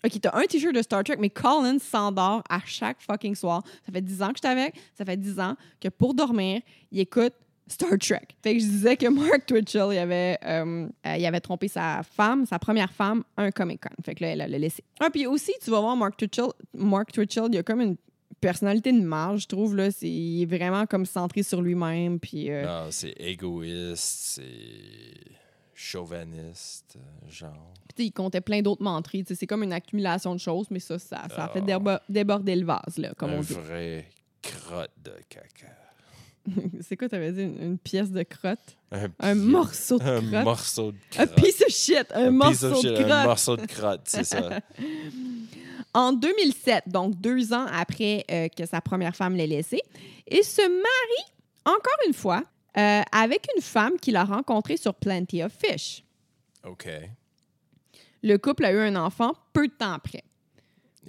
OK, 0.04 0.20
t'as 0.20 0.36
un 0.38 0.44
t-shirt 0.46 0.74
de 0.74 0.82
Star 0.82 1.02
Trek, 1.04 1.16
mais 1.18 1.28
Colin 1.30 1.78
s'endort 1.78 2.42
à 2.48 2.60
chaque 2.64 3.00
fucking 3.00 3.34
soir. 3.34 3.62
Ça 3.84 3.92
fait 3.92 4.00
10 4.00 4.22
ans 4.22 4.28
que 4.28 4.38
je 4.42 4.48
suis 4.48 4.52
avec. 4.58 4.74
Ça 4.96 5.04
fait 5.04 5.16
10 5.16 5.38
ans 5.40 5.56
que 5.80 5.88
pour 5.88 6.14
dormir, 6.14 6.62
il 6.92 7.00
écoute 7.00 7.34
Star 7.68 7.98
Trek. 7.98 8.28
Fait 8.42 8.54
que 8.54 8.60
je 8.60 8.66
disais 8.66 8.96
que 8.96 9.06
Mark 9.08 9.46
Twitchell, 9.46 9.88
il 9.92 9.98
avait, 9.98 10.38
euh, 10.44 10.88
euh, 11.06 11.16
il 11.16 11.26
avait 11.26 11.40
trompé 11.40 11.68
sa 11.68 12.02
femme, 12.02 12.46
sa 12.46 12.58
première 12.58 12.92
femme, 12.92 13.24
à 13.36 13.42
un 13.42 13.50
Comic-Con. 13.50 13.90
Fait 14.04 14.14
que 14.14 14.24
là, 14.24 14.30
elle 14.32 14.38
l'a 14.38 14.58
laissé. 14.58 14.82
Ah, 15.00 15.10
puis 15.10 15.26
aussi, 15.26 15.52
tu 15.62 15.70
vas 15.70 15.80
voir 15.80 15.96
Mark 15.96 16.16
Twitchell, 16.16 16.48
Mark 16.74 17.12
Twitchell, 17.12 17.48
il 17.52 17.58
a 17.58 17.62
comme 17.62 17.80
une 17.80 17.96
personnalité 18.40 18.92
de 18.92 19.00
marge, 19.00 19.42
je 19.42 19.46
trouve. 19.48 19.74
Là. 19.76 19.90
C'est, 19.90 20.08
il 20.08 20.42
est 20.42 20.46
vraiment 20.46 20.86
comme 20.86 21.04
centré 21.06 21.42
sur 21.42 21.60
lui-même. 21.60 22.20
Puis, 22.20 22.50
euh, 22.50 22.64
Non, 22.64 22.90
c'est 22.90 23.14
égoïste, 23.18 23.96
c'est 24.42 25.32
chauviniste, 25.74 26.98
genre. 27.28 27.72
Puis, 27.88 27.94
tu 27.96 28.02
sais, 28.02 28.06
il 28.08 28.12
comptait 28.12 28.40
plein 28.40 28.62
d'autres 28.62 28.82
menteries. 28.82 29.24
Tu 29.24 29.28
sais, 29.28 29.40
C'est 29.40 29.46
comme 29.46 29.62
une 29.62 29.72
accumulation 29.72 30.34
de 30.34 30.40
choses, 30.40 30.66
mais 30.70 30.80
ça, 30.80 30.98
ça, 30.98 31.22
ça 31.34 31.44
a 31.44 31.48
fait 31.48 31.62
Ah. 31.70 32.00
déborder 32.08 32.56
le 32.56 32.64
vase, 32.66 32.98
là, 32.98 33.12
comme 33.16 33.30
un 33.30 33.38
on 33.38 33.40
dit. 33.40 33.52
vrai 33.54 34.06
crotte 34.42 34.90
de 35.02 35.12
caca. 35.28 35.66
C'est 36.80 36.96
quoi, 36.96 37.08
t'avais 37.08 37.32
dit? 37.32 37.42
Une, 37.42 37.62
une 37.62 37.78
pièce 37.78 38.10
de 38.10 38.22
crotte? 38.22 38.76
Un, 38.92 39.08
Un 39.20 39.34
morceau 39.34 39.98
de 39.98 40.04
Un 40.04 40.20
crotte? 40.20 40.44
morceau 40.44 40.92
de 40.92 40.96
Un 41.18 41.26
crotte. 41.26 41.34
piece 41.42 41.60
of 41.62 41.68
shit! 41.72 42.06
Un, 42.14 42.26
Un 42.26 42.30
morceau 42.30 42.50
piece 42.50 42.64
of 42.64 42.76
shit, 42.80 42.90
de 42.90 42.96
Un 42.96 43.04
crotte! 43.04 43.24
morceau 43.26 43.56
de 43.56 43.66
crotte, 43.66 44.00
c'est 44.04 44.24
ça. 44.24 44.60
En 45.94 46.12
2007, 46.12 46.84
donc 46.88 47.18
deux 47.18 47.52
ans 47.52 47.66
après 47.72 48.24
euh, 48.30 48.48
que 48.48 48.66
sa 48.66 48.80
première 48.80 49.16
femme 49.16 49.34
l'ait 49.34 49.46
laissé, 49.46 49.80
il 50.30 50.44
se 50.44 50.60
marie, 50.60 51.32
encore 51.64 51.96
une 52.06 52.12
fois, 52.12 52.42
euh, 52.76 53.00
avec 53.10 53.46
une 53.56 53.62
femme 53.62 53.92
qu'il 54.00 54.14
a 54.16 54.24
rencontrée 54.24 54.76
sur 54.76 54.94
Plenty 54.94 55.42
of 55.42 55.52
Fish. 55.52 56.04
OK. 56.64 56.88
Le 58.22 58.36
couple 58.36 58.66
a 58.66 58.72
eu 58.72 58.78
un 58.80 58.96
enfant 58.96 59.32
peu 59.52 59.66
de 59.66 59.72
temps 59.72 59.92
après. 59.94 60.22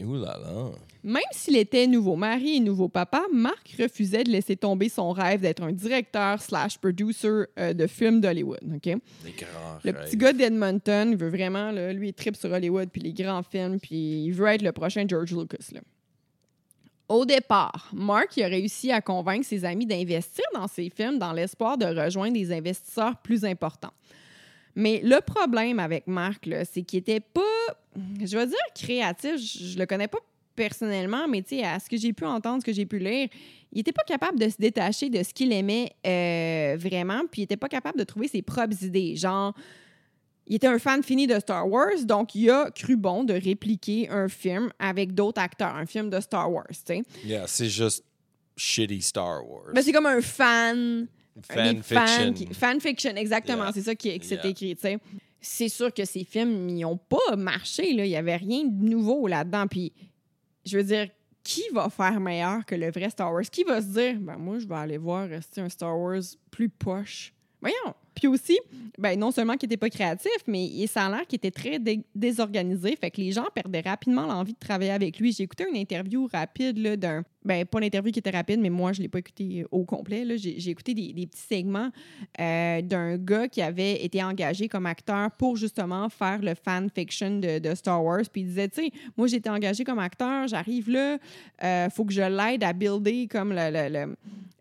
Ouh 0.04 0.16
là 0.16 0.38
là. 0.42 0.72
Même 1.04 1.22
s'il 1.32 1.56
était 1.56 1.88
nouveau 1.88 2.16
mari 2.16 2.58
et 2.58 2.60
nouveau 2.60 2.90
papa, 2.90 3.24
Marc 3.32 3.76
refusait 3.80 4.24
de 4.24 4.30
laisser 4.30 4.58
tomber 4.58 4.90
son 4.90 5.12
rêve 5.12 5.42
d'être 5.42 5.64
un 5.64 5.72
directeur 5.72 6.42
slash 6.42 6.78
producer 6.78 7.46
euh, 7.58 7.74
de 7.74 7.88
films 7.88 8.20
d'Hollywood. 8.20 8.60
Le 8.64 9.92
rêves. 9.92 10.06
petit 10.06 10.18
gars 10.18 10.34
d'Edmonton, 10.34 11.16
veut 11.16 11.30
vraiment, 11.30 11.72
là, 11.72 11.94
lui, 11.94 12.10
il 12.10 12.14
tripe 12.14 12.36
sur 12.36 12.52
Hollywood 12.52 12.90
puis 12.92 13.02
les 13.02 13.14
grands 13.14 13.44
films, 13.44 13.80
puis 13.80 14.26
il 14.26 14.32
veut 14.32 14.48
être 14.48 14.62
le 14.62 14.72
prochain 14.72 15.06
George 15.08 15.34
Lucas. 15.34 15.74
là. 15.74 15.82
Au 17.08 17.26
départ, 17.26 17.90
Mark 17.92 18.38
il 18.38 18.44
a 18.44 18.48
réussi 18.48 18.92
à 18.92 19.02
convaincre 19.02 19.46
ses 19.46 19.66
amis 19.66 19.88
d'investir 19.88 20.46
dans 20.54 20.68
ses 20.68 20.92
films 20.92 21.18
dans 21.18 21.34
l'espoir 21.34 21.76
de 21.76 21.86
rejoindre 21.86 22.34
des 22.34 22.52
investisseurs 22.52 23.18
plus 23.18 23.44
importants. 23.46 23.94
Mais 24.80 25.02
le 25.04 25.20
problème 25.22 25.80
avec 25.80 26.08
Mark, 26.08 26.46
là, 26.46 26.64
c'est 26.64 26.84
qu'il 26.84 27.00
était 27.00 27.20
pas, 27.20 27.42
je 27.96 28.38
vais 28.38 28.48
dire 28.48 28.58
créatif, 28.74 29.36
je, 29.36 29.74
je 29.74 29.78
le 29.78 29.86
connais 29.86 30.08
pas 30.08 30.20
personnellement, 30.56 31.28
mais 31.28 31.42
tu 31.42 31.58
sais, 31.58 31.64
à 31.64 31.80
ce 31.80 31.90
que 31.90 31.98
j'ai 31.98 32.14
pu 32.14 32.26
entendre, 32.26 32.62
ce 32.62 32.66
que 32.66 32.74
j'ai 32.74 32.86
pu 32.86 33.00
lire, 33.00 33.28
il 33.72 33.78
n'était 33.78 33.92
pas 33.92 34.04
capable 34.04 34.40
de 34.40 34.50
se 34.50 34.58
détacher 34.58 35.10
de 35.10 35.22
ce 35.24 35.34
qu'il 35.34 35.54
aimait 35.54 35.92
euh, 36.06 36.78
vraiment, 36.78 37.22
puis 37.32 37.42
il 37.42 37.44
n'était 37.44 37.58
pas 37.58 37.70
capable 37.70 38.00
de 38.00 38.04
trouver 38.04 38.28
ses 38.28 38.42
propres 38.42 38.84
idées. 38.84 39.16
Genre, 39.16 39.54
il 40.48 40.56
était 40.56 40.68
un 40.68 40.80
fan 40.80 41.04
fini 41.04 41.28
de 41.28 41.40
Star 41.40 41.70
Wars, 41.70 42.04
donc 42.04 42.34
il 42.36 42.50
a 42.50 42.72
cru 42.72 42.98
bon 42.98 43.24
de 43.24 43.34
répliquer 43.34 44.10
un 44.10 44.28
film 44.28 44.72
avec 44.80 45.14
d'autres 45.14 45.42
acteurs, 45.42 45.76
un 45.76 45.86
film 45.86 46.10
de 46.10 46.20
Star 46.20 46.52
Wars, 46.52 46.68
tu 46.70 46.78
sais. 46.86 47.04
Yeah, 47.24 47.48
c'est 47.48 47.70
juste 47.70 48.04
shitty 48.58 49.02
Star 49.02 49.48
Wars. 49.48 49.72
Mais 49.74 49.82
c'est 49.82 49.92
comme 49.92 50.08
un 50.08 50.22
fan, 50.22 51.08
Fan 51.48 51.76
des 51.76 51.82
fans 51.82 52.06
fiction. 52.08 52.34
qui- 52.34 52.54
fan 52.54 52.80
fiction, 52.82 53.16
exactement. 53.16 53.64
Yeah. 53.64 53.72
C'est 53.74 53.82
ça 53.82 53.96
qui, 53.96 54.20
s'est 54.24 54.36
Yeah. 54.36 54.48
écrit, 54.48 54.76
tu 54.76 54.82
sais. 54.82 54.98
C'est 55.42 55.70
sûr 55.70 55.94
que 55.94 56.04
ces 56.06 56.24
films, 56.26 56.68
ils 56.70 56.82
n'ont 56.82 56.98
pas 56.98 57.36
marché, 57.38 57.94
là. 57.94 58.06
Il 58.06 58.10
n'y 58.10 58.16
avait 58.18 58.36
rien 58.36 58.66
de 58.66 58.84
nouveau 58.90 59.28
là-dedans. 59.28 59.68
Puis, 59.68 59.94
je 60.66 60.78
veux 60.78 60.84
dire, 60.84 61.08
qui 61.44 61.64
va 61.72 61.90
faire 61.90 62.20
meilleur 62.20 62.66
que 62.66 62.76
le 62.76 62.92
vrai 62.92 63.10
Star 63.10 63.32
Wars? 63.34 63.44
Qui 63.50 63.64
va 63.64 63.82
se 63.82 63.88
dire, 63.88 64.16
ben 64.20 64.36
moi, 64.38 64.60
je 64.60 64.68
vais 64.68 64.76
aller 64.76 64.98
voir 64.98 65.28
rester 65.30 65.62
un 65.62 65.70
Star 65.70 65.98
Wars 65.98 66.22
plus 66.52 66.68
poche? 66.70 67.34
Voyons. 67.62 67.94
Puis 68.20 68.28
aussi, 68.28 68.60
ben 68.98 69.18
non 69.18 69.32
seulement 69.32 69.56
qu'il 69.56 69.68
n'était 69.70 69.78
pas 69.78 69.90
créatif, 69.90 70.32
mais 70.46 70.86
ça 70.88 71.06
a 71.06 71.10
l'air 71.10 71.26
qu'il 71.26 71.38
était 71.38 71.52
très 71.52 71.80
dé- 71.80 72.04
désorganisé. 72.14 72.98
Fait 73.00 73.10
que 73.12 73.22
les 73.22 73.32
gens 73.32 73.46
perdaient 73.56 73.80
rapidement 73.80 74.26
l'envie 74.28 74.54
de 74.54 74.60
travailler 74.60 74.92
avec 74.92 75.20
lui. 75.20 75.32
J'ai 75.32 75.44
écouté 75.44 75.66
une 75.70 75.78
interview 75.78 76.28
rapide 76.32 76.78
d'un. 76.98 77.24
Ben, 77.46 77.66
pas 77.66 77.80
l'interview 77.80 78.12
qui 78.12 78.20
était 78.20 78.30
rapide, 78.32 78.60
mais 78.60 78.70
moi, 78.70 78.92
je 78.92 79.00
ne 79.00 79.04
l'ai 79.04 79.08
pas 79.10 79.20
écouté 79.20 79.66
au 79.72 79.86
complet. 79.86 80.26
J'ai 80.38 80.70
écouté 80.70 80.94
des, 80.94 81.14
petits 81.26 81.42
segments 81.48 81.90
euh, 82.40 82.82
d'un 82.82 83.16
gars 83.18 83.48
qui 83.48 83.62
avait 83.62 84.04
été 84.04 84.22
engagé 84.22 84.68
comme 84.68 84.86
acteur 84.86 85.32
pour 85.32 85.56
justement 85.56 86.10
faire 86.10 86.42
le 86.42 86.54
fan 86.54 86.90
fiction 86.94 87.40
de, 87.40 87.60
de 87.60 87.74
Star 87.76 88.04
Wars. 88.04 88.24
Puis 88.32 88.42
il 88.42 88.48
disait, 88.48 88.68
tu 88.68 88.82
sais, 88.84 88.92
moi, 89.16 89.28
j'ai 89.28 89.38
été 89.38 89.50
engagé 89.50 89.86
comme 89.86 90.00
acteur, 90.00 90.50
j'arrive 90.50 90.90
là, 90.90 91.18
il 91.64 91.90
faut 91.92 92.04
que 92.04 92.12
je 92.14 92.22
l'aide 92.22 92.64
à 92.66 92.74
builder 92.74 93.28
comme 93.28 93.54
le, 93.54 93.70
le, 93.72 94.16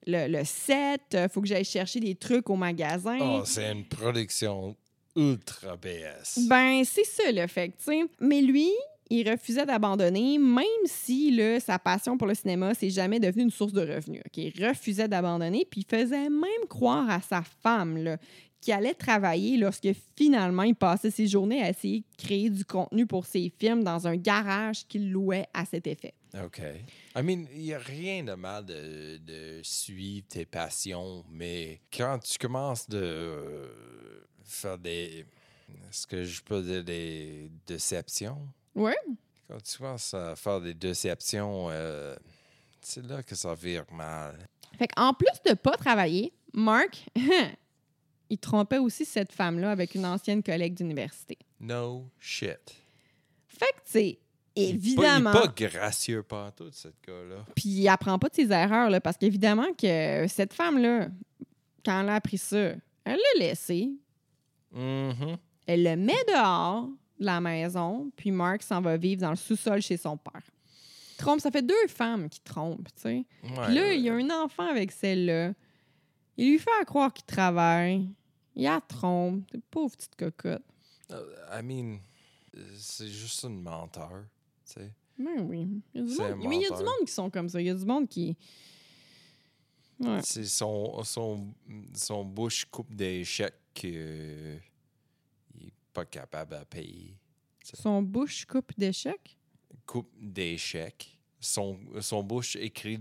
le, 0.07 0.29
le- 0.29 0.45
set, 0.45 1.01
il 1.13 1.29
faut 1.29 1.41
que 1.43 1.49
j'aille 1.49 1.65
chercher 1.65 1.99
des 2.01 2.15
trucs 2.15 2.49
au 2.49 2.55
magasin. 2.57 3.19
Oh, 3.21 3.43
c'est 3.49 3.73
une 3.73 3.85
production 3.85 4.77
ultra 5.17 5.77
BS. 5.77 6.47
Ben, 6.49 6.85
c'est 6.85 7.05
ça, 7.05 7.33
le 7.33 7.47
fait. 7.47 7.73
Mais 8.21 8.43
lui, 8.43 8.71
il 9.11 9.29
refusait 9.29 9.65
d'abandonner, 9.65 10.39
même 10.39 10.65
si 10.85 11.31
là, 11.31 11.59
sa 11.61 11.79
passion 11.79 12.19
pour 12.19 12.27
le 12.27 12.35
cinéma, 12.35 12.75
c'est 12.75 12.91
jamais 12.91 13.19
devenu 13.19 13.45
une 13.45 13.51
source 13.51 13.73
de 13.73 13.81
revenus. 13.81 14.23
Il 14.37 14.67
refusait 14.67 15.09
d'abandonner, 15.09 15.67
puis 15.69 15.81
il 15.81 15.97
faisait 15.97 16.29
même 16.29 16.69
croire 16.69 17.09
à 17.09 17.21
sa 17.21 17.43
femme 17.63 17.97
là, 17.97 18.19
allait 18.71 18.95
travailler 18.95 19.57
lorsque 19.57 19.89
finalement 20.15 20.63
il 20.63 20.75
passait 20.75 21.11
ses 21.11 21.27
journées 21.27 21.63
à 21.63 21.71
essayer 21.71 22.01
de 22.01 22.23
créer 22.23 22.51
du 22.51 22.65
contenu 22.65 23.07
pour 23.07 23.25
ses 23.25 23.51
films 23.59 23.83
dans 23.83 24.07
un 24.07 24.17
garage 24.17 24.87
qu'il 24.87 25.11
louait 25.11 25.47
à 25.55 25.65
cet 25.65 25.87
effet. 25.87 26.13
OK. 26.45 26.61
I 27.17 27.23
mean, 27.23 27.47
il 27.53 27.63
n'y 27.63 27.75
a 27.75 27.79
rien 27.79 28.23
de 28.23 28.35
mal 28.35 28.65
de, 28.65 29.19
de 29.19 29.61
suivre 29.63 30.27
tes 30.29 30.45
passions, 30.45 31.25
mais 31.31 31.81
quand 31.93 32.19
tu 32.19 32.39
commences 32.39 32.89
de 32.89 33.01
euh, 33.01 33.69
faire 34.45 34.79
des. 34.79 35.25
Est-ce 35.89 36.07
que 36.07 36.25
je 36.25 36.43
peux 36.43 36.63
dire 36.63 36.85
des 36.85 37.51
déceptions? 37.67 38.49
Ouais. 38.75 38.97
Quand 39.49 39.63
tu 39.63 39.79
commences 39.79 40.15
à 40.15 40.35
faire 40.37 40.61
des 40.61 40.75
déceptions, 40.75 41.69
euh, 41.71 42.17
c'est 42.81 43.05
là 43.07 43.23
que 43.23 43.35
ça 43.35 43.55
vire 43.55 43.85
mal. 43.93 44.49
Fait 44.79 44.89
qu'en 44.89 45.13
plus 45.13 45.41
de 45.45 45.55
pas 45.55 45.77
travailler, 45.77 46.33
Mark, 46.53 47.05
il 48.31 48.39
trompait 48.39 48.79
aussi 48.79 49.05
cette 49.05 49.33
femme-là 49.33 49.71
avec 49.71 49.95
une 49.95 50.07
ancienne 50.07 50.43
collègue 50.43 50.75
d'université. 50.75 51.39
No 51.61 52.09
shit. 52.19 52.77
Fait 53.47 53.73
que, 53.73 53.85
tu 53.85 53.91
sais, 53.93 54.19
évidemment. 54.63 55.33
Il 55.35 55.41
pas, 55.41 55.49
gracieux 55.49 56.23
pas 56.23 56.51
tout, 56.53 56.71
ce 56.73 56.89
gars-là. 57.07 57.45
Puis 57.55 57.69
il 57.69 57.89
apprend 57.89 58.19
pas 58.19 58.29
de 58.29 58.35
ses 58.35 58.51
erreurs, 58.53 58.91
là, 58.91 59.01
parce 59.01 59.17
qu'évidemment 59.17 59.73
que 59.77 60.27
cette 60.29 60.53
femme-là, 60.55 61.09
quand 61.85 62.01
elle 62.01 62.09
a 62.09 62.15
appris 62.17 62.39
ça, 62.39 62.73
elle 63.05 63.19
l'a 63.37 63.39
laissé, 63.47 63.91
Mhm. 64.73 65.37
elle 65.67 65.83
le 65.83 65.97
met 65.97 66.25
dehors 66.29 66.89
de 67.19 67.25
la 67.25 67.41
maison, 67.41 68.11
puis 68.17 68.31
Mark 68.31 68.63
s'en 68.63 68.81
va 68.81 68.97
vivre 68.97 69.23
dans 69.23 69.31
le 69.31 69.37
sous-sol 69.37 69.81
chez 69.81 69.97
son 69.97 70.17
père. 70.17 70.43
Trompe, 71.17 71.41
ça 71.41 71.51
fait 71.51 71.63
deux 71.67 71.87
femmes 71.89 72.29
qui 72.29 72.41
trompent, 72.41 72.87
tu 72.95 73.03
sais. 73.03 73.25
Ouais, 73.43 73.51
Puis 73.67 73.75
là, 73.75 73.81
ouais. 73.83 73.99
il 73.99 74.05
y 74.05 74.09
a 74.09 74.15
un 74.15 74.31
enfant 74.45 74.69
avec 74.69 74.93
celle-là. 74.93 75.53
Il 76.37 76.51
lui 76.51 76.59
fait 76.61 76.71
à 76.81 76.85
croire 76.85 77.13
qu'il 77.13 77.25
travaille. 77.25 78.09
Il 78.55 78.63
la 78.65 78.81
trompe. 78.81 79.45
Pauvre 79.71 79.97
petite 79.97 80.15
cocotte. 80.15 80.63
Uh, 81.11 81.15
I 81.53 81.63
mean, 81.63 81.99
c'est 82.77 83.09
juste 83.09 83.45
un 83.45 83.49
menteur, 83.49 84.25
tu 84.69 84.75
sais. 84.75 84.93
Ben 85.19 85.41
oui. 85.43 85.69
Il 85.95 86.01
y 86.01 86.05
a 86.05 86.07
du 86.07 86.13
C'est 86.13 86.23
un 86.23 86.37
monde- 86.37 86.49
Mais 86.49 86.57
il 86.57 86.63
y 86.63 86.67
a 86.67 86.77
du 86.77 86.85
monde 86.85 87.05
qui 87.07 87.13
sont 87.13 87.29
comme 87.31 87.49
ça. 87.49 87.61
Il 87.61 87.67
y 87.67 87.71
a 87.71 87.75
du 87.75 87.85
monde 87.85 88.09
qui. 88.09 88.37
Ouais. 89.99 90.21
C'est 90.23 90.45
son, 90.45 91.03
son, 91.03 91.53
son 91.95 92.25
bouche 92.25 92.65
coupe 92.67 92.95
d'échecs 92.95 93.55
euh, 93.85 94.57
il 95.61 95.67
est 95.69 95.73
pas 95.93 96.05
capable 96.05 96.55
à 96.55 96.65
payer. 96.65 97.17
Son 97.63 98.01
bouche 98.03 98.45
coupe 98.45 98.73
d'échecs. 98.79 99.37
Coupe 99.87 100.11
d'échecs. 100.21 101.19
Son, 101.41 101.79
son 102.01 102.23
bouche 102.23 102.57
écrit 102.57 102.99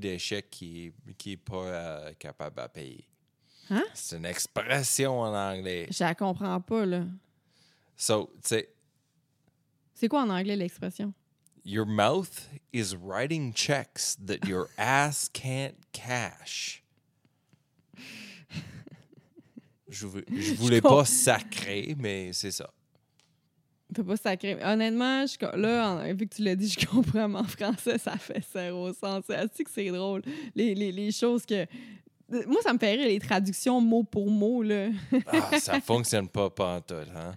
qui 0.51 0.85
est, 0.87 0.93
qui 1.17 1.31
est 1.31 1.37
pas 1.37 1.55
euh, 1.65 2.13
capable 2.13 2.59
à 2.61 2.69
payer. 2.69 3.07
Hein? 3.69 3.83
C'est 3.93 4.17
une 4.17 4.25
expression 4.25 5.19
en 5.21 5.33
anglais. 5.35 5.87
Je 5.91 6.03
la 6.03 6.15
comprends 6.15 6.61
pas, 6.61 6.85
là. 6.85 7.05
So, 7.95 8.31
tu 8.35 8.39
sais, 8.49 8.69
C'est 9.93 10.07
quoi 10.07 10.21
en 10.23 10.29
anglais 10.29 10.55
l'expression? 10.55 11.13
Your 11.67 11.85
mouth 11.85 12.47
is 12.71 12.95
writing 12.95 13.51
checks 13.53 14.15
that 14.25 14.47
your 14.47 14.69
ass 14.77 15.29
can't 15.33 15.75
cash. 15.91 16.81
Je, 19.89 20.07
je 20.29 20.53
voulais 20.55 20.81
pas 20.81 21.05
sacrer, 21.05 21.95
mais 21.97 22.31
c'est 22.33 22.51
ça. 22.51 22.69
T'as 23.93 24.03
pas 24.03 24.17
sacré. 24.17 24.57
Honnêtement, 24.61 25.25
je, 25.25 25.57
là, 25.57 25.91
en- 25.93 26.13
vu 26.13 26.27
que 26.27 26.35
tu 26.35 26.43
l'as 26.43 26.55
dit, 26.57 26.67
je 26.69 26.85
comprends, 26.85 27.27
mais 27.29 27.39
en 27.39 27.43
français, 27.45 27.97
ça 27.97 28.17
fait 28.17 28.43
zéro 28.53 28.91
sens. 28.93 29.23
C'est 29.27 29.35
assez 29.35 29.63
que 29.63 29.69
c'est 29.71 29.89
drôle. 29.89 30.23
Les, 30.55 30.75
les, 30.75 30.91
les 30.91 31.11
choses 31.11 31.45
que. 31.45 31.65
Moi, 32.29 32.61
ça 32.61 32.73
me 32.73 32.77
fait 32.77 32.93
rire 32.93 33.07
les 33.07 33.19
traductions 33.19 33.79
mot 33.79 34.03
pour 34.03 34.29
mot, 34.29 34.61
là. 34.61 34.89
Ah, 35.27 35.59
ça 35.59 35.79
fonctionne 35.81 36.27
pas 36.27 36.49
pantoute, 36.49 37.07
hein? 37.15 37.33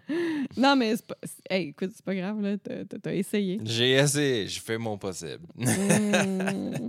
non, 0.56 0.74
mais 0.74 0.96
c'est 0.96 1.06
pas. 1.06 1.16
Hey, 1.48 1.68
écoute, 1.68 1.92
c'est 1.94 2.04
pas 2.04 2.14
grave, 2.14 2.40
là. 2.40 2.56
T'as, 2.58 3.12
essayé. 3.12 3.60
J'ai 3.62 3.92
essayé, 3.92 4.48
je 4.48 4.60
fais 4.60 4.78
mon 4.78 4.98
possible. 4.98 5.46
Mm. 5.54 6.88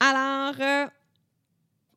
Alors, 0.00 0.54
euh, 0.58 0.86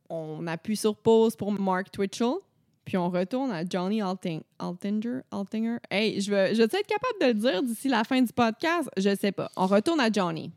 on 0.10 0.46
appuie 0.48 0.76
sur 0.76 0.98
pause 0.98 1.36
pour 1.36 1.52
Mark 1.54 1.90
Twitchell, 1.90 2.36
puis 2.84 2.98
on 2.98 3.10
retourne 3.10 3.52
à 3.52 3.64
Johnny 3.64 4.02
Alting, 4.02 4.42
Altinger. 4.60 5.22
Altinger. 5.32 5.78
Hey, 5.90 6.20
je 6.20 6.30
vais, 6.30 6.54
je 6.54 6.64
vais 6.64 6.66
être 6.66 6.88
capable 6.88 7.20
de 7.22 7.28
le 7.28 7.34
dire 7.34 7.64
d'ici 7.64 7.88
la 7.88 8.04
fin 8.04 8.22
du 8.22 8.34
podcast? 8.34 8.90
Je 8.98 9.16
sais 9.16 9.32
pas. 9.32 9.50
On 9.56 9.68
retourne 9.68 10.02
à 10.02 10.12
Johnny. 10.12 10.52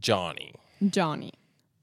Johnny. 0.00 0.52
Johnny. 0.80 1.32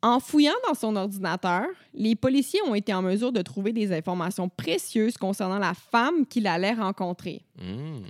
En 0.02 0.20
fouillant 0.20 0.54
dans 0.68 0.74
son 0.74 0.96
ordinateur, 0.96 1.66
les 1.94 2.16
policiers 2.16 2.62
ont 2.66 2.74
été 2.74 2.94
en 2.94 3.02
mesure 3.02 3.32
de 3.32 3.42
trouver 3.42 3.74
des 3.74 3.92
informations 3.92 4.48
précieuses 4.48 5.18
concernant 5.18 5.60
la 5.60 5.74
femme 5.74 6.26
qu'il 6.26 6.48
allait 6.48 6.74
rencontrer. 6.74 7.42
Mm. 7.62 8.04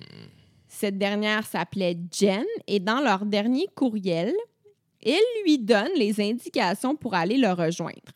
Cette 0.67 0.99
dernière 0.99 1.47
s'appelait 1.47 1.97
Jen 2.11 2.45
et 2.67 2.79
dans 2.79 3.01
leur 3.01 3.25
dernier 3.25 3.65
courriel, 3.73 4.33
elle 5.03 5.43
lui 5.43 5.57
donne 5.57 5.89
les 5.95 6.21
indications 6.21 6.95
pour 6.95 7.15
aller 7.15 7.37
le 7.37 7.51
rejoindre. 7.51 8.13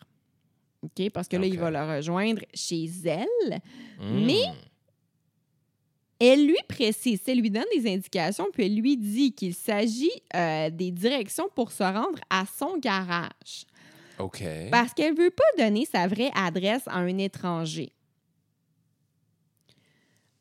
OK? 0.83 1.09
Parce 1.11 1.27
que 1.27 1.37
là, 1.37 1.47
il 1.47 1.57
va 1.57 1.71
le 1.71 1.95
rejoindre 1.95 2.41
chez 2.53 2.87
elle. 3.05 3.61
Mm. 3.99 4.25
Mais- 4.25 4.53
Elle 6.25 6.47
lui 6.47 6.57
précise, 6.69 7.19
elle 7.27 7.41
lui 7.41 7.51
donne 7.51 7.65
des 7.75 7.91
indications, 7.91 8.47
puis 8.53 8.65
elle 8.65 8.75
lui 8.77 8.95
dit 8.95 9.33
qu'il 9.33 9.53
s'agit 9.53 10.09
euh, 10.33 10.69
des 10.69 10.89
directions 10.89 11.49
pour 11.53 11.73
se 11.73 11.83
rendre 11.83 12.19
à 12.29 12.45
son 12.45 12.77
garage. 12.77 13.65
OK. 14.19 14.41
Parce 14.71 14.93
qu'elle 14.93 15.15
veut 15.15 15.31
pas 15.31 15.63
donner 15.63 15.85
sa 15.85 16.07
vraie 16.07 16.31
adresse 16.33 16.83
à 16.87 16.99
un 16.99 17.17
étranger. 17.17 17.91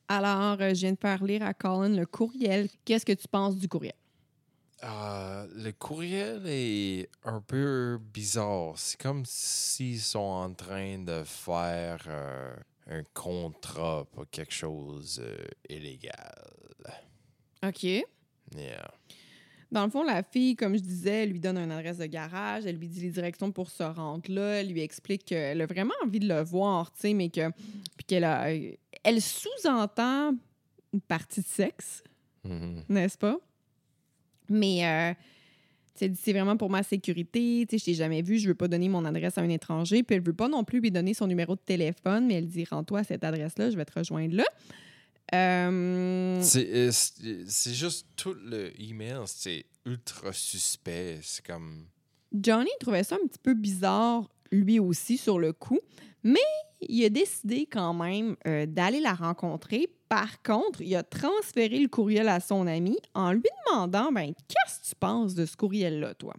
Alors, 0.06 0.58
euh, 0.60 0.68
je 0.72 0.80
viens 0.80 0.92
de 0.92 0.98
faire 1.00 1.24
lire 1.24 1.42
à 1.42 1.52
Colin 1.52 1.88
le 1.88 2.06
courriel. 2.06 2.68
Qu'est-ce 2.84 3.04
que 3.04 3.12
tu 3.12 3.26
penses 3.26 3.56
du 3.56 3.66
courriel? 3.66 3.94
Euh, 4.84 5.46
le 5.54 5.72
courriel 5.72 6.42
est 6.46 7.08
un 7.24 7.40
peu 7.40 7.98
bizarre. 8.12 8.74
C'est 8.76 9.00
comme 9.00 9.24
s'ils 9.24 10.00
sont 10.00 10.18
en 10.18 10.52
train 10.52 10.98
de 10.98 11.22
faire 11.24 12.04
euh, 12.08 12.54
un 12.88 13.02
contrat 13.14 14.06
pour 14.12 14.28
quelque 14.30 14.52
chose 14.52 15.20
euh, 15.24 15.36
illégal. 15.68 16.50
OK. 17.64 17.82
Yeah. 17.84 18.04
Dans 19.70 19.84
le 19.84 19.90
fond, 19.90 20.02
la 20.02 20.22
fille, 20.22 20.54
comme 20.56 20.76
je 20.76 20.82
disais, 20.82 21.22
elle 21.22 21.30
lui 21.30 21.40
donne 21.40 21.56
une 21.56 21.70
adresse 21.70 21.96
de 21.98 22.06
garage, 22.06 22.66
elle 22.66 22.76
lui 22.76 22.88
dit 22.88 23.00
les 23.00 23.10
directions 23.10 23.50
pour 23.52 23.70
se 23.70 23.82
rendre 23.82 24.30
là, 24.30 24.60
elle 24.60 24.68
lui 24.70 24.82
explique 24.82 25.24
qu'elle 25.24 25.60
a 25.62 25.66
vraiment 25.66 25.94
envie 26.04 26.20
de 26.20 26.28
le 26.28 26.42
voir, 26.42 26.92
tu 26.92 27.00
sais, 27.00 27.14
mais 27.14 27.30
que. 27.30 27.50
Puis 27.96 28.04
qu'elle 28.06 28.24
a. 28.24 28.50
Elle 29.04 29.22
sous-entend 29.22 30.34
une 30.92 31.00
partie 31.00 31.40
de 31.40 31.46
sexe, 31.46 32.02
Mhm. 32.44 32.84
n'est-ce 32.88 33.16
pas? 33.16 33.38
Mais. 34.50 34.86
Euh, 34.86 35.14
c'est 35.94 36.32
vraiment 36.32 36.56
pour 36.56 36.70
ma 36.70 36.82
sécurité, 36.82 37.66
tu 37.68 37.74
sais, 37.74 37.78
je 37.78 37.84
t'ai 37.84 37.94
jamais 37.94 38.22
vu, 38.22 38.38
je 38.38 38.48
veux 38.48 38.54
pas 38.54 38.68
donner 38.68 38.88
mon 38.88 39.04
adresse 39.04 39.38
à 39.38 39.42
un 39.42 39.48
étranger, 39.48 40.02
puis 40.02 40.16
elle 40.16 40.22
veut 40.22 40.32
pas 40.32 40.48
non 40.48 40.64
plus 40.64 40.80
lui 40.80 40.90
donner 40.90 41.14
son 41.14 41.26
numéro 41.26 41.54
de 41.54 41.60
téléphone, 41.60 42.26
mais 42.26 42.34
elle 42.34 42.48
dit, 42.48 42.64
rends-toi 42.64 43.00
à 43.00 43.04
cette 43.04 43.24
adresse-là, 43.24 43.70
je 43.70 43.76
vais 43.76 43.84
te 43.84 43.98
rejoindre 43.98 44.34
là. 44.34 44.44
Euh, 45.34 46.40
C'est 46.42 46.68
euh, 46.68 47.44
juste 47.72 48.06
tout 48.16 48.34
le 48.34 48.72
email, 48.80 49.22
c'est 49.26 49.64
ultra 49.86 50.32
suspect. 50.32 51.20
C'est 51.22 51.44
comme. 51.46 51.86
Johnny 52.34 52.70
trouvait 52.80 53.04
ça 53.04 53.16
un 53.16 53.26
petit 53.26 53.38
peu 53.42 53.54
bizarre, 53.54 54.28
lui 54.50 54.78
aussi, 54.78 55.16
sur 55.16 55.38
le 55.38 55.52
coup, 55.52 55.80
mais 56.22 56.40
il 56.80 57.04
a 57.04 57.08
décidé 57.08 57.66
quand 57.70 57.94
même 57.94 58.36
euh, 58.46 58.66
d'aller 58.66 59.00
la 59.00 59.14
rencontrer. 59.14 59.88
Par 60.08 60.42
contre, 60.42 60.80
il 60.82 60.94
a 60.96 61.02
transféré 61.02 61.78
le 61.78 61.88
courriel 61.88 62.28
à 62.28 62.40
son 62.40 62.66
ami 62.66 62.98
en 63.14 63.32
lui 63.32 63.42
demandant 63.66 64.12
ben, 64.12 64.32
Qu'est-ce 64.48 64.80
que 64.80 64.86
tu 64.90 64.94
penses 64.96 65.34
de 65.34 65.46
ce 65.46 65.56
courriel-là, 65.56 66.14
toi? 66.14 66.34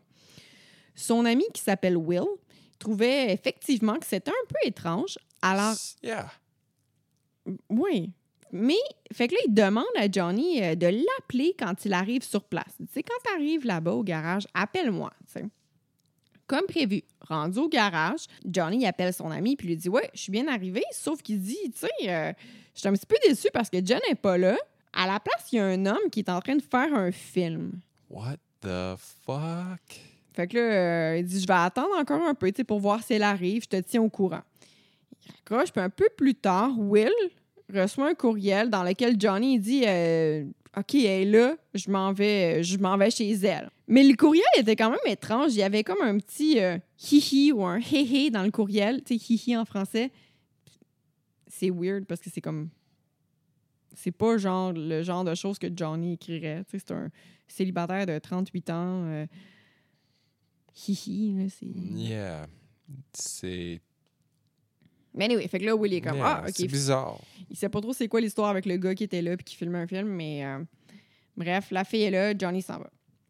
Son 0.95 1.25
ami, 1.25 1.45
qui 1.53 1.61
s'appelle 1.61 1.97
Will, 1.97 2.27
trouvait 2.77 3.31
effectivement 3.33 3.97
que 3.97 4.05
c'était 4.05 4.31
un 4.31 4.47
peu 4.47 4.67
étrange. 4.67 5.17
Alors, 5.41 5.73
Yeah. 6.03 6.29
oui. 7.69 8.11
Mais, 8.51 8.77
fait 9.11 9.27
que 9.27 9.33
là, 9.33 9.39
il 9.47 9.53
demande 9.53 9.85
à 9.97 10.09
Johnny 10.11 10.61
euh, 10.63 10.75
de 10.75 10.85
l'appeler 10.85 11.55
quand 11.57 11.85
il 11.85 11.93
arrive 11.93 12.21
sur 12.21 12.43
place. 12.43 12.75
Tu 12.77 12.85
sais, 12.93 13.01
quand 13.01 13.15
tu 13.25 13.33
arrives 13.33 13.65
là-bas 13.65 13.93
au 13.93 14.03
garage, 14.03 14.45
appelle-moi. 14.53 15.11
tu 15.25 15.39
sais. 15.39 15.45
Comme 16.47 16.65
prévu, 16.67 17.03
rendu 17.21 17.59
au 17.59 17.69
garage, 17.69 18.25
Johnny 18.45 18.85
appelle 18.85 19.13
son 19.13 19.31
ami 19.31 19.55
puis 19.55 19.67
lui 19.67 19.77
dit 19.77 19.89
Ouais, 19.89 20.09
je 20.13 20.21
suis 20.21 20.31
bien 20.31 20.47
arrivé, 20.47 20.83
sauf 20.91 21.21
qu'il 21.21 21.39
dit 21.39 21.57
Tu 21.73 21.79
sais, 21.79 22.09
euh, 22.09 22.33
je 22.73 22.79
suis 22.79 22.89
un 22.89 22.93
petit 22.93 23.05
peu 23.05 23.15
déçu 23.27 23.47
parce 23.53 23.69
que 23.69 23.77
John 23.83 23.99
n'est 24.09 24.15
pas 24.15 24.37
là. 24.37 24.57
À 24.93 25.07
la 25.07 25.19
place, 25.19 25.47
il 25.51 25.55
y 25.55 25.59
a 25.59 25.65
un 25.65 25.85
homme 25.85 26.09
qui 26.11 26.19
est 26.19 26.29
en 26.29 26.39
train 26.39 26.55
de 26.55 26.61
faire 26.61 26.93
un 26.93 27.11
film. 27.11 27.79
What 28.09 28.37
the 28.61 28.95
fuck? 29.25 29.99
Fait 30.33 30.47
que 30.47 30.57
là, 30.57 30.63
euh, 30.63 31.17
il 31.19 31.25
dit 31.25 31.39
Je 31.39 31.47
vais 31.47 31.53
attendre 31.53 31.95
encore 31.97 32.21
un 32.21 32.33
peu 32.33 32.51
pour 32.67 32.79
voir 32.79 33.01
si 33.03 33.13
elle 33.13 33.23
arrive, 33.23 33.63
je 33.63 33.69
te 33.69 33.79
tiens 33.81 34.01
au 34.01 34.09
courant. 34.09 34.41
Il 35.25 35.31
raccroche, 35.31 35.71
puis 35.71 35.81
un 35.81 35.89
peu 35.89 36.07
plus 36.17 36.35
tard, 36.35 36.71
Will 36.77 37.11
reçoit 37.73 38.09
un 38.09 38.13
courriel 38.13 38.69
dans 38.69 38.83
lequel 38.83 39.15
Johnny 39.19 39.59
dit 39.59 39.83
euh, 39.87 40.45
OK, 40.75 40.95
elle 40.95 41.05
est 41.05 41.25
là, 41.25 41.55
je 41.75 41.91
m'en 41.91 42.11
vais, 42.13 42.63
je 42.63 42.77
m'en 42.79 42.97
vais 42.97 43.11
chez 43.11 43.31
elle. 43.31 43.69
Mais 43.87 44.03
le 44.03 44.15
courriel 44.15 44.43
était 44.57 44.75
quand 44.75 44.89
même 44.89 44.99
étrange. 45.05 45.53
Il 45.53 45.59
y 45.59 45.63
avait 45.63 45.83
comme 45.83 46.01
un 46.01 46.17
petit 46.17 46.59
euh, 46.59 46.77
hihi 47.11 47.51
ou 47.51 47.63
un 47.63 47.79
hé 47.79 48.31
dans 48.31 48.41
le 48.43 48.49
courriel. 48.49 49.03
Tu 49.03 49.19
sais, 49.19 49.33
hihi 49.33 49.55
en 49.55 49.65
français. 49.65 50.11
C'est 51.47 51.69
weird 51.69 52.05
parce 52.05 52.21
que 52.21 52.29
c'est 52.31 52.41
comme. 52.41 52.69
C'est 53.95 54.11
pas 54.11 54.37
genre 54.37 54.73
le 54.73 55.03
genre 55.03 55.23
de 55.23 55.35
choses 55.35 55.59
que 55.59 55.67
Johnny 55.73 56.13
écrirait. 56.13 56.63
Tu 56.65 56.79
sais, 56.79 56.85
c'est 56.87 56.93
un 56.93 57.09
célibataire 57.47 58.07
de 58.07 58.17
38 58.17 58.69
ans. 58.71 59.03
euh, 59.05 59.27
hihi, 60.87 61.33
là, 61.37 61.49
c'est. 61.49 61.67
Yeah. 61.67 62.47
C'est. 63.13 63.79
Mais 65.15 65.25
anyway, 65.25 65.47
fait 65.47 65.59
que 65.59 65.65
là, 65.65 65.75
Will 65.75 65.93
est 65.93 66.01
comme 66.01 66.17
yeah, 66.17 66.41
Ah, 66.43 66.47
OK. 66.47 66.53
C'est 66.55 66.67
bizarre. 66.67 67.19
Il 67.49 67.55
sait 67.55 67.69
pas 67.69 67.81
trop 67.81 67.93
c'est 67.93 68.07
quoi 68.07 68.21
l'histoire 68.21 68.49
avec 68.49 68.65
le 68.65 68.77
gars 68.77 68.95
qui 68.95 69.03
était 69.03 69.21
là 69.21 69.37
puis 69.37 69.43
qui 69.43 69.55
filmait 69.55 69.79
un 69.79 69.87
film, 69.87 70.07
mais 70.07 70.45
euh, 70.45 70.59
bref, 71.37 71.67
la 71.71 71.83
fille 71.83 72.03
est 72.03 72.11
là, 72.11 72.33
Johnny 72.37 72.61
s'en 72.61 72.79
va. 72.79 72.89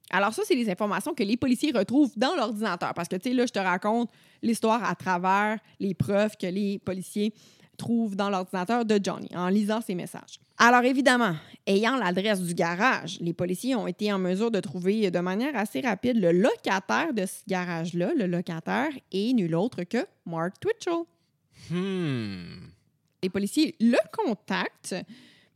Alors 0.09 0.33
ça, 0.33 0.43
c'est 0.45 0.55
les 0.55 0.69
informations 0.69 1.13
que 1.13 1.23
les 1.23 1.37
policiers 1.37 1.71
retrouvent 1.71 2.13
dans 2.15 2.35
l'ordinateur. 2.35 2.93
Parce 2.93 3.07
que, 3.07 3.15
tu 3.15 3.29
sais, 3.29 3.35
là, 3.35 3.45
je 3.45 3.51
te 3.51 3.59
raconte 3.59 4.11
l'histoire 4.41 4.83
à 4.83 4.95
travers 4.95 5.57
les 5.79 5.93
preuves 5.93 6.37
que 6.37 6.45
les 6.45 6.79
policiers 6.79 7.33
trouvent 7.77 8.15
dans 8.15 8.29
l'ordinateur 8.29 8.85
de 8.85 8.99
Johnny 9.01 9.29
en 9.35 9.49
lisant 9.49 9.81
ses 9.81 9.95
messages. 9.95 10.39
Alors 10.59 10.83
évidemment, 10.83 11.35
ayant 11.65 11.97
l'adresse 11.97 12.41
du 12.41 12.53
garage, 12.53 13.17
les 13.19 13.33
policiers 13.33 13.75
ont 13.75 13.87
été 13.87 14.13
en 14.13 14.19
mesure 14.19 14.51
de 14.51 14.59
trouver 14.59 15.09
de 15.09 15.19
manière 15.19 15.55
assez 15.55 15.81
rapide 15.81 16.17
le 16.17 16.31
locataire 16.31 17.13
de 17.13 17.25
ce 17.25 17.41
garage-là. 17.47 18.11
Le 18.15 18.27
locataire 18.27 18.91
est 19.11 19.33
nul 19.33 19.55
autre 19.55 19.83
que 19.83 20.05
Mark 20.25 20.59
Twitchell. 20.59 21.03
Hmm. 21.69 22.67
Les 23.21 23.29
policiers 23.29 23.75
le 23.79 23.97
contactent 24.11 24.95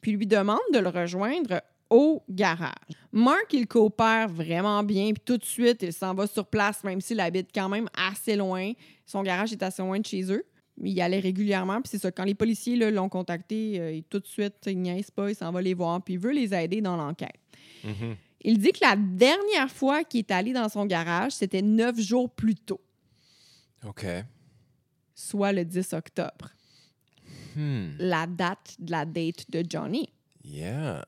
puis 0.02 0.12
lui 0.12 0.28
demandent 0.28 0.60
de 0.74 0.80
le 0.80 0.90
rejoindre 0.90 1.62
au 1.90 2.24
garage. 2.30 2.74
Mark, 3.12 3.48
il 3.54 3.66
coopère 3.68 4.28
vraiment 4.30 4.84
bien, 4.84 5.12
puis 5.14 5.24
tout 5.26 5.38
de 5.38 5.46
suite, 5.46 5.82
il 5.84 5.94
s'en 5.94 6.14
va 6.14 6.28
sur 6.28 6.46
place, 6.46 6.84
même 6.84 7.02
s'il 7.02 7.20
habite 7.20 7.50
quand 7.54 7.70
même 7.70 7.88
assez 7.98 8.36
loin. 8.36 8.72
Son 9.06 9.24
garage 9.24 9.54
est 9.54 9.64
assez 9.64 9.82
loin 9.82 10.00
de 10.00 10.06
chez 10.06 10.32
eux. 10.32 10.46
Il 10.84 10.92
y 10.92 11.02
allait 11.02 11.20
régulièrement, 11.20 11.82
puis 11.82 11.90
c'est 11.90 11.98
ça. 12.00 12.12
Quand 12.12 12.26
les 12.26 12.36
policiers 12.36 12.76
l'ont 12.92 13.10
contacté, 13.10 13.80
euh, 13.80 13.92
il- 13.94 14.04
tout 14.04 14.20
de 14.20 14.28
suite, 14.28 14.56
il 14.68 14.80
niaise 14.82 15.10
pas, 15.12 15.30
il 15.30 15.36
s'en 15.36 15.52
va 15.52 15.62
les 15.62 15.74
voir, 15.74 16.02
puis 16.04 16.16
il 16.16 16.20
veut 16.20 16.34
les 16.34 16.54
aider 16.54 16.82
dans 16.82 16.96
l'enquête. 16.98 17.40
Mhm. 17.84 18.16
Il 18.44 18.60
dit 18.60 18.72
que 18.72 18.80
la 18.82 18.96
dernière 18.96 19.72
fois 19.72 20.04
qu'il 20.04 20.20
est 20.20 20.32
allé 20.32 20.54
dans 20.54 20.70
son 20.70 20.86
garage, 20.86 21.32
c'était 21.32 21.62
neuf 21.64 22.00
jours 22.00 22.30
plus 22.30 22.56
tôt, 22.56 22.80
OK. 23.86 24.06
Soit 25.20 25.52
le 25.52 25.66
10 25.66 25.94
octobre, 25.94 26.52
Hmm. 27.56 27.94
la 27.98 28.28
date 28.28 28.76
de 28.78 28.92
la 28.92 29.04
date 29.04 29.50
de 29.50 29.64
Johnny. 29.68 30.08
Yeah. 30.46 31.04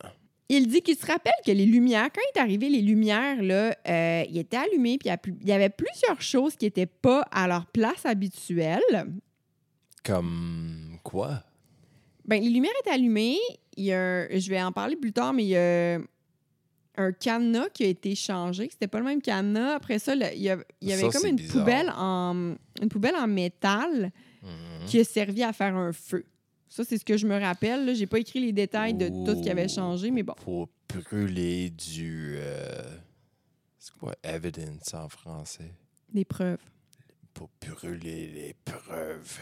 Il 0.49 0.67
dit 0.67 0.81
qu'il 0.81 0.95
se 0.97 1.05
rappelle 1.05 1.31
que 1.45 1.51
les 1.51 1.67
lumières, 1.67 2.09
quand 2.11 2.21
il 2.33 2.37
est 2.39 2.41
arrivé, 2.41 2.69
les 2.69 2.81
lumières, 2.81 3.43
là, 3.43 3.75
euh, 3.87 4.23
ils 4.27 4.39
étaient 4.39 4.57
allumées, 4.57 4.97
puis 4.97 5.09
il 5.09 5.33
y 5.43 5.45
il 5.45 5.51
avait 5.51 5.69
plusieurs 5.69 6.19
choses 6.23 6.55
qui 6.55 6.65
n'étaient 6.65 6.87
pas 6.87 7.21
à 7.31 7.47
leur 7.47 7.67
place 7.67 8.03
habituelle. 8.03 8.81
Comme 10.03 10.97
quoi? 11.03 11.43
Ben, 12.25 12.41
les 12.41 12.49
lumières 12.49 12.71
étaient 12.81 12.95
allumées. 12.95 13.37
Il 13.77 13.85
y 13.85 13.93
a 13.93 13.99
un- 14.23 14.27
je 14.39 14.49
vais 14.49 14.61
en 14.61 14.71
parler 14.71 14.95
plus 14.95 15.13
tard, 15.13 15.33
mais 15.33 15.43
il 15.43 15.49
y 15.49 15.57
a 15.57 15.99
un 16.99 17.11
cadenas 17.11 17.69
qui 17.73 17.83
a 17.83 17.87
été 17.87 18.13
changé. 18.15 18.67
C'était 18.71 18.87
pas 18.87 18.99
le 18.99 19.05
même 19.05 19.21
cadenas. 19.21 19.75
Après 19.75 19.97
ça, 19.99 20.13
il 20.15 20.41
y, 20.41 20.49
avait 20.49 20.65
Ça, 20.81 21.09
comme 21.09 21.27
une 21.29 21.35
bizarre. 21.37 21.53
poubelle, 21.63 21.93
en, 21.95 22.55
une 22.81 22.89
poubelle 22.89 23.15
en 23.15 23.27
métal 23.27 24.11
Mhm. 24.41 24.85
qui 24.87 24.99
a 24.99 25.03
servi 25.03 25.43
à 25.43 25.51
faire 25.51 25.75
un 25.75 25.91
feu. 25.91 26.25
Ça, 26.69 26.83
c'est 26.85 26.97
ce 26.97 27.03
que 27.03 27.17
je 27.17 27.27
me 27.27 27.37
rappelle. 27.39 27.93
J'ai 27.95 28.07
pas 28.07 28.19
écrit 28.19 28.39
les 28.39 28.51
détails 28.53 28.93
de 28.93 29.09
tout 29.09 29.35
ce 29.37 29.41
qui 29.43 29.49
avait 29.49 29.67
changé, 29.67 30.11
mais 30.11 30.23
bon. 30.23 30.33
Pour 30.43 30.69
brûler 30.87 31.71
du. 31.71 32.35
euh, 32.37 32.81
C'est 33.77 33.93
quoi 33.97 34.13
evidence 34.23 34.93
en 34.93 35.09
français? 35.09 35.73
Des 36.13 36.25
preuves. 36.25 36.59
Pour 37.33 37.49
brûler 37.61 38.27
les 38.27 38.55
preuves. 38.65 39.39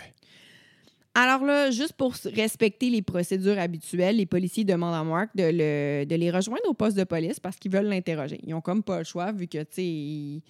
Alors 1.20 1.44
là, 1.44 1.72
juste 1.72 1.94
pour 1.94 2.14
respecter 2.26 2.92
les 2.92 3.02
procédures 3.02 3.58
habituelles, 3.58 4.18
les 4.18 4.28
policiers 4.28 4.64
demandent 4.64 4.94
à 4.94 5.04
Mark 5.04 5.32
de, 5.36 5.46
le- 5.52 6.06
de 6.06 6.16
les 6.16 6.30
rejoindre 6.30 6.62
au 6.68 6.76
poste 6.76 6.96
de 6.96 7.04
police 7.06 7.40
parce 7.40 7.56
qu'ils 7.58 7.72
veulent 7.72 7.88
l'interroger. 7.88 8.40
Ils 8.46 8.54
ont 8.54 8.62
comme 8.62 8.84
pas 8.84 9.00
le 9.00 9.04
choix 9.04 9.32
vu 9.32 9.48
que, 9.48 9.58
tu 9.58 9.66
sais, 9.72 9.84
il- 9.86 10.44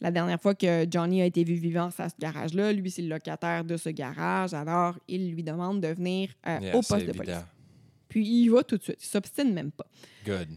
la 0.00 0.10
dernière 0.10 0.40
fois 0.40 0.56
que 0.56 0.86
Johnny 0.90 1.22
a 1.22 1.24
été 1.26 1.44
vu 1.44 1.54
vivant 1.54 1.90
à 1.98 2.08
ce 2.08 2.14
garage-là, 2.18 2.72
lui, 2.72 2.90
c'est 2.90 3.02
le 3.02 3.08
locataire 3.10 3.64
de 3.64 3.76
ce 3.76 3.90
garage. 3.90 4.54
Alors, 4.54 4.98
il 5.06 5.30
lui 5.32 5.44
demande 5.44 5.80
de 5.80 5.88
venir 5.88 6.30
euh, 6.48 6.58
Yeah, 6.62 6.76
au 6.76 6.82
c'est 6.82 6.94
poste 6.94 7.06
de 7.06 7.10
évident. 7.10 7.24
police. 7.24 7.44
Puis 8.08 8.26
il 8.26 8.44
y 8.44 8.48
va 8.48 8.64
tout 8.64 8.76
de 8.76 8.82
suite. 8.82 8.98
Il 9.00 9.06
s'obstine 9.06 9.52
même 9.52 9.70
pas. 9.70 9.86
Good. 10.26 10.48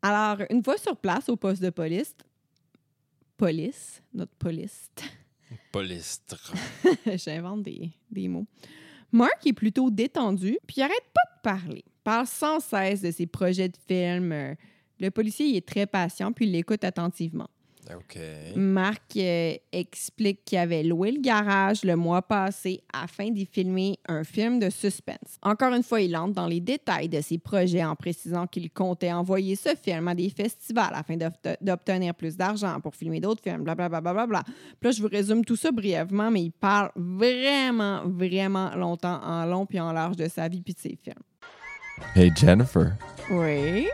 Alors, 0.00 0.38
une 0.50 0.62
fois 0.64 0.78
sur 0.78 0.96
place 0.96 1.28
au 1.28 1.36
poste 1.36 1.60
de 1.62 1.68
police, 1.70 2.14
police, 3.36 4.02
notre 4.14 4.32
police, 4.36 4.90
Polistre. 5.72 6.52
J'invente 7.16 7.62
des, 7.62 7.90
des 8.10 8.28
mots. 8.28 8.46
Mark 9.12 9.46
est 9.46 9.52
plutôt 9.52 9.90
détendu, 9.90 10.58
puis 10.66 10.76
il 10.78 10.82
arrête 10.82 11.04
pas 11.14 11.36
de 11.36 11.42
parler. 11.42 11.84
Parle 12.04 12.26
sans 12.26 12.60
cesse 12.60 13.00
de 13.02 13.10
ses 13.10 13.26
projets 13.26 13.68
de 13.68 13.76
film. 13.86 14.32
Euh, 14.32 14.54
Le 15.00 15.10
policier 15.10 15.56
est 15.56 15.66
très 15.66 15.86
patient, 15.86 16.32
puis 16.32 16.46
l'écoute 16.46 16.84
attentivement. 16.84 17.48
OK. 17.94 18.18
Mark 18.56 19.16
euh, 19.16 19.54
explique 19.72 20.44
qu'il 20.44 20.58
avait 20.58 20.82
loué 20.82 21.10
le 21.12 21.20
garage 21.20 21.84
le 21.84 21.96
mois 21.96 22.20
passé 22.20 22.82
afin 22.92 23.30
d'y 23.30 23.46
filmer 23.46 23.98
un 24.08 24.24
film 24.24 24.58
de 24.58 24.68
suspense. 24.68 25.38
Encore 25.42 25.72
une 25.72 25.82
fois, 25.82 26.00
il 26.00 26.14
entre 26.16 26.34
dans 26.34 26.46
les 26.46 26.60
détails 26.60 27.08
de 27.08 27.20
ses 27.22 27.38
projets 27.38 27.84
en 27.84 27.96
précisant 27.96 28.46
qu'il 28.46 28.70
comptait 28.70 29.12
envoyer 29.12 29.56
ce 29.56 29.70
film 29.74 30.06
à 30.08 30.14
des 30.14 30.28
festivals 30.28 30.92
afin 30.92 31.16
d'obt- 31.16 31.56
d'obtenir 31.62 32.14
plus 32.14 32.36
d'argent 32.36 32.78
pour 32.80 32.94
filmer 32.94 33.20
d'autres 33.20 33.42
films, 33.42 33.62
blablabla. 33.62 34.00
Bla, 34.00 34.12
bla, 34.12 34.26
bla, 34.26 34.42
bla. 34.42 34.42
Puis 34.80 34.88
là, 34.88 34.90
je 34.90 35.00
vous 35.00 35.08
résume 35.08 35.44
tout 35.44 35.56
ça 35.56 35.70
brièvement, 35.72 36.30
mais 36.30 36.42
il 36.42 36.52
parle 36.52 36.90
vraiment, 36.96 38.02
vraiment 38.06 38.74
longtemps 38.76 39.20
en 39.24 39.46
long 39.46 39.64
puis 39.66 39.80
en 39.80 39.92
large 39.92 40.16
de 40.16 40.28
sa 40.28 40.48
vie 40.48 40.60
puis 40.60 40.74
de 40.74 40.80
ses 40.80 40.98
films. 41.02 41.14
Hey 42.14 42.30
Jennifer, 42.36 42.92
Oui? 43.30 43.88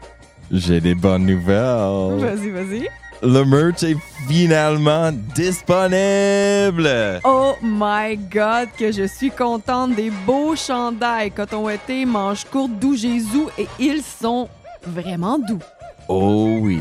j'ai 0.51 0.81
des 0.81 0.95
bonnes 0.95 1.25
nouvelles. 1.27 2.19
Vas-y, 2.19 2.51
vas-y. 2.51 2.89
Le 3.25 3.43
merch 3.43 3.83
est 3.83 3.97
finalement 4.29 5.11
disponible. 5.35 7.21
Oh 7.25 7.55
my 7.63 8.19
God, 8.19 8.69
que 8.79 8.93
je 8.93 9.07
suis 9.07 9.31
contente 9.31 9.95
des 9.95 10.11
beaux 10.11 10.55
chandails 10.55 11.31
coton 11.31 11.71
été, 11.71 12.05
manches 12.05 12.45
courtes, 12.45 12.79
doux 12.79 12.95
Jésus, 12.95 13.47
et 13.57 13.67
ils 13.79 14.03
sont 14.03 14.47
vraiment 14.87 15.39
doux. 15.39 15.63
Oh 16.07 16.59
oui, 16.61 16.81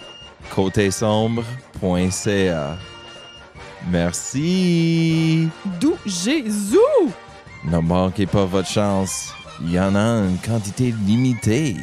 côtesombre.ca. 0.55 2.77
Merci. 3.91 5.49
D'où 5.81 5.97
Jésus! 6.05 6.77
Ne 7.65 7.79
manquez 7.79 8.27
pas 8.27 8.45
votre 8.45 8.69
chance. 8.69 9.33
Il 9.63 9.73
y 9.73 9.81
en 9.81 9.95
a 9.95 10.27
une 10.27 10.37
quantité 10.37 10.93
limitée. 11.07 11.75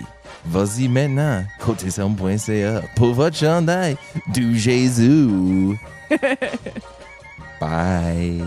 Vas-y 0.46 0.88
maintenant, 0.88 1.44
côtesombre.ca 1.62 2.84
pour 2.96 3.16
votre 3.16 3.36
chandail 3.36 3.98
du 4.28 4.56
Jésus. 4.56 5.80
Bye. 7.60 8.44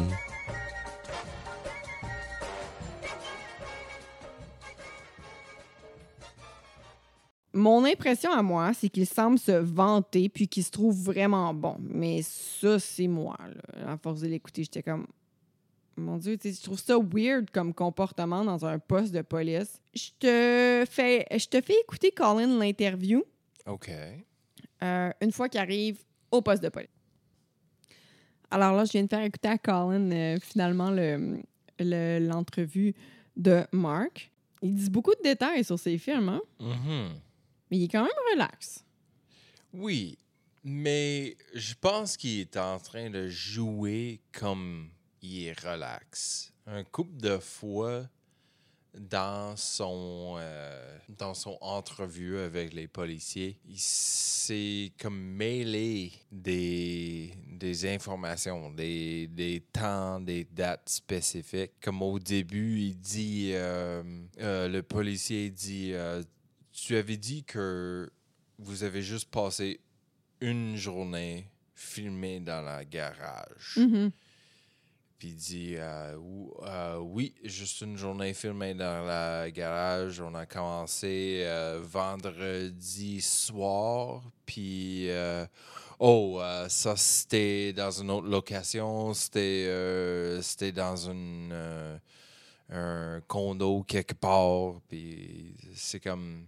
Mon 7.54 7.84
impression 7.84 8.30
à 8.30 8.42
moi, 8.42 8.72
c'est 8.74 8.88
qu'il 8.88 9.06
semble 9.06 9.38
se 9.38 9.52
vanter 9.52 10.28
puis 10.28 10.46
qu'il 10.48 10.62
se 10.64 10.70
trouve 10.70 10.94
vraiment 11.02 11.54
bon. 11.54 11.76
Mais 11.80 12.20
ça, 12.22 12.78
c'est 12.78 13.08
moi. 13.08 13.36
Là. 13.76 13.92
À 13.92 13.96
force 13.96 14.20
de 14.20 14.28
l'écouter, 14.28 14.62
j'étais 14.64 14.82
comme. 14.82 15.06
Mon 15.96 16.16
Dieu, 16.16 16.38
je 16.44 16.62
trouve 16.62 16.78
ça 16.78 16.96
weird 16.96 17.50
comme 17.50 17.74
comportement 17.74 18.44
dans 18.44 18.64
un 18.64 18.78
poste 18.78 19.12
de 19.12 19.22
police. 19.22 19.80
Je 19.94 20.10
te 20.20 20.84
fais, 20.88 21.26
je 21.36 21.46
te 21.48 21.60
fais 21.60 21.74
écouter 21.80 22.12
Colin 22.12 22.56
l'interview 22.58 23.24
OK. 23.66 23.90
euh, 24.82 25.10
une 25.20 25.32
fois 25.32 25.48
qu'il 25.48 25.58
arrive 25.58 25.98
au 26.30 26.40
poste 26.40 26.62
de 26.62 26.68
police. 26.68 26.88
Alors 28.50 28.74
là, 28.76 28.84
je 28.84 28.92
viens 28.92 29.02
de 29.02 29.08
faire 29.08 29.22
écouter 29.24 29.48
à 29.48 29.58
Colin 29.58 30.10
euh, 30.12 30.38
finalement 30.40 30.90
le- 30.90 31.40
le- 31.80 32.18
l'entrevue 32.26 32.94
de 33.36 33.64
Mark. 33.72 34.30
Il 34.62 34.74
dit 34.74 34.90
beaucoup 34.90 35.14
de 35.16 35.22
détails 35.22 35.64
sur 35.64 35.78
ses 35.78 35.98
films, 35.98 36.28
hein? 36.28 36.40
Mhm. 36.60 37.08
Mais 37.70 37.78
il 37.78 37.84
est 37.84 37.88
quand 37.88 38.02
même 38.02 38.10
relax. 38.32 38.84
Oui, 39.72 40.18
mais 40.64 41.36
je 41.54 41.74
pense 41.80 42.16
qu'il 42.16 42.40
est 42.40 42.56
en 42.56 42.78
train 42.78 43.10
de 43.10 43.28
jouer 43.28 44.20
comme 44.32 44.90
il 45.22 45.46
est 45.46 45.60
relax. 45.60 46.52
Un 46.66 46.84
couple 46.84 47.16
de 47.16 47.38
fois 47.38 48.08
dans 48.98 49.56
son 49.56 50.36
euh, 50.38 50.98
dans 51.18 51.34
son 51.34 51.56
entrevue 51.60 52.38
avec 52.38 52.72
les 52.72 52.88
policiers, 52.88 53.58
il 53.68 53.78
s'est 53.78 54.92
comme 55.00 55.18
mêlé 55.18 56.12
des, 56.32 57.32
des 57.46 57.86
informations, 57.86 58.70
des, 58.70 59.28
des 59.28 59.62
temps, 59.72 60.20
des 60.20 60.44
dates 60.44 60.88
spécifiques. 60.88 61.72
Comme 61.80 62.02
au 62.02 62.18
début, 62.18 62.80
il 62.80 62.98
dit 62.98 63.52
euh, 63.54 64.02
euh, 64.40 64.68
le 64.68 64.82
policier 64.82 65.50
dit 65.50 65.92
tu 66.80 66.96
avais 66.96 67.16
dit 67.16 67.44
que 67.44 68.10
vous 68.58 68.82
avez 68.82 69.02
juste 69.02 69.30
passé 69.30 69.80
une 70.40 70.76
journée 70.76 71.50
filmée 71.74 72.40
dans 72.40 72.62
la 72.62 72.84
garage. 72.84 73.76
Mhm. 73.76 74.10
Puis 75.18 75.28
il 75.28 75.36
dit 75.36 75.74
euh, 75.76 76.16
euh, 76.62 76.98
Oui, 76.98 77.34
juste 77.42 77.80
une 77.80 77.96
journée 77.96 78.32
filmée 78.34 78.74
dans 78.74 79.04
le 79.04 79.50
garage. 79.50 80.20
On 80.20 80.32
a 80.34 80.46
commencé 80.46 81.40
euh, 81.42 81.80
vendredi 81.82 83.20
soir. 83.20 84.22
Puis, 84.46 85.08
oh, 85.98 86.38
euh, 86.40 86.68
ça 86.68 86.96
c'était 86.96 87.72
dans 87.72 87.90
une 87.90 88.12
autre 88.12 88.28
location. 88.28 89.12
C'était 89.12 90.72
dans 90.72 90.96
une, 90.96 92.00
un 92.70 93.20
condo 93.26 93.82
quelque 93.82 94.14
part. 94.14 94.80
Puis 94.88 95.56
c'est 95.74 96.00
comme. 96.00 96.46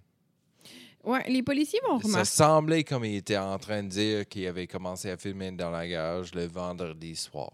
Ouais, 1.04 1.24
les 1.28 1.42
policiers 1.42 1.80
vont 1.88 1.98
Ça 2.00 2.06
remarquer. 2.08 2.24
semblait 2.26 2.84
comme 2.84 3.04
il 3.04 3.16
était 3.16 3.36
en 3.38 3.58
train 3.58 3.82
de 3.82 3.88
dire 3.88 4.28
qu'il 4.28 4.46
avait 4.46 4.66
commencé 4.66 5.10
à 5.10 5.16
filmer 5.16 5.50
dans 5.52 5.70
la 5.70 5.88
garage 5.88 6.34
le 6.34 6.46
vendredi 6.46 7.16
soir. 7.16 7.50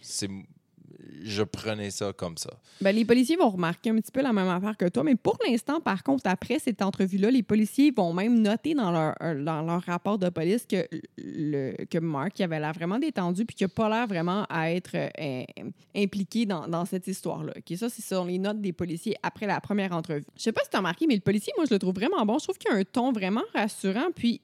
C'est, 0.00 0.28
je 1.22 1.42
prenais 1.42 1.90
ça 1.90 2.12
comme 2.12 2.36
ça. 2.36 2.50
Ben, 2.80 2.94
les 2.94 3.04
policiers 3.04 3.36
vont 3.36 3.50
remarquer 3.50 3.90
un 3.90 3.96
petit 3.96 4.12
peu 4.12 4.22
la 4.22 4.32
même 4.32 4.48
affaire 4.48 4.76
que 4.76 4.88
toi, 4.88 5.02
mais 5.04 5.16
pour 5.16 5.38
l'instant, 5.46 5.80
par 5.80 6.02
contre, 6.02 6.22
après 6.26 6.58
cette 6.58 6.82
entrevue-là, 6.82 7.30
les 7.30 7.42
policiers 7.42 7.90
vont 7.90 8.12
même 8.12 8.40
noter 8.40 8.74
dans 8.74 8.90
leur, 8.90 9.14
euh, 9.22 9.78
rapport 9.86 10.18
de 10.18 10.28
police 10.28 10.66
que, 10.66 10.86
le, 11.18 11.84
que 11.86 11.98
Mark 11.98 12.40
avait 12.40 12.60
l'air 12.60 12.72
vraiment 12.72 12.98
détendu 12.98 13.44
puis 13.44 13.56
qu'il 13.56 13.66
n'a 13.66 13.68
pas 13.68 13.88
l'air 13.88 14.06
vraiment 14.06 14.44
à 14.48 14.72
être 14.72 14.96
euh, 14.96 15.44
im- 15.58 15.70
impliqué 15.96 16.46
dans, 16.46 16.84
cette 16.84 17.06
histoire-là. 17.06 17.52
OK, 17.56 17.76
ça, 17.76 17.88
c'est 17.88 18.02
sur 18.02 18.24
les 18.24 18.38
notes 18.38 18.60
des 18.60 18.72
policiers 18.72 19.16
après 19.22 19.46
la 19.46 19.60
première 19.60 19.92
entrevue. 19.92 20.24
Je 20.36 20.42
sais 20.42 20.52
pas 20.52 20.62
si 20.64 20.70
tu 20.70 20.76
as 20.76 20.80
remarqué, 20.80 21.06
mais 21.06 21.14
le 21.14 21.20
policier, 21.20 21.52
moi, 21.56 21.66
je 21.68 21.74
le 21.74 21.78
trouve 21.78 21.94
vraiment 21.94 22.24
bon. 22.24 22.38
Je 22.38 22.44
trouve 22.44 22.58
qu'il 22.58 22.70
a 22.70 22.74
un 22.74 22.84
ton 22.84 23.12
vraiment 23.12 23.42
rassurant, 23.54 24.08
puis 24.14 24.40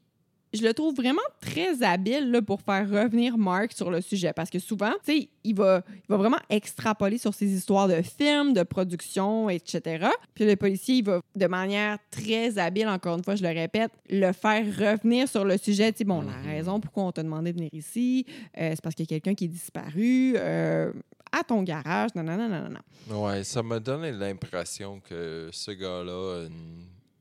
je 0.55 0.63
le 0.63 0.73
trouve 0.75 0.95
vraiment 0.95 1.21
très 1.41 1.83
habile 1.83 2.31
là, 2.31 2.41
pour 2.43 2.61
faire 2.63 2.89
revenir 2.89 3.37
Mark 3.37 3.73
sur 3.73 3.91
le 3.91 4.01
sujet. 4.01 4.33
Parce 4.35 4.49
que 4.51 4.59
souvent, 4.59 4.93
tu 5.05 5.13
sais, 5.21 5.29
il 5.45 5.55
va, 5.55 5.83
il 5.95 6.09
va 6.09 6.17
vraiment 6.17 6.39
extrapoler 6.49 7.19
sur 7.19 7.35
ses 7.35 7.47
histoires 7.53 7.89
de 7.89 8.01
films, 8.03 8.53
de 8.55 8.63
production, 8.63 9.51
etc. 9.51 10.07
Puis 10.35 10.45
le 10.47 10.57
policier, 10.57 10.97
il 10.97 11.05
va, 11.05 11.21
de 11.35 11.47
manière 11.47 11.99
très 12.11 12.59
habile, 12.59 12.89
encore 12.89 13.17
une 13.19 13.25
fois, 13.25 13.35
je 13.37 13.43
le 13.43 13.49
répète, 13.51 13.91
le 14.09 14.33
faire 14.33 14.65
revenir 14.67 15.29
sur 15.29 15.45
le 15.45 15.59
sujet. 15.59 15.93
Tu 15.93 15.99
sais, 15.99 16.05
bon, 16.05 16.23
la 16.23 16.33
Mhm. 16.33 16.47
raison 16.47 16.81
pourquoi 16.81 17.05
on 17.05 17.13
t'a 17.13 17.23
demandé 17.23 17.53
de 17.53 17.57
venir 17.59 17.71
ici, 17.75 18.25
euh, 18.59 18.71
c'est 18.71 18.81
parce 18.83 18.95
qu'il 18.95 19.05
y 19.05 19.09
a 19.09 19.21
quelqu'un 19.21 19.35
qui 19.35 19.45
est 19.45 19.49
disparu. 19.49 20.35
euh, 20.37 20.93
à 21.33 21.43
ton 21.43 21.63
garage, 21.65 22.11
non, 22.15 22.23
non, 22.23 22.37
non, 22.37 22.49
non, 22.49 22.69
non. 22.71 23.25
Ouais, 23.25 23.45
ça 23.45 23.63
m'a 23.63 23.79
donné 23.79 24.13
l'impression 24.13 25.01
que 25.01 25.51
ce 25.53 25.71
gars-là 25.73 26.45
a 26.45 26.49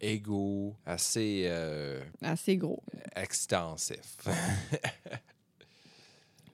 ego 0.01 0.75
assez 0.85 1.43
euh, 1.45 2.01
Assez 2.21 2.57
gros. 2.57 2.81
extensif. 3.15 4.17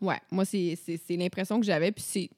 Ouais, 0.01 0.17
moi, 0.31 0.45
c'est 0.45 0.75
l'impression 1.11 1.59
que 1.59 1.65
j'avais. 1.65 1.91
Puis 1.91 2.03
c'est. 2.05 2.29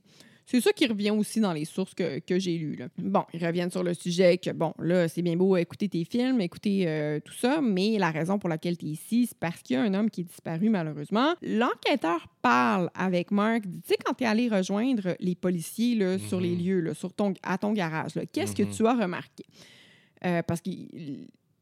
C'est 0.46 0.60
ça 0.60 0.74
qui 0.74 0.86
revient 0.86 1.12
aussi 1.12 1.40
dans 1.40 1.54
les 1.54 1.64
sources 1.64 1.94
que, 1.94 2.20
que 2.20 2.38
j'ai 2.38 2.58
lues. 2.58 2.76
là. 2.76 2.90
Bon, 2.98 3.24
ils 3.34 3.44
reviennent 3.44 3.72
sur 3.72 3.82
le 3.82 3.94
sujet 3.94 4.38
que, 4.38 4.50
bon, 4.50 4.74
là, 4.78 5.08
c'est 5.08 5.22
bien 5.22 5.38
beau 5.38 5.56
écouter 5.56 5.88
tes 5.88 6.04
films, 6.04 6.42
écouter 6.42 6.84
euh, 6.86 7.22
tout 7.22 7.32
ça, 7.34 7.62
mais 7.62 7.98
la 7.98 8.12
raison 8.12 8.38
pour 8.38 8.50
laquelle 8.50 8.76
tu 8.78 8.88
es 8.88 8.90
ici, 8.90 9.28
c'est 9.28 9.38
parce 9.38 9.62
qu'il 9.62 9.78
y 9.78 9.80
a 9.80 9.84
un 9.84 9.94
homme 9.94 10.10
qui 10.10 10.20
est 10.20 10.26
disparu, 10.26 10.68
malheureusement. 10.70 11.34
L'enquêteur 11.42 12.28
parle 12.42 12.90
avec 12.94 13.32
Mark. 13.32 13.64
Tu 13.64 13.70
sais, 13.88 13.96
quand 14.04 14.14
tu 14.16 14.26
es 14.26 14.28
allé 14.28 14.50
rejoindre 14.50 15.16
les 15.22 15.36
policiers 15.36 15.96
là, 15.96 16.20
sur 16.20 16.42
les 16.42 16.52
Mhm. 16.58 16.62
lieux, 16.62 16.80
là, 16.82 16.94
sur 16.94 17.14
ton, 17.14 17.34
à 17.42 17.58
ton 17.58 17.72
garage, 17.72 18.20
qu'est-ce 18.34 18.54
que 18.54 18.64
Mhm. 18.64 18.70
tu 18.72 18.86
as 18.86 18.96
remarqué? 18.96 19.46
Euh, 20.26 20.42
parce 20.44 20.62
que 20.62 20.70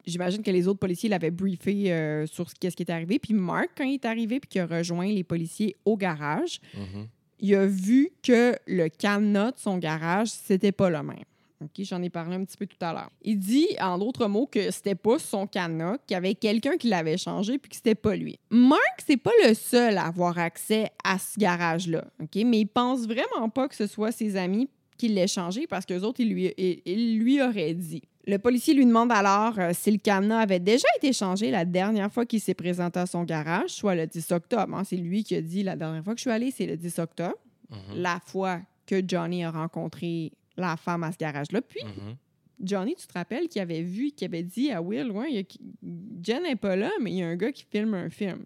j'imagine 0.05 0.41
que 0.43 0.51
les 0.51 0.68
autres 0.68 0.80
policiers 0.80 1.09
l'avaient 1.09 1.32
briefé 1.32 1.91
euh, 1.91 2.26
sur 2.28 2.49
ce 2.49 2.55
qui 2.55 2.68
est 2.68 2.89
arrivé. 2.89 3.20
Puis 3.20 3.34
Mark, 3.34 3.70
quand 3.78 3.84
il 3.84 3.95
est 3.95 4.05
arrivé 4.05 4.39
puis 4.39 4.49
qu'il 4.49 4.62
a 4.62 4.66
rejoint 4.68 5.07
les 5.07 5.24
policiers 5.24 5.76
au 5.86 5.97
garage, 5.97 6.59
Mhm. 6.76 7.07
il 7.39 7.55
a 7.55 7.66
vu 7.66 8.09
que 8.24 8.55
le 8.68 8.88
cadenas 8.89 9.51
de 9.51 9.59
son 9.59 9.78
garage, 9.78 10.28
c'était 10.30 10.72
pas 10.72 10.89
le 10.89 11.01
même. 11.03 11.24
OK, 11.64 11.84
j'en 11.84 12.01
ai 12.01 12.09
parlé 12.09 12.36
un 12.38 12.43
petit 12.43 12.57
peu 12.57 12.66
tout 12.66 12.78
à 12.84 12.91
l'heure. 12.91 13.12
Il 13.22 13.38
dit, 13.38 13.68
en 13.80 13.99
d'autres 13.99 14.26
mots, 14.28 14.47
que 14.47 14.72
c'était 14.72 14.95
pas 14.95 15.20
son 15.20 15.45
cadenas, 15.45 15.99
qu'il 16.07 16.16
y 16.16 16.18
avait 16.18 16.34
quelqu'un 16.34 16.76
qui 16.76 16.88
l'avait 16.88 17.18
changé 17.18 17.59
puis 17.59 17.70
que 17.70 17.76
c'était 17.76 17.93
pas 17.93 18.16
lui. 18.16 18.39
Mark, 18.49 19.03
c'est 19.05 19.18
pas 19.18 19.30
le 19.47 19.53
seul 19.53 19.97
à 19.99 20.05
avoir 20.07 20.39
accès 20.39 20.89
à 21.03 21.20
ce 21.20 21.39
garage-là, 21.39 22.05
OK? 22.20 22.36
Mais 22.43 22.62
il 22.62 22.66
pense 22.68 23.01
vraiment 23.05 23.47
pas 23.49 23.68
que 23.68 23.76
ce 23.76 23.86
soit 23.86 24.12
ses 24.12 24.36
amis 24.38 24.70
qui 24.97 25.07
l'aient 25.09 25.28
changé 25.28 25.68
parce 25.68 25.86
qu'eux 25.86 26.01
autres, 26.01 26.20
ils 26.22 26.30
lui, 26.34 26.51
ils- 26.57 26.82
ils 26.84 27.20
lui 27.20 27.39
auraient 27.43 27.76
dit. 27.76 28.01
Le 28.28 28.38
policier 28.38 28.74
lui 28.74 28.86
demande 28.86 29.12
alors 29.12 29.58
euh, 29.58 29.72
si 29.74 29.92
le 29.92 29.98
cadenas 29.98 30.40
avait 30.40 30.60
déjà 30.60 30.88
été 30.98 31.12
changé 31.12 31.50
la 31.50 31.66
dernière 31.66 32.12
fois 32.14 32.26
qu'il 32.26 32.40
s'est 32.40 32.54
présenté 32.54 33.00
à 33.00 33.06
son 33.08 33.24
garage, 33.24 33.72
soit 33.72 33.96
le 33.96 34.06
10 34.06 34.32
octobre. 34.32 34.76
hein. 34.78 34.84
C'est 34.84 34.98
lui 34.98 35.24
qui 35.24 35.36
a 35.36 35.42
dit 35.42 35.64
la 35.64 35.76
dernière 35.76 36.04
fois 36.04 36.14
que 36.14 36.20
je 36.20 36.24
suis 36.24 36.32
allé, 36.32 36.52
c'est 36.52 36.68
le 36.68 36.78
10 36.78 37.00
octobre 37.00 37.36
Mhm. 37.70 38.02
la 38.02 38.20
fois 38.26 38.60
que 38.86 39.02
Johnny 39.08 39.44
a 39.46 39.50
rencontré 39.52 40.34
la 40.58 40.76
femme 40.78 41.04
à 41.04 41.12
ce 41.12 41.18
garage-là. 41.18 41.62
Puis, 41.62 41.82
Mhm. 41.84 42.16
Johnny, 42.62 42.96
tu 42.96 43.08
te 43.08 43.14
rappelles 43.14 43.48
qu'il 43.48 43.62
avait 43.62 43.82
vu, 43.82 44.12
qu'il 44.12 44.26
avait 44.26 44.44
dit 44.44 44.70
à 44.72 44.82
Will, 44.82 45.10
ouais, 45.10 45.28
il 45.32 45.36
y 45.38 45.40
a- 45.40 46.24
Jen 46.24 46.44
n'est 46.44 46.56
pas 46.58 46.76
là, 46.76 46.92
mais 47.02 47.12
il 47.12 47.18
y 47.18 47.24
a 47.24 47.28
un 47.28 47.36
gars 47.36 47.52
qui 47.52 47.66
filme 47.72 47.94
un 47.96 48.10
film. 48.10 48.44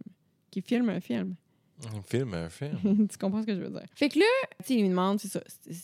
Qui 0.52 0.62
filme 0.62 0.90
un 0.90 1.00
film. 1.02 1.36
Un 1.84 2.02
film, 2.02 2.34
un 2.34 2.50
film. 2.50 3.08
tu 3.12 3.18
comprends 3.18 3.42
ce 3.42 3.48
que 3.48 3.56
je 3.56 3.62
veux 3.62 3.70
dire? 3.70 3.86
Fait 3.96 4.10
que 4.10 4.20
là, 4.20 4.26
tu 4.66 4.74
il 4.74 4.82
lui 4.82 4.90
demande, 4.90 5.20
c'est 5.20 5.28
ça, 5.28 5.42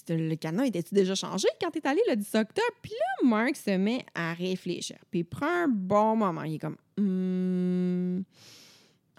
le 0.10 0.36
cadenas 0.36 0.66
était-tu 0.66 0.94
déjà 0.96 1.16
changé 1.16 1.48
quand 1.60 1.70
t'es 1.70 1.86
allé 1.86 2.02
le 2.10 2.16
10 2.16 2.36
octobre? 2.36 2.78
Puis 2.82 2.94
là, 2.94 3.28
Mark 3.28 3.56
se 3.56 3.72
met 3.78 4.06
à 4.16 4.34
réfléchir. 4.34 4.98
Puis 5.10 5.20
il 5.20 5.26
prend 5.26 5.64
un 5.64 5.68
bon 5.68 6.16
moment. 6.16 6.44
Il 6.44 6.56
est 6.56 6.60
comme, 6.60 6.78
Hmm, 6.98 8.22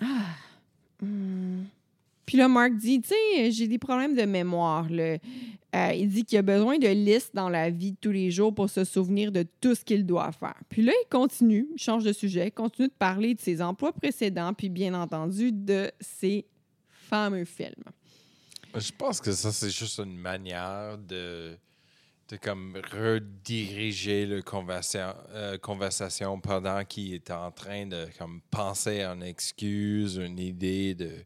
ah, 0.01 0.37
hmm. 1.03 1.65
Puis 2.25 2.39
là, 2.39 2.49
Mark 2.49 2.75
dit, 2.77 3.01
tu 3.01 3.09
sais, 3.09 3.51
j'ai 3.51 3.67
des 3.69 3.79
problèmes 3.79 4.15
de 4.15 4.23
mémoire. 4.23 4.89
là. 4.89 5.19
Euh, 5.75 5.93
il 5.95 6.09
dit 6.09 6.25
qu'il 6.25 6.39
a 6.39 6.43
besoin 6.43 6.79
de 6.79 6.89
listes 6.89 7.35
dans 7.35 7.49
la 7.49 7.71
vie 7.71 7.93
de 7.93 7.97
tous 8.01 8.11
les 8.11 8.31
jours 8.31 8.55
pour 8.55 8.69
se 8.69 8.85
souvenir 8.85 9.33
de 9.33 9.45
tout 9.61 9.75
ce 9.75 9.85
qu'il 9.85 10.05
doit 10.05 10.31
faire. 10.33 10.61
Puis 10.69 10.83
là, 10.83 10.93
il 10.93 11.09
continue, 11.09 11.67
il 11.75 11.79
change 11.81 12.05
de 12.05 12.13
sujet, 12.13 12.51
continue 12.51 12.89
de 12.89 12.95
parler 12.99 13.35
de 13.35 13.41
ses 13.41 13.63
emplois 13.63 13.93
précédents, 13.93 14.53
puis 14.53 14.69
bien 14.69 14.93
entendu 14.95 15.51
de 15.51 15.91
ses 16.01 16.45
Je 18.75 18.93
pense 18.93 19.21
que 19.21 19.33
ça, 19.33 19.53
c'est 19.53 19.71
juste 19.71 19.99
une 19.99 20.17
manière 20.17 20.97
de, 20.97 21.59
de 22.29 22.37
comme 22.37 22.81
rediriger 22.91 24.27
la 24.27 24.41
euh, 24.95 25.59
conversation 25.59 26.41
pendant 26.41 26.83
qu'il 26.85 27.15
est 27.15 27.31
en 27.31 27.51
train 27.51 27.87
de 27.87 28.09
comme 28.19 28.41
penser 28.51 29.03
une 29.03 29.23
excuse, 29.23 30.17
une 30.17 30.39
idée 30.39 30.95
de 30.95 31.25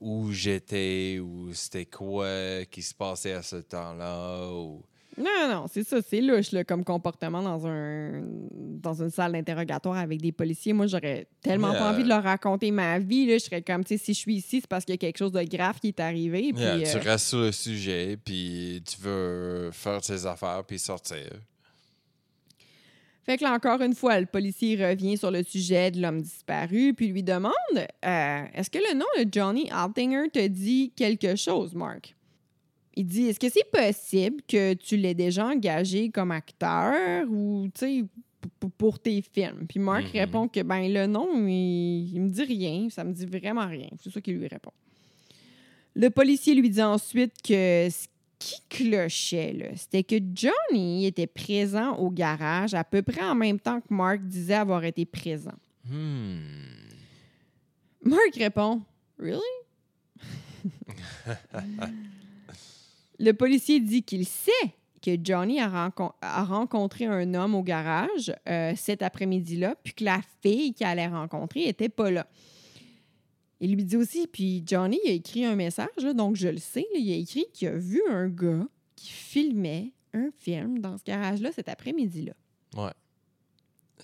où, 0.00 0.32
j'étais, 0.32 1.18
ou 1.20 1.52
c'était 1.52 1.86
quoi 1.86 2.64
qui 2.70 2.82
se 2.82 2.94
passait 2.94 3.32
à 3.32 3.42
ce 3.42 3.56
temps-là. 3.56 4.48
Non, 5.18 5.48
non, 5.48 5.66
c'est 5.72 5.82
ça, 5.82 5.98
c'est 6.06 6.20
louche 6.20 6.52
là, 6.52 6.62
comme 6.64 6.84
comportement 6.84 7.42
dans, 7.42 7.66
un, 7.66 8.22
dans 8.52 9.02
une 9.02 9.10
salle 9.10 9.32
d'interrogatoire 9.32 9.96
avec 9.96 10.20
des 10.20 10.32
policiers. 10.32 10.74
Moi, 10.74 10.86
j'aurais 10.86 11.26
tellement 11.42 11.72
pas 11.72 11.90
envie 11.90 12.04
de 12.04 12.08
leur 12.08 12.22
raconter 12.22 12.70
ma 12.70 12.98
vie. 12.98 13.26
Là. 13.26 13.38
Je 13.38 13.44
serais 13.44 13.62
comme, 13.62 13.82
tu 13.82 13.96
sais, 13.96 14.04
si 14.04 14.12
je 14.12 14.18
suis 14.18 14.34
ici, 14.34 14.60
c'est 14.60 14.66
parce 14.66 14.84
qu'il 14.84 14.92
y 14.92 14.96
a 14.96 14.98
quelque 14.98 15.18
chose 15.18 15.32
de 15.32 15.42
grave 15.42 15.78
qui 15.80 15.88
est 15.88 16.00
arrivé. 16.00 16.52
Puis, 16.52 16.62
Yeah, 16.62 16.74
euh, 16.74 17.00
Tu 17.00 17.08
restes 17.08 17.28
sur 17.28 17.38
le 17.38 17.52
sujet, 17.52 18.18
puis 18.22 18.82
tu 18.86 19.00
veux 19.00 19.70
faire 19.72 20.00
tes 20.02 20.26
affaires, 20.26 20.62
puis 20.66 20.78
sortir. 20.78 21.30
Fait 23.24 23.38
que 23.38 23.42
là, 23.42 23.54
encore 23.54 23.80
une 23.80 23.94
fois, 23.94 24.20
le 24.20 24.26
policier 24.26 24.76
revient 24.76 25.16
sur 25.16 25.30
le 25.32 25.42
sujet 25.42 25.90
de 25.90 26.00
l'homme 26.00 26.22
disparu, 26.22 26.94
puis 26.94 27.08
lui 27.08 27.24
demande 27.24 27.52
euh, 27.74 28.44
Est-ce 28.54 28.70
que 28.70 28.78
le 28.78 28.96
nom 28.96 29.06
de 29.18 29.28
Johnny 29.32 29.68
Altinger 29.70 30.28
te 30.32 30.46
dit 30.46 30.92
quelque 30.94 31.34
chose, 31.34 31.74
Mark? 31.74 32.15
Il 32.96 33.06
dit 33.06 33.26
Est-ce 33.26 33.38
que 33.38 33.48
c'est 33.50 33.70
possible 33.70 34.42
que 34.48 34.72
tu 34.74 34.96
l'aies 34.96 35.14
déjà 35.14 35.46
engagé 35.46 36.08
comme 36.10 36.30
acteur 36.30 37.28
ou, 37.30 37.68
tu 37.74 37.78
sais, 37.80 38.04
pour 38.78 38.98
tes 38.98 39.22
films? 39.22 39.66
Puis 39.68 39.78
Mark 39.78 40.04
Mhm. 40.06 40.20
répond 40.20 40.48
que, 40.48 40.62
ben, 40.62 40.92
le 40.92 41.06
nom, 41.06 41.46
il, 41.46 42.10
il 42.14 42.20
me 42.22 42.28
dit 42.30 42.42
rien, 42.44 42.88
ça 42.90 43.04
me 43.04 43.12
dit 43.12 43.26
vraiment 43.26 43.66
rien. 43.66 43.88
C'est 44.02 44.10
ça 44.10 44.20
qu'il 44.20 44.36
lui 44.38 44.48
répond. 44.48 44.72
Le 45.94 46.08
policier 46.10 46.54
lui 46.54 46.70
dit 46.70 46.82
ensuite 46.82 47.34
que 47.42 47.88
ce 47.90 48.06
qui 48.38 48.60
clochait, 48.68 49.52
là, 49.54 49.66
c'était 49.76 50.04
que 50.04 50.16
Johnny 50.34 51.06
était 51.06 51.26
présent 51.26 51.96
au 51.96 52.10
garage 52.10 52.74
à 52.74 52.84
peu 52.84 53.00
près 53.02 53.22
en 53.24 53.34
même 53.34 53.58
temps 53.58 53.80
que 53.80 53.92
Mark 53.94 54.20
disait 54.22 54.54
avoir 54.54 54.84
été 54.84 55.04
présent. 55.06 55.54
Hmm. 55.88 56.36
Mark 58.02 58.34
répond 58.36 58.82
Really? 59.18 59.40
Le 63.18 63.32
policier 63.32 63.80
dit 63.80 64.02
qu'il 64.02 64.26
sait 64.26 64.50
que 65.02 65.16
Johnny 65.22 65.60
a, 65.60 65.68
rencon- 65.68 66.12
a 66.20 66.44
rencontré 66.44 67.06
un 67.06 67.34
homme 67.34 67.54
au 67.54 67.62
garage 67.62 68.34
euh, 68.48 68.72
cet 68.76 69.02
après-midi-là, 69.02 69.76
puis 69.82 69.94
que 69.94 70.04
la 70.04 70.20
fille 70.42 70.74
qu'il 70.74 70.86
allait 70.86 71.06
rencontrer 71.06 71.68
était 71.68 71.88
pas 71.88 72.10
là. 72.10 72.26
Il 73.60 73.74
lui 73.74 73.84
dit 73.84 73.96
aussi, 73.96 74.26
puis 74.26 74.62
Johnny 74.66 74.98
a 75.06 75.10
écrit 75.10 75.44
un 75.44 75.54
message, 75.56 75.88
donc 76.14 76.36
je 76.36 76.48
le 76.48 76.58
sais, 76.58 76.86
il 76.94 77.12
a 77.12 77.16
écrit 77.16 77.46
qu'il 77.54 77.68
a 77.68 77.76
vu 77.76 78.02
un 78.10 78.28
gars 78.28 78.66
qui 78.96 79.10
filmait 79.10 79.92
un 80.12 80.30
film 80.38 80.80
dans 80.80 80.98
ce 80.98 81.04
garage-là 81.04 81.52
cet 81.52 81.68
après-midi-là. 81.68 82.32
Ouais. 82.76 82.92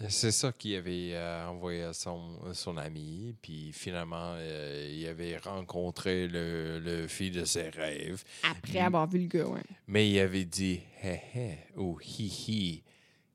C'est 0.09 0.32
ça 0.32 0.53
qu'il 0.53 0.74
avait 0.74 1.11
euh, 1.12 1.49
envoyé 1.49 1.82
à 1.82 1.93
son, 1.93 2.38
son 2.55 2.76
ami. 2.76 3.34
Puis 3.43 3.72
finalement, 3.72 4.34
euh, 4.36 4.88
il 4.90 5.07
avait 5.07 5.36
rencontré 5.36 6.28
le, 6.28 6.80
le 6.80 7.07
fille 7.07 7.30
de 7.30 7.45
ses 7.45 7.68
rêves. 7.68 8.24
Après 8.43 8.80
avoir 8.80 9.07
vu 9.07 9.20
le 9.20 9.26
gars, 9.26 9.47
ouais. 9.47 9.62
Mais 9.86 10.11
il 10.11 10.18
avait 10.18 10.47
dit 10.47 10.80
hé 11.03 11.20
hé 11.34 11.59
ou 11.76 11.99
hi 12.01 12.26
hi, 12.49 12.82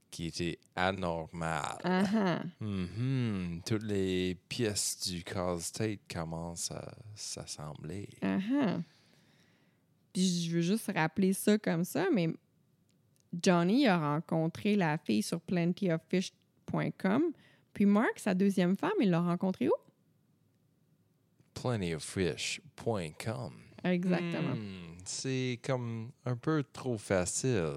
qui 0.10 0.26
était 0.28 0.58
anormal. 0.76 1.78
Ah 1.84 2.04
ah. 2.16 2.44
Mhm. 2.60 3.62
Toutes 3.66 3.84
les 3.84 4.36
pièces 4.50 5.08
du 5.08 5.24
casse-tête 5.24 6.02
commencent 6.12 6.72
à 6.72 6.92
s'assembler. 7.16 8.10
Ah. 8.24 8.80
Puis 10.12 10.46
je 10.46 10.56
veux 10.56 10.62
juste 10.62 10.92
rappeler 10.94 11.34
ça 11.34 11.60
comme 11.60 11.84
ça, 11.84 12.08
mais 12.12 12.30
Johnny 13.44 13.86
a 13.86 14.00
rencontré 14.00 14.76
la 14.76 14.98
fille 14.98 15.22
sur 15.22 15.40
Puis 17.74 17.86
Mark, 17.86 18.18
sa 18.18 18.34
deuxième 18.34 18.76
femme, 18.76 18.92
il 19.00 19.10
l'a 19.10 19.22
rencontrée 19.22 19.68
où? 19.68 19.74
Plentyoffish.com. 21.54 23.54
Exactement. 23.84 24.56
Hmm, 24.56 24.98
c'est 25.06 25.60
comme 25.64 26.12
un 26.26 26.36
peu 26.36 26.64
trop 26.74 26.98
facile. 26.98 27.74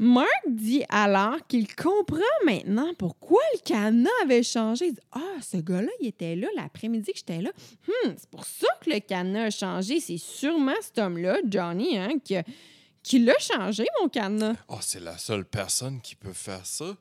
Mark 0.00 0.28
dit 0.48 0.84
alors 0.88 1.44
qu'il 1.48 1.74
comprend 1.74 2.20
maintenant 2.46 2.92
pourquoi 2.96 3.40
le 3.54 3.58
cadenas 3.64 4.10
avait 4.22 4.44
changé. 4.44 4.86
Il 4.86 4.94
dit 4.94 5.00
Ah, 5.10 5.36
ce 5.42 5.56
gars-là, 5.56 5.90
il 6.00 6.06
était 6.06 6.36
là 6.36 6.46
l'après-midi 6.54 7.12
que 7.12 7.18
j'étais 7.18 7.42
là. 7.42 7.50
Hum, 7.88 8.14
c'est 8.16 8.30
pour 8.30 8.44
ça 8.44 8.68
que 8.80 8.90
le 8.90 9.00
cadenas 9.00 9.46
a 9.46 9.50
changé. 9.50 9.98
C'est 9.98 10.18
sûrement 10.18 10.74
cet 10.80 10.98
homme-là, 10.98 11.38
Johnny, 11.44 11.98
hein, 11.98 12.10
qui, 12.24 12.36
qui 13.02 13.18
l'a 13.18 13.36
changé, 13.40 13.86
mon 14.00 14.08
cadenas. 14.08 14.54
Oh, 14.68 14.78
c'est 14.80 15.00
la 15.00 15.18
seule 15.18 15.44
personne 15.44 16.00
qui 16.00 16.14
peut 16.14 16.32
faire 16.32 16.64
ça. 16.64 16.96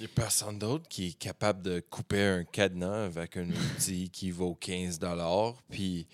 Il 0.00 0.04
n'y 0.04 0.12
a 0.12 0.14
personne 0.14 0.58
d'autre 0.58 0.88
qui 0.88 1.08
est 1.08 1.18
capable 1.18 1.60
de 1.60 1.80
couper 1.90 2.22
un 2.22 2.44
cadenas 2.44 3.04
avec 3.04 3.36
un 3.36 3.46
outil 3.50 4.08
qui 4.08 4.30
vaut 4.30 4.54
15 4.54 4.98
puis 5.68 6.06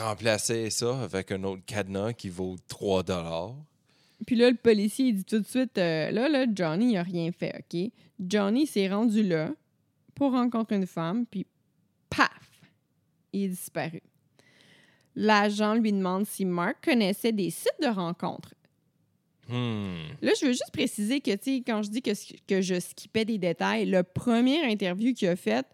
remplacer 0.00 0.68
ça 0.70 1.00
avec 1.00 1.30
un 1.30 1.44
autre 1.44 1.62
cadenas 1.64 2.12
qui 2.12 2.28
vaut 2.28 2.56
3 2.66 3.04
Puis 4.26 4.34
là, 4.34 4.50
le 4.50 4.56
policier, 4.56 5.12
dit 5.12 5.22
tout 5.22 5.38
de 5.38 5.46
suite 5.46 5.78
euh, 5.78 6.10
Là, 6.10 6.28
là, 6.28 6.44
Johnny, 6.52 6.86
il 6.86 6.94
n'a 6.94 7.04
rien 7.04 7.30
fait, 7.30 7.54
OK? 7.56 7.92
Johnny 8.18 8.66
s'est 8.66 8.88
rendu 8.88 9.22
là 9.22 9.52
pour 10.16 10.32
rencontrer 10.32 10.74
une 10.74 10.88
femme, 10.88 11.24
puis 11.24 11.46
paf 12.08 12.64
Il 13.32 13.44
est 13.44 13.48
disparu. 13.50 14.02
L'agent 15.14 15.74
lui 15.74 15.92
demande 15.92 16.26
si 16.26 16.44
Mark 16.44 16.84
connaissait 16.84 17.30
des 17.30 17.50
sites 17.50 17.80
de 17.80 17.86
rencontres. 17.86 18.54
Hmm. 19.50 20.12
Là, 20.22 20.32
je 20.40 20.46
veux 20.46 20.52
juste 20.52 20.70
préciser 20.72 21.20
que, 21.20 21.32
tu 21.32 21.56
sais, 21.56 21.62
quand 21.66 21.82
je 21.82 21.90
dis 21.90 22.02
que, 22.02 22.10
que 22.46 22.60
je 22.60 22.78
skippais 22.78 23.24
des 23.24 23.38
détails, 23.38 23.86
le 23.86 24.02
premier 24.02 24.64
interview 24.70 25.12
qu'il 25.12 25.28
a 25.28 25.36
fait, 25.36 25.66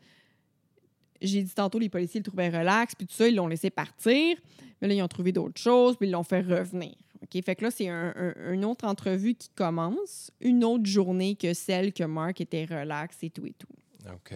j'ai 1.21 1.43
dit 1.43 1.55
tantôt, 1.55 1.79
les 1.79 1.89
policiers 1.89 2.21
le 2.21 2.25
trouvaient 2.25 2.49
relax, 2.49 2.95
puis 2.95 3.07
tout 3.07 3.15
ça, 3.15 3.29
ils 3.29 3.35
l'ont 3.35 3.47
laissé 3.49 3.71
partir. 3.71 4.37
Mais 4.81 4.89
là, 4.89 4.95
ils 4.95 5.03
ont 5.03 5.09
trouvé 5.09 5.33
d'autres 5.33 5.61
choses, 5.61 5.97
puis 5.97 6.09
ils 6.09 6.13
l'ont 6.13 6.23
fait 6.23 6.43
revenir. 6.43 6.95
OK? 7.23 7.43
Fait 7.45 7.57
que 7.57 7.65
là, 7.65 7.71
c'est 7.71 7.89
un- 7.89 8.13
un- 8.17 8.53
une 8.53 8.65
autre 8.65 8.87
entrevue 8.87 9.35
qui 9.35 9.49
commence, 9.55 10.31
une 10.41 10.63
autre 10.65 10.85
journée 10.87 11.35
que 11.35 11.55
celle 11.55 11.93
que 11.95 12.05
Mark 12.05 12.41
était 12.41 12.67
relax 12.67 13.17
et 13.23 13.31
tout 13.31 13.47
et 13.47 13.55
tout. 13.59 13.67
OK. 14.13 14.35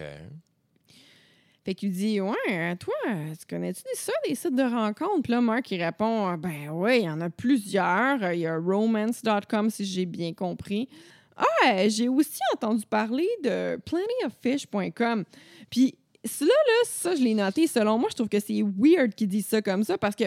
Fait 1.63 1.75
qu'il 1.75 1.91
dit 1.91 2.19
Ouais, 2.19 2.75
toi, 2.77 2.93
tu 3.05 3.45
connais-tu 3.47 3.83
des- 3.83 3.95
ça, 3.95 4.11
des 4.27 4.33
sites 4.35 4.55
de 4.55 4.63
rencontres? 4.63 5.21
Puis 5.23 5.31
là, 5.31 5.41
Mark, 5.41 5.69
il 5.71 5.83
répond 5.83 6.33
Ben 6.37 6.69
oui, 6.71 6.99
il 6.99 7.03
y 7.05 7.09
en 7.09 7.21
a 7.21 7.29
plusieurs. 7.29 8.23
Euh, 8.23 8.33
Il 8.33 8.39
y 8.41 8.47
a 8.47 8.57
romance.com, 8.57 9.69
si 9.69 9.85
j'ai 9.85 10.05
bien 10.05 10.33
compris. 10.33 10.89
Ah, 11.37 11.87
j'ai 11.87 12.07
aussi 12.09 12.39
entendu 12.53 12.85
parler 12.85 13.27
de 13.43 13.79
plentyoffish.com. 13.85 15.23
Puis 15.69 15.95
cela, 16.25 16.49
là, 16.49 16.73
ça, 16.85 17.15
je 17.15 17.21
l'ai 17.23 17.33
noté. 17.33 17.67
Selon 17.67 17.97
moi, 17.97 18.09
je 18.11 18.15
trouve 18.15 18.29
que 18.29 18.39
c'est 18.39 18.61
weird 18.77 19.13
qu'il 19.15 19.27
dise 19.27 19.47
ça 19.47 19.61
comme 19.61 19.83
ça 19.83 19.97
parce 19.97 20.15
que 20.15 20.25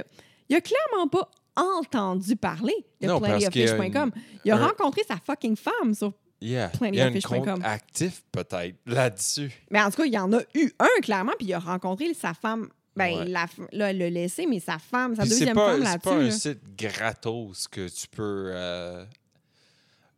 il 0.49 0.57
a 0.57 0.61
clairement 0.61 1.09
pas 1.09 1.29
entendu 1.57 2.35
parler 2.37 2.75
de 3.01 3.09
a 3.09 3.19
plentyoffish.com. 3.21 4.11
Il 4.45 4.51
a 4.51 4.57
un- 4.57 4.67
rencontré 4.67 5.03
sa 5.07 5.17
fucking 5.17 5.57
femme 5.57 5.95
sur 5.95 6.13
Yeah. 6.47 6.71
Il 6.83 6.95
y 6.95 7.01
a 7.01 7.07
un 7.07 7.11
Plentyoffish.com. 7.11 7.45
compte 7.55 7.65
actif 7.65 8.23
peut-être 8.31 8.77
là-dessus. 8.87 9.51
Mais 9.71 9.81
en 9.81 9.91
tout 9.91 9.97
cas, 9.97 10.05
il 10.05 10.13
y 10.13 10.19
en 10.19 10.31
a 10.33 10.41
eu 10.55 10.71
un, 10.79 11.01
clairement, 11.03 11.33
puis 11.39 11.49
il 11.49 11.55
a 11.55 11.59
rencontré 11.59 12.13
sa 12.13 12.35
femme. 12.35 12.69
Ben, 12.97 13.19
Ouais. 13.19 13.25
la, 13.29 13.47
là, 13.73 13.91
elle 13.91 13.99
l'a 13.99 14.11
laissé, 14.11 14.47
mais 14.47 14.61
sa 14.61 14.79
femme, 14.79 15.17
sa 15.17 15.23
Puis 15.23 15.31
deuxième 15.31 15.55
pas, 15.57 15.73
femme 15.79 15.85
c'est 15.91 16.03
pas 16.03 16.15
un 16.17 16.23
là. 16.25 16.31
site 16.31 16.61
gratos 16.77 17.67
que 17.67 17.89
tu 17.89 18.07
peux 18.09 18.51
euh, 18.55 19.05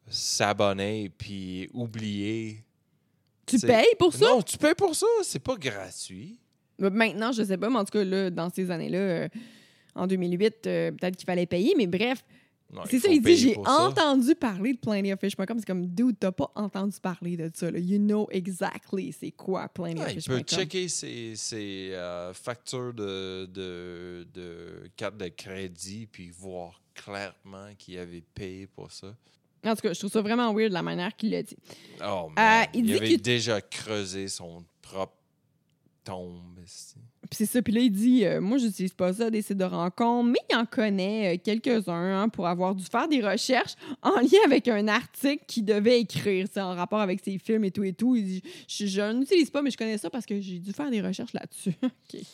s'abonner 0.08 1.10
puis 1.16 1.68
oublier. 1.72 2.62
Tu 3.46 3.58
payes 3.60 3.94
pour 3.98 4.12
ça? 4.12 4.26
Non, 4.26 4.42
tu 4.42 4.58
payes 4.58 4.74
pour 4.74 4.94
ça. 4.94 5.06
C'est 5.22 5.38
pas 5.38 5.56
gratuit. 5.56 6.38
Mais 6.78 6.90
Maintenant, 6.90 7.32
je 7.32 7.44
sais 7.44 7.56
pas, 7.56 7.70
mais 7.70 7.76
en 7.78 7.84
tout 7.84 7.92
cas, 7.98 8.04
là, 8.04 8.30
dans 8.30 8.50
ces 8.50 8.70
années-là, 8.70 8.98
euh, 8.98 9.28
en 9.94 10.06
2008, 10.06 10.66
euh, 10.66 10.90
peut-être 10.92 11.16
qu'il 11.16 11.24
fallait 11.26 11.46
payer, 11.46 11.72
mais 11.76 11.86
bref, 11.86 12.22
c'est 12.90 12.98
ça, 12.98 13.08
il 13.08 13.22
dit 13.22 13.36
j'ai 13.36 13.54
ça. 13.54 13.86
entendu 13.86 14.34
parler 14.34 14.74
de 14.74 14.78
plentyoffish.com. 14.78 15.58
C'est 15.58 15.66
comme, 15.66 15.86
dude, 15.86 16.18
t'as 16.18 16.32
pas 16.32 16.50
entendu 16.54 16.96
parler 17.00 17.36
de 17.36 17.50
ça. 17.54 17.70
Là. 17.70 17.78
You 17.78 17.98
know 17.98 18.28
exactly 18.30 19.12
c'est 19.12 19.30
quoi 19.30 19.68
Ah, 19.76 20.10
il 20.10 20.22
peut 20.22 20.40
checker 20.40 20.88
ses, 20.88 21.36
ses, 21.36 21.90
euh, 21.92 22.32
factures 22.34 22.92
de, 22.92 23.46
de, 23.46 24.26
de 24.34 24.90
carte 24.96 25.16
de 25.16 25.28
crédit 25.28 26.06
puis 26.06 26.30
voir 26.30 26.80
clairement 26.94 27.68
qu'il 27.78 27.98
avait 27.98 28.22
payé 28.34 28.66
pour 28.66 28.90
ça. 28.90 29.14
En 29.64 29.74
tout 29.74 29.82
cas, 29.82 29.92
je 29.92 29.98
trouve 29.98 30.12
ça 30.12 30.22
vraiment 30.22 30.52
weird 30.54 30.72
la 30.72 30.82
manière 30.82 31.14
qu'il 31.16 31.30
l'a 31.30 31.42
dit. 31.42 31.56
Oh, 32.04 32.30
man. 32.34 32.66
il 32.72 32.80
il, 32.80 32.86
dit 32.86 32.96
avait 32.96 33.16
déjà 33.16 33.60
creusé 33.60 34.28
son 34.28 34.64
propre 34.80 35.16
tombe. 36.04 36.58
esti. 36.64 36.96
Puis 37.28 37.38
c'est 37.38 37.46
ça. 37.46 37.62
Puis 37.62 37.72
là, 37.72 37.80
il 37.80 37.90
dit 37.90 38.24
euh, 38.24 38.40
Moi, 38.40 38.58
j'utilise 38.58 38.92
pas 38.92 39.12
ça, 39.12 39.30
des 39.30 39.42
sites 39.42 39.58
de 39.58 39.64
rencontres, 39.64 40.30
mais 40.30 40.38
il 40.50 40.56
en 40.56 40.64
connaît 40.64 41.34
euh, 41.34 41.38
quelques-uns 41.42 42.22
hein, 42.22 42.28
pour 42.28 42.46
avoir 42.46 42.74
dû 42.74 42.84
faire 42.84 43.08
des 43.08 43.20
recherches 43.20 43.74
en 44.02 44.10
lien 44.20 44.38
avec 44.44 44.68
un 44.68 44.88
article 44.88 45.44
qu'il 45.46 45.64
devait 45.64 46.00
écrire, 46.00 46.46
c'est 46.52 46.60
en 46.60 46.74
rapport 46.74 47.00
avec 47.00 47.20
ses 47.24 47.38
films 47.38 47.64
et 47.64 47.70
tout 47.70 47.84
et 47.84 47.92
tout. 47.92 48.16
Il 48.16 48.24
dit 48.24 48.42
Je, 48.68 48.86
je 48.86 49.12
n'utilise 49.12 49.50
pas, 49.50 49.62
mais 49.62 49.70
je 49.70 49.76
connais 49.76 49.98
ça 49.98 50.10
parce 50.10 50.26
que 50.26 50.40
j'ai 50.40 50.58
dû 50.58 50.72
faire 50.72 50.90
des 50.90 51.00
recherches 51.00 51.32
là-dessus. 51.32 51.74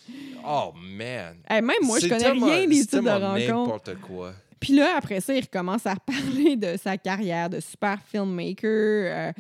Oh, 0.44 0.72
man. 0.74 1.36
Hey, 1.48 1.62
même 1.62 1.76
moi, 1.82 1.98
je 2.00 2.08
connais 2.08 2.30
rien 2.30 2.66
des 2.66 2.74
sites 2.74 2.94
de 2.94 3.08
rencontres. 3.08 3.48
n'importe 3.48 3.94
quoi. 4.00 4.32
Puis 4.62 4.74
là, 4.74 4.94
après 4.96 5.20
ça, 5.20 5.34
il 5.34 5.40
recommence 5.40 5.86
à 5.86 5.96
parler 6.06 6.56
de 6.56 6.76
sa 6.76 6.96
carrière 6.96 7.50
de 7.50 7.58
super 7.58 7.98
filmmaker. 8.00 8.70
Euh, 8.70 9.32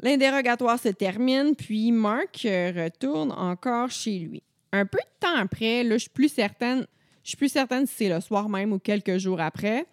L'interrogatoire 0.00 0.78
se 0.78 0.88
termine, 0.90 1.54
puis 1.56 1.90
Mark 1.92 2.40
retourne 2.44 3.32
encore 3.32 3.90
chez 3.90 4.18
lui. 4.20 4.42
Un 4.72 4.86
peu 4.86 4.98
de 4.98 5.26
temps 5.26 5.36
après, 5.36 5.82
là, 5.82 5.96
je 5.96 6.02
suis 6.02 6.10
plus 6.10 6.28
certaine, 6.28 6.86
je 7.24 7.28
suis 7.30 7.36
plus 7.36 7.48
certaine 7.50 7.86
si 7.86 7.94
c'est 7.96 8.08
le 8.08 8.20
soir 8.20 8.48
même 8.48 8.72
ou 8.72 8.78
quelques 8.78 9.18
jours 9.18 9.40
après, 9.40 9.86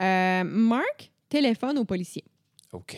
euh, 0.00 0.44
Mark 0.44 1.10
téléphone 1.28 1.76
au 1.78 1.84
policier. 1.84 2.24
OK. 2.72 2.96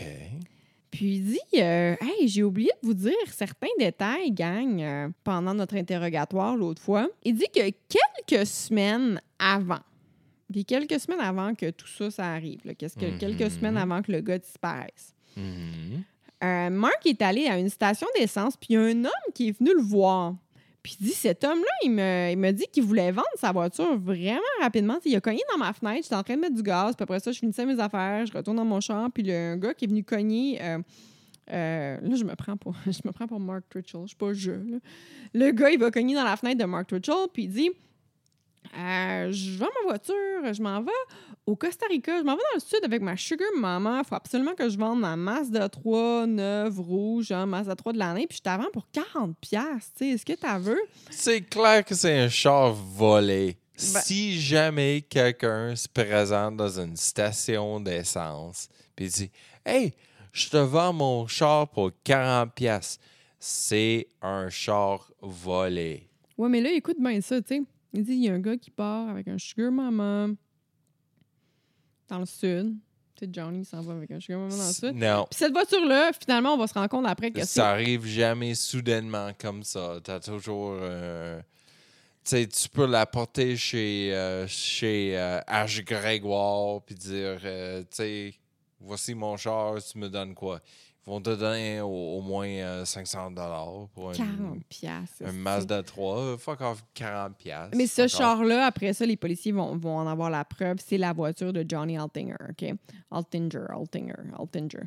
Puis 0.90 1.16
il 1.16 1.24
dit 1.24 1.60
euh, 1.62 1.96
Hey, 2.00 2.28
j'ai 2.28 2.42
oublié 2.42 2.70
de 2.82 2.86
vous 2.86 2.94
dire 2.94 3.12
certains 3.32 3.66
détails, 3.78 4.30
gang, 4.32 4.80
euh, 4.80 5.08
pendant 5.24 5.54
notre 5.54 5.76
interrogatoire 5.76 6.56
l'autre 6.56 6.80
fois. 6.82 7.08
Il 7.24 7.34
dit 7.36 7.46
que 7.54 7.70
quelques 7.88 8.46
semaines 8.46 9.20
avant, 9.38 9.80
puis 10.52 10.64
quelques 10.64 10.98
semaines 11.00 11.20
avant 11.20 11.54
que 11.54 11.70
tout 11.70 11.86
ça, 11.88 12.10
ça 12.10 12.32
arrive, 12.32 12.60
là, 12.64 12.74
qu'est-ce 12.74 12.96
que, 12.96 13.18
quelques 13.18 13.50
semaines 13.50 13.76
avant 13.76 14.02
que 14.02 14.12
le 14.12 14.20
gars 14.20 14.38
disparaisse, 14.38 15.14
Mhm. 15.36 16.02
Euh, 16.44 16.70
Mark 16.70 17.04
est 17.06 17.20
allé 17.22 17.46
à 17.46 17.58
une 17.58 17.68
station 17.68 18.06
d'essence, 18.16 18.56
puis 18.56 18.68
il 18.70 18.74
y 18.74 18.76
a 18.76 18.82
un 18.82 19.04
homme 19.04 19.32
qui 19.34 19.48
est 19.48 19.58
venu 19.58 19.74
le 19.74 19.82
voir. 19.82 20.34
Puis 20.82 20.96
il 21.00 21.06
dit, 21.06 21.12
cet 21.12 21.44
homme-là, 21.44 21.70
il 21.82 21.90
me, 21.90 22.30
il 22.30 22.38
me 22.38 22.50
dit 22.52 22.66
qu'il 22.72 22.84
voulait 22.84 23.10
vendre 23.10 23.26
sa 23.34 23.52
voiture 23.52 23.98
vraiment 23.98 24.40
rapidement. 24.60 24.98
Il 25.04 25.14
a 25.16 25.20
cogné 25.20 25.40
dans 25.50 25.58
ma 25.58 25.72
fenêtre, 25.72 26.04
j'étais 26.04 26.14
en 26.14 26.22
train 26.22 26.36
de 26.36 26.40
mettre 26.40 26.54
du 26.54 26.62
gaz, 26.62 26.94
puis 26.94 27.02
après 27.02 27.20
ça, 27.20 27.32
je 27.32 27.38
finissais 27.38 27.66
mes 27.66 27.78
affaires, 27.80 28.24
je 28.26 28.32
retourne 28.32 28.56
dans 28.56 28.64
mon 28.64 28.80
char, 28.80 29.10
puis 29.12 29.24
le 29.24 29.56
gars 29.56 29.74
qui 29.74 29.84
est 29.84 29.88
venu 29.88 30.04
cogner... 30.04 30.58
euh, 30.62 30.78
euh, 31.50 31.96
là, 32.02 32.14
je 32.14 32.24
me 32.24 32.34
prends 32.34 32.56
pour, 32.56 32.74
je 32.86 33.00
me 33.04 33.12
prends 33.12 33.26
pour 33.26 33.40
Mark 33.40 33.64
Twitchell. 33.70 34.02
Je 34.02 34.08
suis 34.08 34.16
pas 34.16 34.32
je. 34.32 34.52
Le 35.34 35.50
gars, 35.50 35.70
il 35.70 35.78
va 35.78 35.90
cogner 35.90 36.14
dans 36.14 36.24
la 36.24 36.36
fenêtre 36.36 36.58
de 36.58 36.64
Mark 36.64 36.88
Twitchell, 36.88 37.26
puis 37.32 37.44
il 37.44 37.50
dit 37.50 37.70
euh, 38.76 39.32
Je 39.32 39.58
vends 39.58 39.68
ma 39.84 39.90
voiture, 39.90 40.52
je 40.52 40.62
m'en 40.62 40.80
vais 40.82 40.90
au 41.46 41.56
Costa 41.56 41.86
Rica, 41.88 42.18
je 42.18 42.24
m'en 42.24 42.32
vais 42.36 42.42
dans 42.52 42.56
le 42.56 42.60
sud 42.60 42.80
avec 42.84 43.00
ma 43.00 43.16
sugar 43.16 43.48
maman. 43.56 43.98
Il 44.00 44.04
faut 44.04 44.14
absolument 44.14 44.54
que 44.54 44.68
je 44.68 44.76
vende 44.78 45.00
ma 45.00 45.16
Mazda 45.16 45.68
3 45.68 46.26
neuve 46.26 46.78
rouge, 46.80 47.32
hein, 47.32 47.46
Mazda 47.46 47.74
3 47.74 47.92
de 47.94 47.98
l'année, 47.98 48.26
puis 48.26 48.36
je 48.38 48.42
t'avance 48.42 48.68
pour 48.72 48.86
40$. 48.92 49.34
tu 49.40 49.48
sais. 49.96 50.08
Est-ce 50.10 50.26
que 50.26 50.32
tu 50.34 50.60
veux? 50.62 50.80
C'est 51.10 51.40
clair 51.42 51.84
que 51.84 51.94
c'est 51.94 52.18
un 52.18 52.28
char 52.28 52.72
volé. 52.74 53.56
Ben- 53.78 54.00
Si 54.00 54.40
jamais 54.40 55.02
quelqu'un 55.08 55.74
se 55.76 55.88
présente 55.88 56.56
dans 56.56 56.80
une 56.80 56.96
station 56.96 57.78
d'essence 57.80 58.68
puis 58.96 59.08
dit 59.08 59.30
Hey, 59.64 59.92
je 60.32 60.48
te 60.50 60.56
vends 60.56 60.92
mon 60.92 61.26
char 61.28 61.68
pour 61.68 61.90
40$, 62.04 62.50
piastres. 62.54 63.00
c'est 63.38 64.08
un 64.20 64.48
char 64.50 65.10
volé. 65.22 66.08
Ouais, 66.36 66.48
mais 66.48 66.60
là, 66.60 66.72
écoute 66.72 66.96
bien 67.00 67.20
ça, 67.20 67.40
tu 67.40 67.48
sais. 67.56 67.62
Il 67.92 68.04
dit 68.04 68.12
il 68.12 68.24
y 68.24 68.28
a 68.28 68.34
un 68.34 68.38
gars 68.38 68.56
qui 68.56 68.70
part 68.70 69.08
avec 69.08 69.28
un 69.28 69.38
sugar 69.38 69.72
maman 69.72 70.34
dans 72.08 72.18
le 72.18 72.26
sud. 72.26 72.76
Tu 73.16 73.24
sais, 73.24 73.30
Johnny 73.32 73.64
s'en 73.64 73.80
va 73.82 73.94
avec 73.94 74.10
un 74.10 74.20
sugar 74.20 74.40
mama 74.40 74.56
dans 74.56 74.72
ça. 74.72 74.92
Non. 74.92 75.26
Puis 75.30 75.38
cette 75.38 75.52
voiture-là, 75.52 76.12
finalement, 76.12 76.54
on 76.54 76.58
va 76.58 76.66
se 76.66 76.74
rendre 76.74 76.88
compte 76.88 77.06
après 77.06 77.30
que 77.30 77.40
c'est. 77.40 77.46
Ça 77.46 77.70
arrive 77.70 78.04
jamais 78.06 78.54
soudainement 78.54 79.30
comme 79.38 79.62
ça. 79.62 79.98
T'as 80.04 80.20
toujours. 80.20 80.76
euh, 80.80 81.40
tu 82.24 82.30
sais, 82.36 82.46
tu 82.46 82.68
peux 82.68 82.86
la 82.86 83.06
porter 83.06 83.56
chez, 83.56 84.14
euh, 84.14 84.46
chez 84.46 85.18
euh, 85.18 85.40
H. 85.48 85.82
Grégoire 85.82 86.82
puis 86.82 86.94
dire 86.94 87.40
euh, 87.42 87.80
Tu 87.82 87.86
sais, 87.90 88.34
voici 88.80 89.14
mon 89.14 89.36
char, 89.36 89.82
tu 89.82 89.98
me 89.98 90.08
donnes 90.08 90.34
quoi? 90.34 90.60
Vont 91.08 91.20
te 91.20 91.34
donner 91.34 91.80
au, 91.80 91.88
au 91.88 92.20
moins 92.20 92.46
euh, 92.46 92.84
500 92.84 93.32
pour 93.94 94.10
une- 94.12 94.16
40 94.16 94.64
piastres. 94.68 95.22
un 95.26 95.32
Mazda 95.32 95.82
3. 95.82 96.36
Fuck 96.38 96.60
off, 96.60 96.84
40 96.94 97.36
piastres. 97.36 97.76
Mais 97.76 97.86
ce 97.86 98.02
off. 98.02 98.10
char-là, 98.10 98.66
après 98.66 98.92
ça, 98.92 99.06
les 99.06 99.16
policiers 99.16 99.52
vont, 99.52 99.76
vont 99.76 99.96
en 99.96 100.06
avoir 100.06 100.30
la 100.30 100.44
preuve. 100.44 100.76
C'est 100.84 100.98
la 100.98 101.12
voiture 101.12 101.52
de 101.52 101.64
Johnny 101.68 101.96
Altinger, 101.98 102.36
OK? 102.50 102.74
Altinger, 103.10 103.64
Altinger, 103.70 104.14
Altinger. 104.38 104.82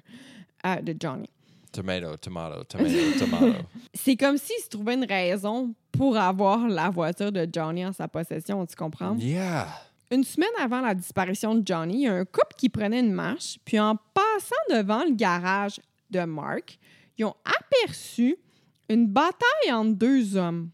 Ah, 0.64 0.82
de 0.82 0.96
Johnny. 1.00 1.30
Tomato, 1.72 2.18
tomato, 2.18 2.64
tomato, 2.66 2.94
tomato. 3.20 3.54
C'est 3.94 4.18
comme 4.18 4.38
s'il 4.38 4.62
se 4.62 4.68
trouvait 4.70 4.94
une 4.96 5.06
raison 5.06 5.74
pour 5.92 6.18
avoir 6.18 6.68
la 6.68 6.90
voiture 6.90 7.32
de 7.32 7.48
Johnny 7.52 7.86
en 7.86 7.94
sa 7.94 8.08
possession, 8.08 8.66
tu 8.66 8.76
comprends? 8.76 9.16
Yeah. 9.18 9.68
Une 10.12 10.26
semaine 10.26 10.50
avant 10.62 10.82
la 10.82 10.94
disparition 10.94 11.56
de 11.56 11.66
Johnny, 11.66 11.94
il 11.94 12.02
y 12.02 12.08
a 12.08 12.14
un 12.14 12.26
couple 12.26 12.56
qui 12.58 12.68
prenait 12.68 13.00
une 13.00 13.14
marche, 13.14 13.58
puis 13.64 13.80
en 13.80 13.96
passant 13.96 14.56
devant 14.78 15.06
le 15.06 15.16
garage 15.16 15.80
de 16.12 16.22
Mark, 16.22 16.78
ils 17.18 17.26
ont 17.26 17.36
aperçu 17.46 18.38
une 18.90 19.08
bataille 19.08 19.72
entre 19.72 19.96
deux 19.96 20.36
hommes. 20.36 20.70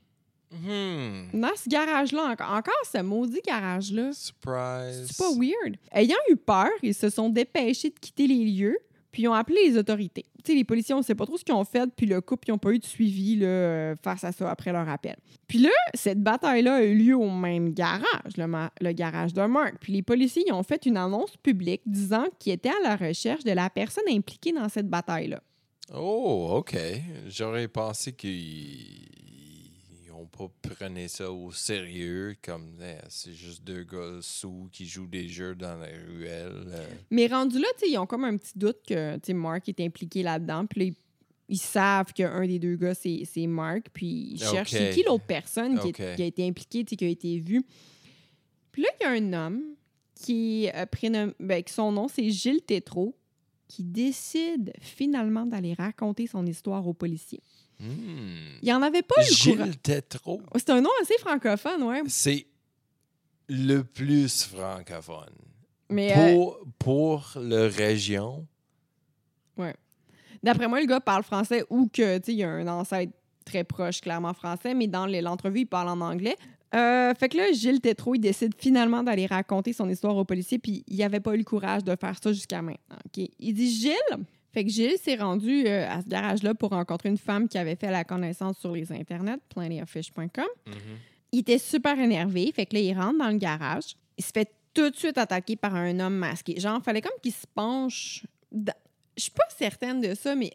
Hmm. 0.52 1.28
Dans 1.34 1.56
ce 1.56 1.68
garage-là, 1.68 2.32
encore, 2.32 2.52
encore 2.52 2.84
ce 2.92 3.02
maudit 3.02 3.42
garage-là. 3.46 4.14
Surprise. 4.14 5.08
C'est 5.08 5.18
pas 5.18 5.32
weird. 5.34 5.78
Ayant 5.92 6.16
eu 6.30 6.38
peur, 6.38 6.70
ils 6.82 6.96
se 6.96 7.10
sont 7.10 7.30
dépêchés 7.30 7.90
de 7.90 8.00
quitter 8.00 8.28
les 8.28 8.46
lieux, 8.46 8.78
puis 9.12 9.24
ils 9.24 9.28
ont 9.28 9.34
appelé 9.34 9.60
les 9.66 9.78
autorités. 9.78 10.26
Les 10.54 10.64
policiers, 10.64 10.96
on 10.96 11.02
sait 11.02 11.16
pas 11.16 11.26
trop 11.26 11.38
ce 11.38 11.44
qu'ils 11.44 11.56
ont 11.56 11.64
fait, 11.64 11.90
puis 11.96 12.06
le 12.06 12.22
couple, 12.22 12.48
ils 12.48 12.52
n'ont 12.52 12.58
pas 12.58 12.72
eu 12.72 12.80
de 12.80 12.86
suivi 12.86 13.36
là, 13.36 13.48
euh, 13.48 13.96
face 14.02 14.24
à 14.24 14.32
ça 14.32 14.50
après 14.50 14.72
leur 14.72 14.88
appel. 14.90 15.16
Puis 15.48 15.60
là, 15.60 15.70
cette 15.94 16.22
bataille-là 16.22 16.76
a 16.76 16.84
eu 16.84 16.96
lieu 16.96 17.16
au 17.16 17.30
même 17.30 17.74
garage, 17.74 18.38
le, 18.38 18.92
garage 18.92 19.34
de 19.34 19.42
Mark. 19.44 19.76
Puis 19.80 19.94
les 19.94 20.02
policiers, 20.02 20.44
ils 20.48 20.54
ont 20.54 20.64
fait 20.64 20.86
une 20.86 20.98
annonce 20.98 21.36
publique 21.38 21.82
disant 21.86 22.26
qu'ils 22.40 22.54
étaient 22.54 22.70
à 22.70 22.84
la 22.84 22.96
recherche 22.96 23.44
de 23.44 23.52
la 23.52 23.70
personne 23.70 24.06
impliquée 24.10 24.52
dans 24.52 24.70
cette 24.70 24.90
bataille-là. 24.90 25.42
Oh, 25.94 26.58
OK. 26.58 26.78
J'aurais 27.28 27.68
pensé 27.68 28.14
qu'ils 28.14 29.08
pas 30.38 30.50
prené 30.62 31.08
ça 31.08 31.32
au 31.32 31.52
sérieux, 31.52 32.36
comme 32.44 32.78
eh, 32.82 32.98
c'est 33.10 33.34
juste 33.34 33.64
deux 33.64 33.84
gars 33.84 34.20
sous 34.22 34.70
qui 34.72 34.86
jouent 34.86 35.08
des 35.08 35.28
jeux 35.28 35.56
dans 35.56 35.76
la 35.78 35.88
ruelle. 35.88 36.64
euh. 36.68 36.88
Mais 37.12 37.28
rendu 37.28 37.60
là, 37.60 37.68
ils 37.88 37.98
ont 37.98 38.06
comme 38.06 38.24
un 38.24 38.38
petit 38.38 38.58
doute 38.58 38.78
que 38.88 39.32
Mark 39.34 39.68
est 39.70 39.80
impliqué 39.82 40.24
là-dedans. 40.24 40.66
Puis 40.66 40.80
là, 40.80 40.86
ils, 40.88 40.96
ils 41.50 41.58
savent 41.60 42.14
qu'un 42.14 42.46
des 42.46 42.60
deux 42.60 42.76
gars, 42.76 42.94
c'est 42.94 43.26
Mark. 43.48 43.88
Puis 43.94 44.34
ils 44.34 44.40
cherchent 44.40 44.74
Ok. 44.74 44.80
c'est 44.80 44.94
qui 44.94 45.04
l'autre 45.04 45.26
personne 45.26 45.80
qui, 45.80 45.88
est- 45.90 46.02
Ok. 46.12 46.16
qui 46.16 46.22
a 46.22 46.26
été 46.26 46.48
impliquée, 46.48 46.84
qui 46.86 47.04
a 47.06 47.08
été 47.10 47.40
vue. 47.40 47.64
Puis 48.72 48.84
là, 48.84 48.90
il 49.00 49.04
y 49.04 49.08
a 49.08 49.12
un 49.12 49.34
homme 49.34 49.62
qui 50.16 50.70
euh, 50.74 50.86
prénom- 50.86 51.34
ben, 51.40 51.64
son 51.68 51.92
nom, 51.92 52.08
c'est 52.08 52.30
Gilles 52.30 52.62
Tétrault, 52.62 53.16
qui 53.68 53.84
décide 53.84 54.72
finalement 54.80 55.46
d'aller 55.46 55.74
raconter 55.74 56.26
son 56.28 56.46
histoire 56.46 56.88
aux 56.88 56.94
policiers. 56.94 57.42
Hmm. 57.80 58.58
Il 58.62 58.66
n'y 58.66 58.74
en 58.74 58.82
avait 58.82 59.04
pas 59.04 59.16
eu 59.22 59.30
le. 59.30 59.36
Gilles 59.36 59.78
Tétrault, 59.78 60.42
C'est 60.56 60.70
un 60.72 60.82
nom 60.82 60.90
assez 61.02 61.18
francophone, 61.20 61.84
ouais. 61.84 62.02
c'est 62.08 62.48
le 63.48 63.84
plus 63.84 64.44
francophone. 64.44 65.34
Mais 65.90 66.12
euh, 66.18 66.34
Pour, 66.34 66.60
pour 66.80 67.32
la 67.36 67.68
région, 67.68 68.46
D'après 70.44 70.68
moi, 70.68 70.80
le 70.80 70.86
gars 70.86 71.00
parle 71.00 71.24
français 71.24 71.64
ou 71.70 71.90
que, 71.92 72.22
il 72.30 72.36
y 72.36 72.44
a 72.44 72.50
un 72.50 72.68
ancêtre 72.68 73.12
très 73.46 73.64
proche, 73.64 74.02
clairement 74.02 74.34
français, 74.34 74.74
mais 74.74 74.88
dans 74.88 75.08
l'entrevue, 75.08 75.62
il 75.62 75.66
parle 75.66 75.90
en 75.90 76.02
anglais. 76.02 76.36
Euh, 76.76 77.14
fait 77.16 77.30
que 77.30 77.38
là, 77.38 77.52
Gilles 77.54 77.80
Tétrault, 77.80 78.16
il 78.16 78.20
décide 78.20 78.54
finalement 78.58 79.02
d'aller 79.02 79.26
raconter 79.26 79.72
son 79.72 79.90
histoire 79.90 80.16
aux 80.18 80.26
policiers, 80.26 80.60
puis 80.60 80.84
il 80.88 80.98
n'avait 80.98 81.22
pas 81.22 81.34
eu 81.34 81.38
le 81.38 81.44
courage 81.44 81.84
de 81.84 81.96
faire 82.00 82.16
ça 82.22 82.34
jusqu'à 82.34 82.62
maintenant. 82.62 82.98
Il 83.40 83.54
dit 83.54 83.70
Gilles. 83.70 84.26
Fait 84.54 84.64
que 84.64 84.70
Gilles 84.72 84.98
s'est 84.98 85.16
rendu 85.16 85.66
euh, 85.68 85.88
à 85.90 86.02
ce 86.02 86.08
garage-là 86.08 86.54
pour 86.56 86.70
rencontrer 86.72 87.10
une 87.10 87.18
femme 87.18 87.48
qui 87.48 87.58
avait 87.58 87.76
fait 87.76 87.92
la 87.92 88.04
connaissance 88.04 88.58
sur 88.58 88.72
les 88.74 88.92
internets, 88.92 89.38
plentyoffish.com. 89.50 90.46
Mhm. 90.66 90.74
Il 91.34 91.40
était 91.40 91.58
super 91.58 92.00
énervé. 92.00 92.52
Fait 92.54 92.66
que 92.66 92.76
là, 92.76 92.82
il 92.82 92.94
rentre 92.94 93.20
dans 93.20 93.30
le 93.30 93.38
garage. 93.38 93.96
Il 94.18 94.24
se 94.24 94.32
fait 94.32 94.50
tout 94.74 94.90
de 94.90 94.96
suite 94.96 95.18
attaquer 95.18 95.56
par 95.56 95.76
un 95.76 96.00
homme 96.00 96.16
masqué. 96.16 96.60
Genre, 96.60 96.82
fallait 96.82 97.02
comme 97.02 97.12
qu'il 97.22 97.34
se 97.34 97.46
penche. 97.54 98.26
dans- 98.52 98.74
Je 99.18 99.24
suis 99.24 99.32
pas 99.32 99.44
certaine 99.58 100.00
de 100.02 100.14
ça, 100.16 100.36
mais 100.36 100.52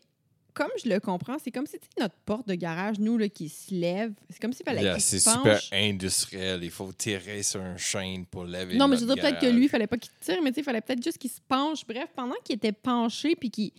comme 0.54 0.70
je 0.84 0.88
le 0.88 1.00
comprends, 1.00 1.36
c'est 1.42 1.50
comme 1.50 1.66
si 1.66 1.76
notre 1.98 2.14
porte 2.26 2.46
de 2.48 2.54
garage, 2.54 2.98
nous, 2.98 3.16
là, 3.18 3.28
qui 3.28 3.48
se 3.48 3.74
lève. 3.74 4.12
C'est 4.30 4.40
comme 4.40 4.52
s'il 4.52 4.64
fallait 4.64 4.82
Yeah, 4.82 4.92
qu'il 4.94 5.02
c'est 5.02 5.18
se 5.18 5.30
super 5.30 5.54
penche. 5.54 5.70
industriel. 5.72 6.62
Il 6.62 6.70
faut 6.70 6.92
tirer 6.92 7.42
sur 7.42 7.60
une 7.60 7.78
chaîne 7.78 8.26
pour 8.26 8.44
lever 8.44 8.76
Non, 8.76 8.88
mais 8.88 8.96
je 8.96 9.04
veux 9.04 9.14
dire 9.14 9.22
peut-être 9.22 9.40
que 9.40 9.46
lui, 9.46 9.64
il 9.64 9.68
fallait 9.68 9.86
pas 9.86 9.96
qu'il 9.96 10.12
tire, 10.20 10.42
mais 10.42 10.50
tu 10.50 10.56
sais, 10.56 10.60
il 10.60 10.64
fallait 10.64 10.80
peut-être 10.80 11.02
juste 11.02 11.18
qu'il 11.18 11.30
se 11.30 11.40
penche. 11.46 11.86
Bref, 11.86 12.08
pendant 12.14 12.34
qu'il 12.44 12.56
était 12.56 12.72
penché 12.72 13.34
puis 13.36 13.50
qu'il 13.50 13.70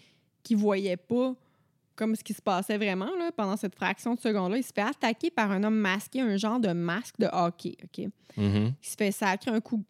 qu'il 0.44 0.58
voyait 0.58 0.98
pas 0.98 1.34
comme 1.96 2.16
ce 2.16 2.24
qui 2.24 2.34
se 2.34 2.42
passait 2.42 2.78
vraiment 2.78 3.16
là, 3.18 3.32
pendant 3.32 3.56
cette 3.56 3.76
fraction 3.76 4.16
de 4.16 4.20
seconde-là, 4.20 4.58
il 4.58 4.64
se 4.64 4.74
fait 4.74 4.82
attaquer 4.82 5.30
par 5.30 5.52
un 5.52 5.64
homme 5.64 5.76
masqué, 5.78 6.22
un 6.22 6.36
genre 6.38 6.60
de 6.60 6.74
masque 6.74 7.16
de 7.20 7.28
hockey. 7.32 7.78
OK? 7.84 8.08
Mhm. 8.36 8.74
Il 8.82 8.88
se 8.88 8.96
fait 8.98 9.12
sacrer 9.12 9.52
un 9.52 9.62
coup 9.62 9.84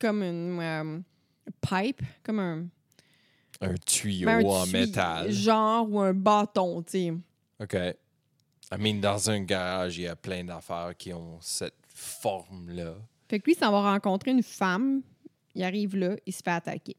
comme 0.00 0.22
une 0.22 0.60
euh, 0.60 0.98
pipe, 1.60 2.00
comme 2.22 2.38
un, 2.38 2.64
Un 3.60 3.74
tuyau 3.74 4.26
ben, 4.26 4.44
un 4.44 4.48
en 4.48 4.64
tuyau, 4.64 4.78
métal. 4.78 5.30
Genre 5.30 5.90
ou 5.90 6.00
un 6.00 6.14
bâton, 6.14 6.82
tu 6.82 6.90
sais. 6.92 7.12
OK. 7.60 7.74
I 8.70 8.76
mean, 8.78 9.00
dans 9.00 9.30
un 9.30 9.40
garage, 9.40 9.98
il 9.98 10.02
y 10.02 10.06
a 10.06 10.16
plein 10.16 10.44
d'affaires 10.44 10.92
qui 10.96 11.12
ont 11.12 11.38
cette 11.40 11.74
forme-là. 11.88 12.94
Fait 13.28 13.40
que 13.40 13.46
lui, 13.46 13.54
s'en 13.54 13.70
va 13.70 13.92
rencontrer 13.92 14.30
une 14.30 14.42
femme. 14.42 15.02
Il 15.54 15.62
arrive 15.62 15.96
là, 15.96 16.16
il 16.26 16.32
se 16.32 16.42
fait 16.44 16.50
attaquer. 16.50 16.96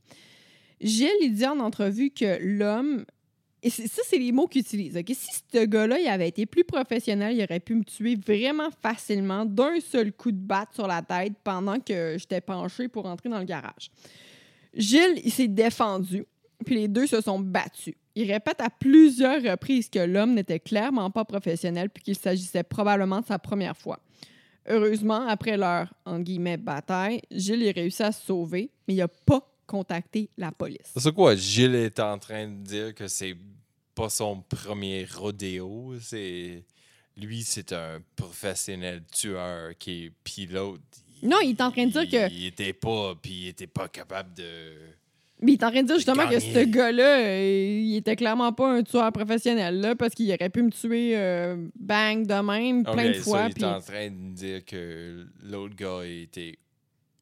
Gilles, 0.82 1.10
il 1.22 1.34
dit 1.34 1.45
en 1.45 1.60
entrevue 1.60 2.10
que 2.10 2.39
l'homme. 2.41 3.05
Et 3.62 3.70
ça, 3.70 4.01
c'est 4.05 4.18
les 4.18 4.32
mots 4.32 4.47
qu'il 4.47 4.62
utilise. 4.62 4.95
ok? 4.95 5.12
Si 5.14 5.41
ce 5.51 5.66
gars-là, 5.66 5.99
il 5.99 6.07
avait 6.07 6.30
été 6.30 6.45
plus 6.45 6.64
professionnel, 6.64 7.36
il 7.36 7.43
aurait 7.43 7.60
pu 7.60 7.76
me 7.76 7.84
tuer 7.84 8.16
vraiment 8.16 8.70
facilement 8.82 9.45
d'un 9.45 9.82
seul 9.82 10.14
coup 10.14 10.32
de 10.32 10.38
batte 10.38 10.74
sur 10.74 10.88
la 10.88 11.01
tête 11.01 11.34
pendant 11.43 11.78
que 11.80 12.16
j'étais 12.18 12.39
penché 12.39 12.88
pour 12.88 13.05
entrer 13.05 13.28
dans 13.28 13.39
le 13.39 13.45
garage. 13.45 13.91
Gilles, 14.74 15.20
il 15.24 15.32
s'est 15.32 15.49
défendu, 15.49 16.26
puis 16.66 16.76
les 16.76 16.88
deux 16.88 17.07
se 17.07 17.22
sont 17.22 17.39
battus. 17.39 17.95
Il 18.16 18.32
répète 18.32 18.60
à 18.62 18.70
plusieurs 18.70 19.41
reprises 19.41 19.89
que 19.89 19.99
l'homme 19.99 20.34
n'était 20.34 20.60
clairement 20.60 21.10
pas 21.12 21.26
professionnel, 21.26 21.89
puis 21.89 22.03
qu'il 22.03 22.16
s'agissait 22.16 22.64
probablement 22.64 23.22
de 23.22 23.26
sa 23.26 23.39
première 23.39 23.78
fois. 23.78 23.99
Heureusement, 24.68 25.26
après 25.28 25.57
leur 25.57 25.91
guillemets, 26.20 26.57
bataille, 26.57 27.22
Gilles 27.32 27.68
a 27.70 27.72
réussi 27.72 28.03
à 28.03 28.12
se 28.12 28.26
sauver, 28.26 28.70
mais 28.88 28.93
il 28.95 28.97
n'a 28.97 29.07
pas 29.07 29.41
contacté 29.66 30.30
la 30.38 30.51
police. 30.51 30.91
C'est 30.95 31.14
quoi? 31.14 31.36
Gilles 31.36 31.76
est 31.76 31.99
en 31.99 32.18
train 32.20 32.47
de 32.47 32.55
dire 32.64 32.93
que 32.95 33.07
c'est 33.07 33.36
pas 33.95 34.10
son 34.10 34.41
premier 34.41 35.05
rodéo. 35.05 35.93
C'est 36.01 36.66
lui, 37.18 37.43
c'est 37.43 37.74
un 37.74 37.99
professionnel 38.16 39.03
tueur 39.12 39.72
qui 39.78 40.05
est 40.05 40.12
pilote. 40.24 40.82
Non, 41.24 41.38
il 41.43 41.51
est 41.51 41.62
en 41.62 41.72
train 41.72 41.86
de 41.88 41.91
dire 41.91 42.10
que- 42.10 42.32
il 42.32 42.45
était 42.45 42.74
pas, 42.74 43.16
puis 43.22 43.32
il 43.32 43.47
était 43.49 43.68
pas 43.68 43.88
capable 43.88 44.34
de. 44.36 44.74
Mais 45.41 45.53
il 45.53 45.55
est 45.55 45.63
en 45.63 45.71
train 45.71 45.81
de 45.83 45.87
dire 45.87 45.95
justement 45.95 46.27
que 46.27 46.39
ce 46.39 46.65
gars-là, 46.65 47.19
euh, 47.19 47.79
il 47.81 47.95
était 47.95 48.15
clairement 48.17 48.51
pas 48.51 48.69
un 48.73 48.83
tueur 48.83 49.11
professionnel, 49.13 49.79
là, 49.79 49.95
parce 49.95 50.13
qu'il 50.13 50.29
aurait 50.33 50.49
pu 50.49 50.61
me 50.63 50.69
tuer 50.69 51.13
euh, 51.15 51.55
bang 51.79 52.25
de 52.27 52.33
même 52.45 52.83
plein 52.83 53.07
Ok, 53.07 53.07
de 53.07 53.13
ça, 53.13 53.23
fois. 53.23 53.45
il 53.47 53.53
puis- 53.53 53.63
est 53.63 53.67
en 53.67 53.79
train 53.81 54.09
de 54.09 54.33
dire 54.35 54.65
que 54.65 55.25
l'autre 55.43 55.75
gars 55.75 56.01
était 56.05 56.57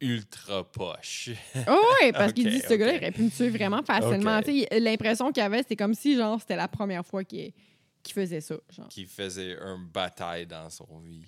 ultra 0.01 0.63
poche. 0.63 1.29
Oh, 1.67 1.79
oui, 2.01 2.11
parce 2.11 2.33
qu'il 2.33 2.47
Ok, 2.47 2.53
dit 2.53 2.61
que 2.61 2.67
ce 2.67 2.73
gars-là 2.75 2.93
il 2.93 2.97
aurait 2.97 3.11
pu 3.11 3.21
me 3.23 3.29
tuer 3.29 3.49
vraiment 3.49 3.81
facilement. 3.83 4.37
Ok. 4.39 4.45
Tu 4.45 4.61
sais, 4.61 4.79
L'impression 4.79 5.31
qu'il 5.31 5.43
avait, 5.43 5.59
c'était 5.59 5.75
comme 5.75 5.93
si 5.93 6.15
genre 6.15 6.39
c'était 6.39 6.55
la 6.55 6.67
première 6.67 7.05
fois 7.05 7.23
qu'il 7.23 7.51
qu'il 8.03 8.13
faisait 8.13 8.41
ça. 8.41 8.55
Genre. 8.69 8.87
qui 8.87 9.05
faisait 9.05 9.53
une 9.59 9.87
bataille 9.93 10.45
dans 10.47 10.69
son 10.69 10.87
vie. 11.03 11.25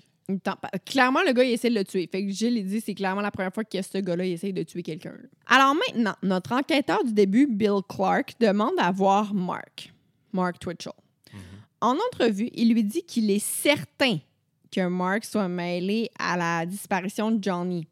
Clairement, 0.86 1.22
le 1.26 1.34
gars, 1.34 1.44
il 1.44 1.52
essaie 1.52 1.70
de 1.70 1.76
le 1.76 1.84
tuer. 1.84 2.08
Fait 2.12 2.24
que 2.26 2.32
Gilles, 2.32 2.58
il 2.58 2.66
dit 2.66 2.82
c'est 2.82 2.94
clairement 2.94 3.22
la 3.22 3.32
première 3.32 3.54
fois 3.54 3.64
que 3.64 3.82
ce 3.82 3.98
gars-là, 3.98 4.26
il 4.26 4.34
essaie 4.34 4.52
de 4.52 4.64
tuer 4.64 4.84
quelqu'un. 4.84 5.14
Alors 5.48 5.76
maintenant, 5.76 6.16
notre 6.24 6.52
enquêteur 6.54 7.04
du 7.04 7.14
début, 7.14 7.48
Bill 7.48 7.82
Clark, 7.88 8.36
demande 8.40 8.74
à 8.78 8.92
voir 8.92 9.34
Mark. 9.34 9.92
Mark 10.34 10.60
Twitchell. 10.60 10.94
En 11.82 11.96
entrevue, 12.12 12.50
il 12.54 12.74
lui 12.74 12.84
dit 12.84 13.04
qu'il 13.04 13.32
est 13.32 13.40
certain 13.44 14.18
que 14.72 14.86
Mark 14.88 15.24
soit 15.26 15.48
mêlé 15.48 16.12
à 16.20 16.36
la 16.38 16.66
disparition 16.66 17.32
de 17.32 17.44
Johnny. 17.44 17.88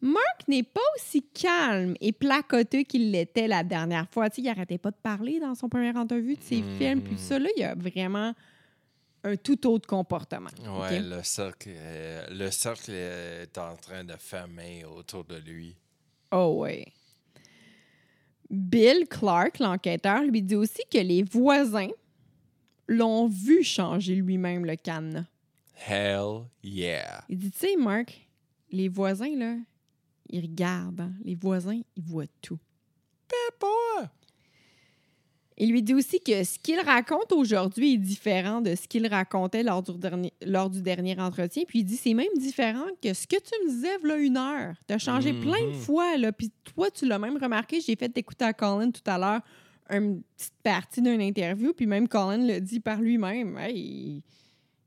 Mark 0.00 0.48
n'est 0.48 0.62
pas 0.62 0.80
aussi 0.96 1.22
calme 1.22 1.94
et 2.00 2.12
placoteux 2.12 2.82
qu'il 2.82 3.10
l'était 3.10 3.46
la 3.48 3.62
dernière 3.62 4.06
fois. 4.10 4.28
Tu 4.30 4.36
sais, 4.36 4.42
il 4.42 4.48
arrêtait 4.48 4.78
pas 4.78 4.90
de 4.90 4.96
parler 5.02 5.38
dans 5.40 5.54
son 5.54 5.68
premier 5.68 5.96
entrevue 5.96 6.36
de 6.36 6.42
ses 6.42 6.62
Mhm. 6.62 6.78
films. 6.78 7.00
Puis 7.02 7.16
ça, 7.18 7.38
là, 7.38 7.48
il 7.56 7.60
y 7.60 7.64
a 7.64 7.74
vraiment 7.74 8.32
un 9.26 9.36
tout 9.36 9.66
autre 9.66 9.86
comportement. 9.88 10.50
Ouais, 10.62 10.98
OK? 11.00 11.04
le 11.04 11.22
cercle, 11.22 11.70
euh, 11.72 12.26
le 12.30 12.50
cercle 12.50 12.92
est 12.92 13.56
en 13.58 13.76
train 13.76 14.04
de 14.04 14.14
fermer 14.16 14.84
autour 14.84 15.24
de 15.24 15.36
lui. 15.36 15.76
Oh 16.32 16.56
ouais. 16.60 16.86
Bill 18.50 19.06
Clark, 19.08 19.58
l'enquêteur, 19.58 20.22
lui 20.22 20.42
dit 20.42 20.54
aussi 20.54 20.82
que 20.90 20.98
les 20.98 21.22
voisins 21.22 21.90
l'ont 22.86 23.26
vu 23.26 23.64
changer 23.64 24.14
lui-même 24.14 24.64
le 24.64 24.76
cadenas. 24.76 25.24
Hell 25.88 26.44
yeah. 26.62 27.24
Il 27.28 27.38
dit, 27.38 27.50
tu 27.50 27.58
sais, 27.58 27.76
Mark, 27.76 28.26
les 28.70 28.88
voisins, 28.88 29.36
là, 29.36 29.56
ils 30.30 30.40
regardent. 30.40 31.00
hein. 31.00 31.12
Les 31.24 31.34
voisins, 31.34 31.80
ils 31.96 32.02
voient 32.04 32.24
tout. 32.40 32.58
Boy. 33.60 34.06
Il 35.58 35.70
lui 35.70 35.82
dit 35.82 35.94
aussi 35.94 36.20
que 36.20 36.44
ce 36.44 36.58
qu'il 36.58 36.78
raconte 36.80 37.32
aujourd'hui 37.32 37.94
est 37.94 37.98
différent 37.98 38.60
de 38.60 38.74
ce 38.74 38.86
qu'il 38.86 39.06
racontait 39.06 39.62
lors 39.62 39.82
du, 39.82 39.92
dernier, 39.96 40.32
lors 40.44 40.68
du 40.68 40.82
dernier 40.82 41.18
entretien. 41.18 41.62
Puis 41.66 41.78
il 41.78 41.84
dit 41.84 41.96
c'est 41.96 42.12
même 42.12 42.26
différent 42.36 42.84
que 43.02 43.14
ce 43.14 43.26
que 43.26 43.36
tu 43.36 43.64
me 43.64 43.70
disais 43.70 43.96
là 44.04 44.16
une 44.16 44.36
heure. 44.36 44.74
Tu 44.86 44.92
as 44.94 44.98
changé 44.98 45.32
Mhm. 45.32 45.40
plein 45.40 45.66
de 45.68 45.72
fois. 45.72 46.16
Là. 46.18 46.30
Puis 46.32 46.52
toi, 46.74 46.90
tu 46.90 47.06
l'as 47.06 47.18
même 47.18 47.38
remarqué. 47.38 47.80
J'ai 47.80 47.96
fait 47.96 48.16
écouter 48.18 48.44
à 48.44 48.52
Colin 48.52 48.90
tout 48.90 49.00
à 49.10 49.16
l'heure 49.16 49.40
une 49.88 50.22
petite 50.36 50.52
partie 50.62 51.00
d'une 51.00 51.22
interview. 51.22 51.72
Puis 51.72 51.86
même 51.86 52.06
Colin 52.06 52.46
le 52.46 52.60
dit 52.60 52.80
par 52.80 53.00
lui-même. 53.00 53.56
Hey, 53.56 53.78
il, 53.78 54.22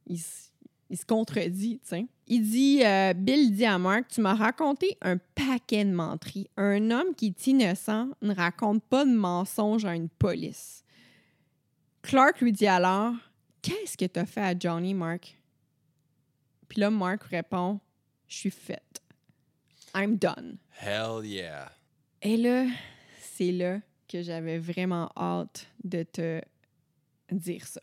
il 0.06 0.16
s- 0.18 0.52
il 0.92 0.98
se 1.00 1.06
contredit. 1.06 1.80
tu 1.84 1.90
sais. 1.90 2.06
Il 2.32 2.48
dit 2.48 2.86
euh, 2.86 3.14
Bill 3.14 3.56
dit 3.56 3.66
à 3.66 3.80
Mark 3.80 4.08
Tu 4.08 4.22
m'as 4.22 4.36
raconté 4.36 4.96
un 5.02 5.18
paquet 5.18 5.84
de 5.84 5.92
menteries. 5.92 6.48
Un 6.58 6.92
homme 6.92 7.16
qui 7.16 7.28
est 7.28 7.48
innocent 7.48 8.10
ne 8.22 8.36
raconte 8.36 8.84
pas 8.84 9.04
de 9.04 9.12
mensonges 9.12 9.84
à 9.84 9.96
une 9.96 10.10
police. 10.10 10.84
Clark 12.04 12.40
lui 12.40 12.52
dit 12.52 12.68
alors 12.68 13.14
Qu'est-ce 13.64 13.98
que 13.98 14.06
tu 14.06 14.20
as 14.20 14.28
fait 14.28 14.42
à 14.42 14.58
Johnny, 14.58 14.94
Mark 14.94 15.36
Puis 16.68 16.80
là, 16.80 16.92
Mark 16.92 17.24
répond 17.24 17.80
Je 18.28 18.36
suis 18.36 18.52
faite. 18.52 19.02
I'm 19.96 20.18
done. 20.18 20.60
Hell 20.80 21.26
yeah. 21.26 21.72
Et 22.22 22.38
là, 22.38 22.68
c'est 23.20 23.52
là 23.52 23.80
que 24.08 24.22
j'avais 24.22 24.60
vraiment 24.60 25.10
hâte 25.18 25.68
de 25.84 26.04
te 26.04 26.42
dire 27.32 27.66
ça. 27.66 27.82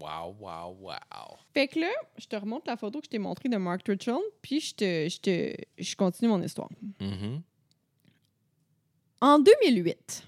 Wow, 0.00 0.34
wow, 0.40 0.76
wow. 0.80 1.36
Fait 1.52 1.68
que 1.68 1.78
là, 1.78 1.90
je 2.16 2.26
te 2.26 2.36
remonte 2.36 2.66
la 2.66 2.76
photo 2.76 3.00
que 3.00 3.06
je 3.06 3.10
t'ai 3.10 3.18
montrée 3.18 3.48
de 3.48 3.56
Mark 3.56 3.82
Twitchell, 3.82 4.20
puis 4.40 4.60
je 4.60 4.74
te, 4.74 5.08
je 5.08 5.20
te, 5.20 5.56
je 5.78 5.96
continue 5.96 6.30
mon 6.30 6.42
histoire. 6.42 6.70
Mhm. 7.00 7.42
En 9.20 9.38
2008, 9.38 10.26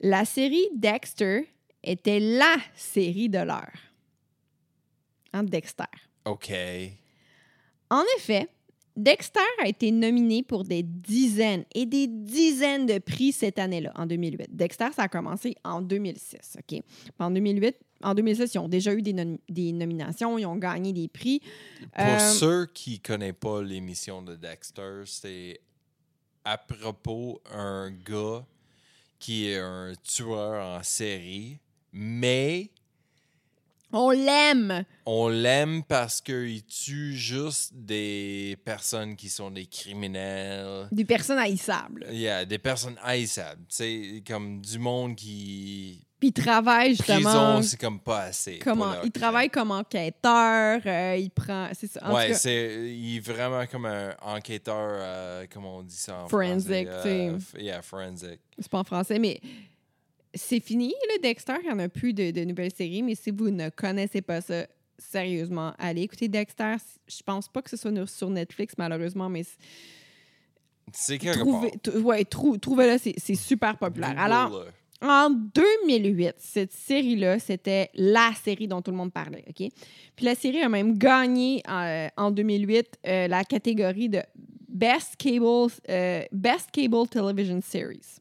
la 0.00 0.24
série 0.24 0.68
Dexter 0.74 1.48
était 1.82 2.20
la 2.20 2.56
série 2.74 3.28
de 3.28 3.38
l'heure. 3.38 3.72
Hein, 5.32 5.42
Dexter. 5.44 5.84
OK. 6.24 6.52
En 7.90 8.04
effet, 8.16 8.48
Dexter 8.96 9.40
a 9.62 9.68
été 9.68 9.90
nominé 9.90 10.42
pour 10.42 10.64
des 10.64 10.82
dizaines 10.82 11.64
et 11.74 11.86
des 11.86 12.06
dizaines 12.06 12.86
de 12.86 12.98
prix 12.98 13.32
cette 13.32 13.58
année-là, 13.58 13.90
en 13.94 14.06
2008. 14.06 14.54
Dexter, 14.54 14.88
ça 14.94 15.04
a 15.04 15.08
commencé 15.08 15.54
en 15.64 15.80
2006, 15.80 16.58
OK? 16.58 16.82
En 17.18 17.30
2008, 17.30 17.74
en 18.02 18.14
2006, 18.14 18.54
ils 18.54 18.58
ont 18.58 18.68
déjà 18.68 18.92
eu 18.92 19.00
des, 19.00 19.12
nom- 19.14 19.38
des 19.48 19.72
nominations, 19.72 20.36
ils 20.38 20.44
ont 20.46 20.56
gagné 20.56 20.92
des 20.92 21.08
prix. 21.08 21.40
Pour 21.94 22.04
Euh, 22.04 22.18
ceux 22.18 22.66
qui 22.66 22.92
ne 23.02 23.06
connaissent 23.08 23.32
pas 23.40 23.62
l'émission 23.62 24.20
de 24.22 24.36
Dexter, 24.36 25.02
c'est 25.06 25.60
à 26.44 26.58
propos 26.58 27.40
un 27.52 27.90
gars 27.90 28.44
qui 29.18 29.46
est 29.48 29.58
un 29.58 29.92
tueur 30.02 30.78
en 30.78 30.82
série, 30.82 31.58
mais 31.92 32.70
On 33.92 34.10
l'aime! 34.10 34.84
on 35.04 35.28
l'aime 35.28 35.82
parce 35.82 36.20
qu'il 36.20 36.64
tue 36.64 37.14
juste 37.16 37.72
des 37.74 38.56
personnes 38.64 39.16
qui 39.16 39.28
sont 39.28 39.50
des 39.50 39.66
criminels. 39.66 40.88
Des 40.92 41.04
personnes 41.04 41.38
haïssables. 41.38 42.06
Il 42.10 42.20
y 42.20 42.28
a 42.28 42.44
des 42.44 42.58
personnes 42.58 42.96
haïssables. 43.02 43.62
C'est 43.68 44.22
comme 44.26 44.60
du 44.60 44.78
monde 44.78 45.16
qui. 45.16 46.06
Puis 46.20 46.28
il 46.28 46.32
travaille 46.32 46.90
justement. 46.90 47.16
Prison, 47.16 47.62
c'est 47.62 47.80
comme 47.80 47.98
pas 47.98 48.22
assez. 48.22 48.60
Comment, 48.60 49.02
il 49.02 49.10
travaille 49.10 49.50
comme 49.50 49.72
enquêteur, 49.72 50.80
euh, 50.86 51.16
il 51.18 51.30
prend. 51.30 51.68
C'est 51.72 51.88
ça. 51.88 52.00
En 52.04 52.14
ouais, 52.14 52.32
c'est 52.34 52.92
il 52.92 53.16
est 53.16 53.20
vraiment 53.20 53.66
comme 53.66 53.86
un 53.86 54.14
enquêteur, 54.22 54.76
euh, 54.78 55.46
comment 55.52 55.78
on 55.78 55.82
dit 55.82 55.96
ça 55.96 56.22
en 56.22 56.28
Forensic, 56.28 56.86
français? 56.86 56.86
tu 57.02 57.08
sais. 57.08 57.58
Euh, 57.58 57.60
yeah, 57.60 57.82
forensic. 57.82 58.38
c'est 58.56 58.70
pas 58.70 58.78
en 58.78 58.84
français, 58.84 59.18
mais 59.18 59.40
c'est 60.34 60.60
fini, 60.60 60.94
le 61.14 61.20
Dexter. 61.22 61.54
Il 61.62 61.66
n'y 61.66 61.72
en 61.72 61.78
a 61.78 61.88
plus 61.88 62.14
de, 62.14 62.30
de 62.30 62.44
nouvelles 62.44 62.74
séries, 62.74 63.02
mais 63.02 63.14
si 63.14 63.30
vous 63.30 63.50
ne 63.50 63.68
connaissez 63.70 64.22
pas 64.22 64.40
ça, 64.40 64.66
sérieusement, 64.98 65.72
allez 65.78 66.02
écouter 66.02 66.28
Dexter. 66.28 66.74
Je 67.08 67.22
pense 67.22 67.48
pas 67.48 67.60
que 67.62 67.70
ce 67.70 67.76
soit 67.76 68.06
sur 68.06 68.30
Netflix, 68.30 68.74
malheureusement, 68.78 69.28
mais 69.28 69.42
C'est 70.92 71.18
quelque 71.18 71.38
trouvez, 71.40 71.72
ouais, 72.00 72.24
trou- 72.24 72.56
trouvez-le, 72.58 72.98
c'est 72.98 73.34
super 73.34 73.78
populaire. 73.78 74.14
Alors, 74.18 74.50
Google-le. 74.50 74.70
En 75.04 75.30
2008, 75.30 76.34
cette 76.38 76.72
série-là, 76.72 77.40
c'était 77.40 77.90
la 77.94 78.30
série 78.44 78.68
dont 78.68 78.80
tout 78.82 78.92
le 78.92 78.96
monde 78.96 79.12
parlait, 79.12 79.44
OK? 79.48 79.68
Puis 80.14 80.24
la 80.24 80.36
série 80.36 80.62
a 80.62 80.68
même 80.68 80.96
gagné 80.96 81.60
euh, 81.68 82.06
en 82.16 82.30
2008 82.30 82.98
euh, 83.08 83.26
la 83.26 83.42
catégorie 83.42 84.08
de 84.08 84.20
Best 84.68 85.16
Cable, 85.16 85.72
euh, 85.88 86.22
Best 86.30 86.70
Cable 86.70 87.08
Television 87.08 87.60
Series. 87.60 88.20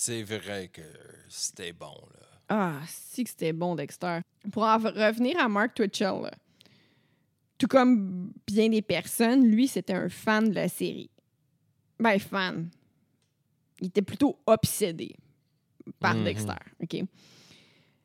C'est 0.00 0.22
vrai 0.22 0.68
que 0.72 0.82
c'était 1.28 1.72
bon, 1.72 1.86
là. 2.14 2.26
Ah, 2.50 2.80
si 2.86 3.24
que 3.24 3.30
c'était 3.30 3.52
bon, 3.52 3.74
Dexter. 3.74 4.20
Pour 4.52 4.62
en 4.62 4.78
revenir 4.78 5.38
à 5.40 5.48
Mark 5.48 5.74
Twitchell, 5.74 6.22
là, 6.22 6.30
tout 7.58 7.66
comme 7.66 8.32
bien 8.46 8.68
des 8.68 8.80
personnes, 8.80 9.44
lui, 9.48 9.66
c'était 9.66 9.94
un 9.94 10.08
fan 10.08 10.48
de 10.50 10.54
la 10.54 10.68
série. 10.68 11.10
Ben, 11.98 12.18
fan. 12.20 12.70
Il 13.80 13.88
était 13.88 14.02
plutôt 14.02 14.38
obsédé 14.46 15.16
par 15.98 16.14
Mhm. 16.14 16.24
Dexter, 16.24 16.52
OK? 16.82 17.02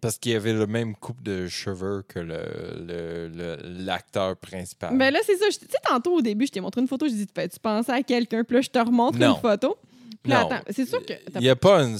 Parce 0.02 0.18
qu'il 0.18 0.36
avait 0.36 0.52
le 0.54 0.66
même 0.68 0.96
coupe 0.96 1.22
de 1.22 1.48
cheveux 1.48 2.04
que 2.08 2.20
le- 2.20 2.84
le- 2.86 3.28
le- 3.30 3.84
l'acteur 3.86 4.36
principal. 4.38 4.94
Mais 4.96 5.12
là, 5.12 5.20
c'est 5.24 5.38
ça. 5.38 5.46
Tu 5.48 5.54
sais, 5.54 5.68
tantôt, 5.88 6.16
au 6.18 6.22
début, 6.22 6.48
je 6.48 6.52
t'ai 6.52 6.60
montré 6.60 6.82
une 6.82 6.88
photo. 6.88 7.08
Je 7.08 7.14
dis, 7.14 7.28
tu 7.28 7.60
pensais 7.62 7.92
à 7.92 8.02
quelqu'un? 8.04 8.44
Puis 8.44 8.56
là, 8.56 8.62
je 8.62 8.70
te 8.70 8.80
remontre 8.80 9.18
Non. 9.20 9.36
une 9.36 9.42
photo. 9.42 9.78
Là, 10.26 10.42
Non. 10.44 10.50
attends, 10.52 10.64
c'est 10.72 10.86
sûr 10.86 11.06
que. 11.06 11.14
Il 11.36 11.42
n'y 11.42 11.50
a 11.50 11.56
pas 11.56 11.84
une, 11.84 11.96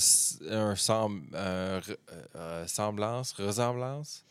un 0.50 0.76
sem- 0.76 1.24
re- 1.34 1.98
euh, 2.36 2.66
semblance, 2.68 3.34
ressemblance, 3.34 4.24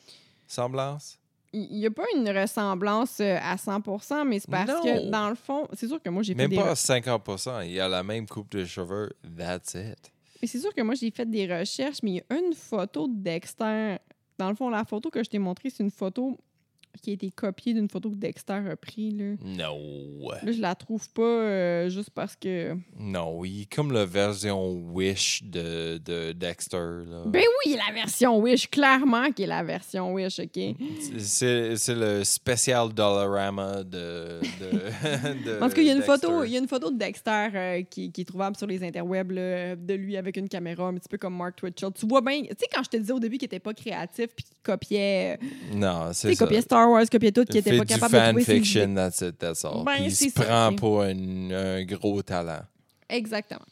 semblance? 0.46 1.18
Il 1.54 1.76
n'y 1.78 1.84
a 1.86 1.90
pas 1.90 2.04
une 2.16 2.28
ressemblance 2.30 3.20
euh, 3.20 3.36
à 3.42 3.56
100% 3.56 4.26
mais 4.26 4.38
c'est 4.40 4.50
parce 4.50 4.70
Non. 4.70 4.82
que, 4.82 5.10
dans 5.10 5.28
le 5.28 5.34
fond, 5.34 5.68
c'est 5.74 5.86
sûr 5.86 6.00
que 6.02 6.08
moi, 6.08 6.22
j'ai 6.22 6.32
fait 6.32 6.38
Même 6.38 6.50
des. 6.50 6.56
pas 6.56 6.70
à 6.70 6.72
re- 6.72 6.76
50 6.76 7.28
Il 7.66 7.78
a 7.78 7.88
la 7.88 8.02
même 8.02 8.26
coupe 8.26 8.50
de 8.52 8.64
cheveux. 8.64 9.10
That's 9.36 9.74
it. 9.74 10.10
Mais 10.40 10.48
c'est 10.48 10.58
sûr 10.60 10.72
que 10.74 10.80
moi, 10.80 10.94
j'ai 10.94 11.10
fait 11.10 11.30
des 11.30 11.46
recherches, 11.46 11.98
mais 12.02 12.10
il 12.10 12.14
y 12.16 12.20
a 12.34 12.38
une 12.38 12.54
photo 12.54 13.06
de 13.06 13.14
Dexter. 13.22 13.96
Dans 14.38 14.48
le 14.48 14.54
fond, 14.56 14.70
la 14.70 14.84
photo 14.86 15.10
que 15.10 15.22
je 15.22 15.28
t'ai 15.28 15.38
montrée, 15.38 15.68
c'est 15.68 15.82
une 15.82 15.90
photo 15.90 16.38
qui 17.00 17.10
a 17.10 17.12
été 17.14 17.30
copiée 17.30 17.74
d'une 17.74 17.88
photo 17.88 18.10
que 18.10 18.16
Dexter 18.16 18.60
a 18.70 18.76
prise. 18.76 19.18
Là. 19.18 19.34
No. 19.44 20.30
là, 20.42 20.52
je 20.52 20.60
la 20.60 20.74
trouve 20.74 21.08
pas 21.10 21.22
euh, 21.22 21.88
juste 21.88 22.10
parce 22.10 22.36
que. 22.36 22.76
Non, 22.98 23.44
il 23.44 23.62
est 23.62 23.74
comme 23.74 23.92
la 23.92 24.04
version 24.04 24.72
Wish 24.92 25.42
de, 25.44 25.98
de 25.98 26.32
Dexter. 26.32 26.76
Là. 26.76 27.22
Ben 27.26 27.44
oui, 27.64 27.76
la 27.76 27.94
version 27.94 28.38
Wish, 28.38 28.68
clairement 28.70 29.30
qui 29.32 29.44
est 29.44 29.46
la 29.46 29.62
version 29.62 30.12
Wish, 30.12 30.38
OK? 30.38 30.58
C'est 31.18 31.94
le 31.94 32.24
spécial 32.24 32.92
Dollarama 32.92 33.82
de, 33.84 34.40
de, 34.60 35.44
de 35.44 35.62
En 35.62 35.68
tout 35.68 35.74
cas, 35.76 35.80
il 35.82 35.86
y 35.86 35.90
a 35.90 35.94
une 35.94 36.02
photo, 36.02 36.44
il 36.44 36.50
y 36.52 36.56
a 36.56 36.58
une 36.58 36.68
photo 36.68 36.90
de 36.90 36.98
Dexter 36.98 37.48
euh, 37.54 37.82
qui, 37.82 38.10
qui 38.12 38.20
est 38.22 38.24
trouvable 38.24 38.56
sur 38.56 38.66
les 38.66 38.82
interwebs 38.84 39.30
là, 39.32 39.76
de 39.76 39.94
lui 39.94 40.16
avec 40.16 40.36
une 40.36 40.48
caméra, 40.48 40.86
un 40.86 40.94
petit 40.94 41.08
peu 41.08 41.18
comme 41.18 41.36
Mark 41.36 41.56
Twitchell. 41.56 41.90
Tu 41.94 42.06
vois 42.06 42.20
bien, 42.20 42.42
tu 42.42 42.48
sais, 42.48 42.66
quand 42.72 42.82
je 42.84 42.90
te 42.90 42.96
disais 42.96 43.12
au 43.12 43.20
début 43.20 43.38
qu'il 43.38 43.46
était 43.46 43.58
pas 43.58 43.74
créatif 43.74 44.28
puis 44.34 44.44
qu'il 44.44 44.56
copiait, 44.62 45.38
euh, 45.42 45.74
Non, 45.74 46.10
c'est 46.12 46.34
ça. 46.34 46.44
copiait 46.44 46.60
Star 46.60 46.81
Wars, 46.88 47.04
copiait 47.10 47.32
tout, 47.32 47.44
qu'il 47.44 47.56
Il 47.56 47.58
était 47.58 47.70
fait 47.72 47.78
pas 47.78 47.84
du 47.84 47.94
capable 47.94 48.12
de 48.14 48.18
trouver 48.28 48.44
ses 48.44 48.56
idées. 48.56 48.64
fanfiction, 48.64 48.94
that's 48.94 49.20
it, 49.20 49.38
that's 49.38 49.64
all. 49.64 49.84
Ben, 49.84 49.94
Puis 49.96 50.04
il 50.06 50.10
c'est 50.12 50.28
se 50.28 50.34
ça, 50.34 50.44
prend 50.44 50.74
pour 50.76 51.02
un, 51.02 51.50
un 51.50 51.84
gros 51.84 52.22
talent. 52.22 52.62
Exactement. 53.08 53.64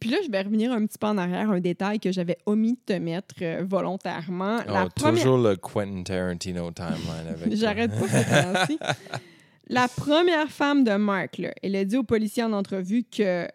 Puis 0.00 0.10
là, 0.10 0.18
je 0.24 0.30
vais 0.30 0.42
revenir 0.42 0.70
un 0.72 0.86
petit 0.86 0.96
peu 0.98 1.08
en 1.08 1.18
arrière, 1.18 1.50
un 1.50 1.58
détail 1.60 1.98
que 1.98 2.12
j'avais 2.12 2.38
omis 2.46 2.74
de 2.74 2.94
te 2.94 2.98
mettre 3.00 3.34
euh, 3.42 3.64
volontairement. 3.68 4.58
La 4.66 4.84
Oh, 4.86 4.88
première... 4.94 5.22
Toujours 5.22 5.38
le 5.38 5.56
Quentin 5.56 6.02
Tarantino 6.04 6.70
timeline 6.70 7.26
avec. 7.28 7.52
J'arrête 7.56 7.90
pas 7.90 8.06
ce 8.08 8.64
temps-ci. 8.66 8.78
La 9.70 9.86
première 9.88 10.48
femme 10.50 10.82
de 10.84 10.92
Mark, 10.92 11.36
là, 11.38 11.52
elle 11.62 11.76
a 11.76 11.84
dit 11.84 11.96
aux 11.98 12.02
policiers 12.04 12.42
en 12.44 12.52
entrevue 12.54 13.04
que 13.04 13.46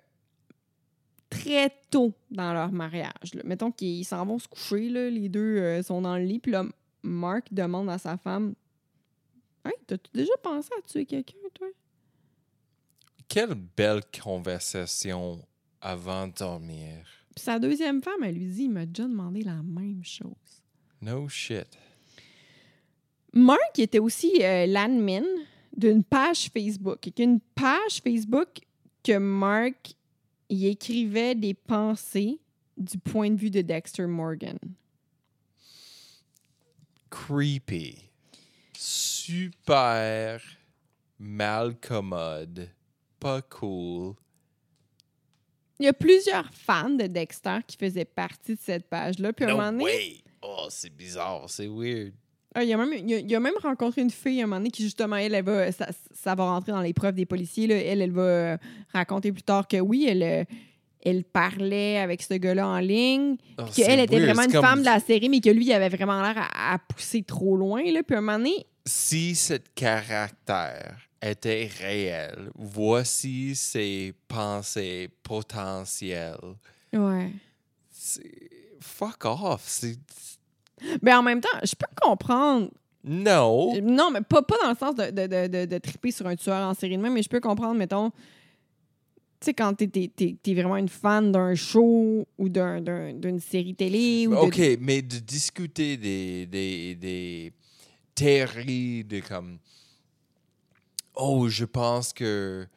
très 1.30 1.72
tôt 1.90 2.14
dans 2.30 2.54
leur 2.54 2.72
mariage, 2.72 3.34
là, 3.34 3.42
mettons 3.46 3.72
qu'ils 3.72 4.06
s'en 4.06 4.24
vont 4.26 4.38
se 4.38 4.48
coucher, 4.48 4.90
là, 4.90 5.10
les 5.10 5.28
deux 5.30 5.58
euh, 5.58 5.82
sont 5.82 6.02
dans 6.02 6.16
le 6.18 6.24
lit, 6.24 6.38
puis 6.40 6.52
là, 6.52 6.66
Mark 7.02 7.46
demande 7.52 7.90
à 7.90 7.98
sa 7.98 8.18
femme 8.18 8.54
Hey, 9.66 9.74
t'as-tu 9.88 10.12
déjà 10.14 10.34
pensé 10.42 10.70
à 10.78 10.82
tuer 10.82 11.06
quelqu'un, 11.06 11.38
toi? 11.54 11.68
Quelle 13.28 13.56
belle 13.56 14.02
conversation 14.22 15.42
avant 15.84 16.28
de 16.28 16.34
dormir. 16.34 17.06
Puis 17.36 17.44
sa 17.44 17.60
deuxième 17.60 18.02
femme, 18.02 18.24
elle 18.24 18.36
lui 18.36 18.46
dit 18.46 18.64
Il 18.64 18.70
m'a 18.72 18.86
déjà 18.86 19.08
demandé 19.08 19.44
la 19.44 19.62
même 19.62 20.04
chose. 20.04 20.32
No 21.02 21.28
shit. 21.28 21.68
Mark 23.34 23.78
était 23.78 24.00
aussi 24.00 24.32
euh, 24.42 24.66
l'admin 24.66 25.24
d'une 25.76 26.04
page 26.04 26.50
Facebook. 26.54 27.10
Une 27.18 27.40
page 27.40 28.02
Facebook 28.04 28.62
que 29.04 29.18
Mark 29.18 29.96
il 30.50 30.68
écrivait 30.68 31.36
des 31.36 31.54
pensées 31.54 32.40
du 32.78 32.98
point 32.98 33.32
de 33.32 33.36
vue 33.36 33.50
de 33.50 33.62
Dexter 33.62 34.06
Morgan. 34.06 34.58
Creepy. 37.10 38.10
Super 39.26 40.42
mal 41.18 41.76
commode. 41.80 42.70
Pas 43.22 43.42
cool. 43.44 44.16
Il 45.80 45.86
y 45.86 45.88
a 45.88 45.94
plusieurs 45.94 46.54
fans 46.54 46.90
de 46.90 47.08
Dexter 47.08 47.60
qui 47.66 47.78
faisaient 47.78 48.04
partie 48.04 48.56
de 48.56 48.60
cette 48.60 48.90
page-là. 48.90 49.32
Puis 49.32 49.46
à 49.46 49.48
un 49.48 49.52
No 49.52 49.58
moment 49.58 49.72
donné, 49.72 49.86
way! 49.86 50.18
Oh, 50.42 50.66
c'est 50.68 50.94
bizarre, 50.94 51.46
c'est 51.48 51.68
weird. 51.68 52.12
Ah, 52.54 52.66
il, 52.66 52.74
a 52.74 52.78
même, 52.78 52.92
il, 52.92 53.14
a, 53.14 53.20
il 53.20 53.34
a 53.34 53.40
même 53.40 53.54
rencontré 53.64 54.02
une 54.02 54.10
fille 54.10 54.42
à 54.42 54.44
un 54.44 54.48
moment 54.48 54.60
donné 54.60 54.72
qui, 54.72 54.84
justement, 54.84 55.16
elle, 55.16 55.36
elle 55.36 55.46
va, 55.46 55.72
ça, 55.72 55.88
ça 56.12 56.36
va 56.36 56.44
rentrer 56.44 56.74
dans 56.74 56.82
l'épreuve 56.82 57.16
des 57.16 57.26
policiers. 57.26 57.68
Là. 57.68 57.76
Elle, 57.76 58.02
elle 58.02 58.12
va 58.12 58.22
euh, 58.24 58.58
raconter 58.92 59.32
plus 59.32 59.44
tard 59.44 59.70
que 59.70 59.78
oui, 59.78 60.06
elle, 60.06 60.24
euh, 60.24 60.44
elle 61.02 61.24
parlait 61.24 61.98
avec 61.98 62.22
ce 62.24 62.34
gars-là 62.34 62.68
en 62.68 62.80
ligne. 62.80 63.38
Oh, 63.58 63.64
qu'elle 63.74 64.02
était 64.02 64.20
vraiment 64.20 64.44
une 64.44 64.52
comme 64.52 64.66
femme 64.66 64.80
de 64.82 64.86
la 64.86 65.00
série, 65.00 65.30
mais 65.30 65.40
que 65.40 65.50
lui, 65.50 65.68
il 65.68 65.72
avait 65.72 65.96
vraiment 65.96 66.22
l'air 66.22 66.36
à, 66.38 66.74
à 66.74 66.78
pousser 66.78 67.24
trop 67.24 67.56
loin. 67.56 67.84
Là. 67.90 68.04
Puis 68.04 68.16
à 68.16 68.20
un 68.20 68.22
moment 68.22 68.38
donné, 68.38 68.66
Si 68.86 69.36
ce 69.36 69.54
caractère 69.76 70.98
était 71.22 71.70
réel, 71.80 72.52
voici 72.56 73.56
ses 73.56 74.14
pensées 74.28 75.10
potentielles. 75.24 76.38
ouais. 76.94 77.32
Fuck 78.82 79.24
off. 79.26 79.64
C'est. 79.66 79.98
Mais 81.02 81.14
en 81.14 81.24
même 81.24 81.40
temps, 81.40 81.58
je 81.64 81.74
peux 81.76 81.86
comprendre. 82.02 82.70
No. 83.06 83.74
Non, 83.82 84.12
mais 84.12 84.22
pas, 84.22 84.42
pas 84.42 84.56
dans 84.62 84.70
le 84.72 84.76
sens 84.76 84.96
de, 84.96 85.06
de, 85.12 85.28
de, 85.28 85.48
de, 85.48 85.66
de 85.66 85.78
triper 85.78 86.12
sur 86.12 86.28
un 86.28 86.36
tueur 86.36 86.68
en 86.68 86.74
série 86.74 86.98
de 86.98 87.02
même, 87.02 87.14
mais 87.14 87.24
je 87.24 87.30
peux 87.30 87.40
comprendre, 87.40 87.76
mettons, 87.76 88.10
tu 88.10 89.46
sais, 89.46 89.54
quand 89.54 89.74
t'es, 89.74 89.88
t'es- 89.88 90.12
t'es 90.42 90.54
vraiment 90.54 90.78
une 90.78 90.90
fan 90.90 91.32
d'un 91.32 91.54
show 91.56 92.26
ou 92.38 92.50
d'un, 92.50 92.82
d'un- 92.82 93.14
d'une 93.14 93.40
série 93.40 93.76
télé. 93.76 94.28
Ou 94.28 94.36
OK, 94.36 94.60
mais 94.82 95.02
de 95.02 95.18
discuter 95.20 95.96
des, 95.98 96.46
des, 96.46 96.96
des 96.96 97.54
théories 98.16 99.04
de 99.04 99.20
comme 99.20 99.60
Oh, 101.16 101.48
je 101.48 101.66
pense 101.66 102.12
que 102.12 102.68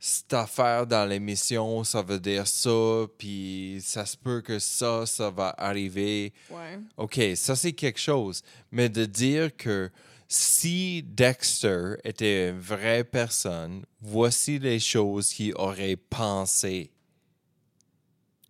cette 0.00 0.34
affaire 0.34 0.86
dans 0.86 1.08
l'émission, 1.08 1.82
ça 1.84 2.02
veut 2.02 2.20
dire 2.20 2.46
ça, 2.46 3.06
puis 3.16 3.78
ça 3.82 4.04
se 4.04 4.16
peut 4.16 4.42
que 4.42 4.58
ça, 4.58 5.06
ça 5.06 5.30
va 5.30 5.54
arriver. 5.56 6.32
Ouais. 6.50 6.78
OK, 6.96 7.20
ça 7.36 7.56
c'est 7.56 7.72
quelque 7.72 8.00
chose. 8.00 8.42
Mais 8.70 8.88
de 8.88 9.04
dire 9.06 9.56
que 9.56 9.90
si 10.28 11.02
Dexter 11.02 11.94
était 12.02 12.50
une 12.50 12.58
vraie 12.58 13.04
personne, 13.04 13.84
voici 14.00 14.58
les 14.58 14.80
choses 14.80 15.32
qu'il 15.32 15.54
aurait 15.54 15.96
pensées. 15.96 16.90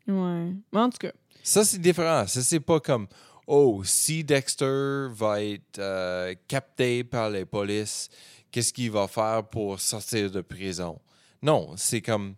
Ouais. 0.07 0.53
Mais 0.73 0.81
en 0.81 0.91
tout 0.91 0.99
cas, 0.99 1.13
Ça, 1.43 1.65
c'est 1.65 1.79
différent. 1.79 2.27
Ça, 2.27 2.43
c'est 2.43 2.61
pas 2.61 2.81
comme 2.81 3.07
Oh, 3.47 3.83
si 3.85 4.25
Dexter 4.25 5.09
va 5.11 5.43
être 5.43 5.79
euh, 5.79 6.35
capté 6.49 7.05
par 7.05 7.29
les 7.31 7.45
polices, 7.45 8.09
qu'est-ce 8.51 8.73
qu'il 8.73 8.91
va 8.91 9.07
faire 9.07 9.45
pour 9.51 9.79
sortir 9.81 10.31
de 10.31 10.41
prison? 10.41 10.99
Non, 11.43 11.75
c'est 11.77 12.01
comme 12.01 12.37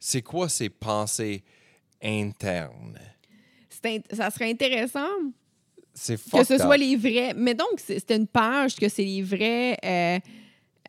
c'est 0.00 0.22
quoi 0.22 0.48
ses 0.48 0.68
pensées 0.68 1.44
internes? 2.02 2.98
ça 4.12 4.30
serait 4.30 4.50
intéressant 4.50 5.08
C'est 5.94 6.16
que 6.16 6.44
ce 6.44 6.54
up. 6.54 6.60
soit 6.60 6.76
les 6.76 6.96
vrais. 6.96 7.34
Mais 7.34 7.54
donc, 7.54 7.78
c'est- 7.78 7.98
c'était 7.98 8.16
une 8.16 8.26
page 8.28 8.76
que 8.76 8.88
c'est 8.88 9.04
les 9.04 9.22
vrais 9.22 9.76
euh, 9.84 10.18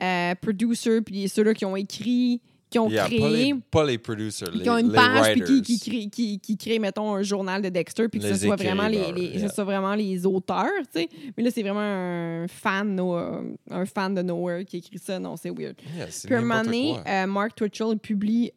euh, 0.02 0.36
producers, 0.36 1.02
puis 1.04 1.28
ceux-là 1.30 1.54
qui 1.54 1.66
ont 1.66 1.76
écrit, 1.76 2.42
qui 2.74 2.80
ont 2.80 2.90
Yeah, 2.90 3.04
pas, 3.04 3.10
créé. 3.10 3.54
les, 3.54 3.54
pas 3.54 3.86
les 3.86 3.98
producers, 4.00 4.50
les, 4.52 4.64
qui 4.64 4.70
ont 4.70 4.78
une 4.80 4.90
les 4.90 4.96
page 4.96 5.34
puis 5.34 5.62
qui, 5.62 5.62
qui, 5.62 6.10
crée, 6.10 6.40
qui, 6.40 6.58
qui 6.58 6.80
mettons, 6.80 7.14
un 7.14 7.22
journal 7.22 7.62
de 7.62 7.70
Dexter, 7.70 8.10
puis 8.10 8.20
que 8.20 8.28
ce 8.34 8.46
soit 8.46 8.56
vraiment 8.56 8.88
les, 8.88 8.98
yeah. 8.98 9.48
ce 9.48 9.54
soit 9.54 9.64
vraiment 9.64 9.94
les 9.94 10.26
auteurs, 10.26 10.66
tu 10.94 11.02
sais. 11.02 11.10
Mais 11.38 11.44
là, 11.44 11.52
c'est 11.52 11.62
vraiment 11.62 11.80
un 11.80 12.48
fan, 12.48 13.00
euh, 13.00 13.42
un 13.70 13.86
fan 13.86 14.16
de 14.16 14.24
Nowhere 14.24 14.66
qui 14.66 14.78
écrit 14.78 14.98
ça. 14.98 15.20
Non, 15.20 15.38
c'est 15.38 15.52
weird. 15.52 15.76
Yeah, 15.96 16.08
Puis 16.26 16.34
un 16.36 16.42
moment 16.42 16.64
donné, 16.64 16.96
euh, 17.08 17.28
Mark 17.28 17.56
Twitchell 17.56 17.98
publie 18.00 18.52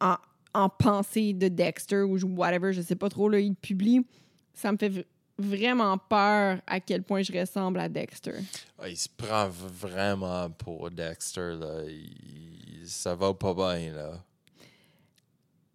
en, 0.00 0.16
en 0.52 0.68
pensée 0.68 1.32
de 1.32 1.46
Dexter 1.46 2.02
ou 2.02 2.18
whatever, 2.36 2.72
je 2.72 2.82
sais 2.82 2.96
pas 2.96 3.08
trop, 3.08 3.28
là, 3.28 3.38
il 3.38 3.54
publie. 3.54 4.04
Ça 4.52 4.72
me 4.72 4.76
fait 4.76 5.06
vraiment 5.38 5.96
peur 5.96 6.58
à 6.66 6.80
quel 6.80 7.04
point 7.04 7.22
je 7.22 7.32
ressemble 7.32 7.78
à 7.78 7.88
Dexter. 7.88 8.32
Ah, 8.80 8.88
il 8.88 8.96
se 8.96 9.08
prend 9.08 9.48
vraiment 9.48 10.50
pour 10.50 10.90
Dexter. 10.90 11.52
Là. 11.60 11.82
Il- 11.86 12.57
ça 12.88 13.14
va 13.14 13.34
pas 13.34 13.54
bien. 13.54 13.92
Là. 13.92 14.24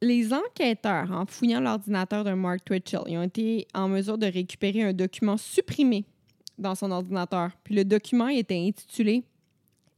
Les 0.02 0.34
enquêteurs, 0.34 1.12
en 1.12 1.26
fouillant 1.26 1.62
l'ordinateur 1.62 2.24
de 2.24 2.34
Mark 2.34 2.66
Twitchell, 2.66 3.04
ils 3.08 3.18
ont 3.18 3.24
été 3.24 3.68
en 3.74 3.88
mesure 3.88 4.18
de 4.18 4.26
récupérer 4.26 4.84
un 4.84 4.94
document 4.94 5.38
supprimé 5.38 6.06
dans 6.58 6.76
son 6.76 6.92
ordinateur. 6.92 7.52
Puis 7.64 7.76
le 7.76 7.86
document 7.86 8.28
était 8.28 8.60
intitulé 8.60 9.24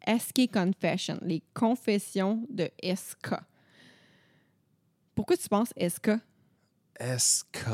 SK 0.07 0.51
Confession, 0.51 1.17
les 1.21 1.41
confessions 1.53 2.45
de 2.49 2.69
SK. 2.83 3.35
Pourquoi 5.15 5.37
tu 5.37 5.49
penses 5.49 5.73
SK? 5.77 6.11
SK. 6.99 7.67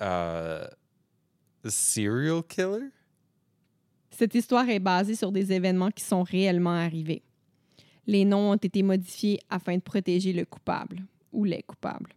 Euh, 0.00 0.66
serial 1.64 2.42
killer? 2.42 2.90
Cette 4.18 4.34
histoire 4.34 4.68
est 4.68 4.80
basée 4.80 5.14
sur 5.14 5.30
des 5.30 5.52
événements 5.52 5.92
qui 5.92 6.02
sont 6.02 6.24
réellement 6.24 6.74
arrivés. 6.74 7.22
Les 8.04 8.24
noms 8.24 8.50
ont 8.50 8.56
été 8.56 8.82
modifiés 8.82 9.38
afin 9.48 9.76
de 9.76 9.80
protéger 9.80 10.32
le 10.32 10.44
coupable 10.44 11.04
ou 11.32 11.44
les 11.44 11.62
coupables. 11.62 12.12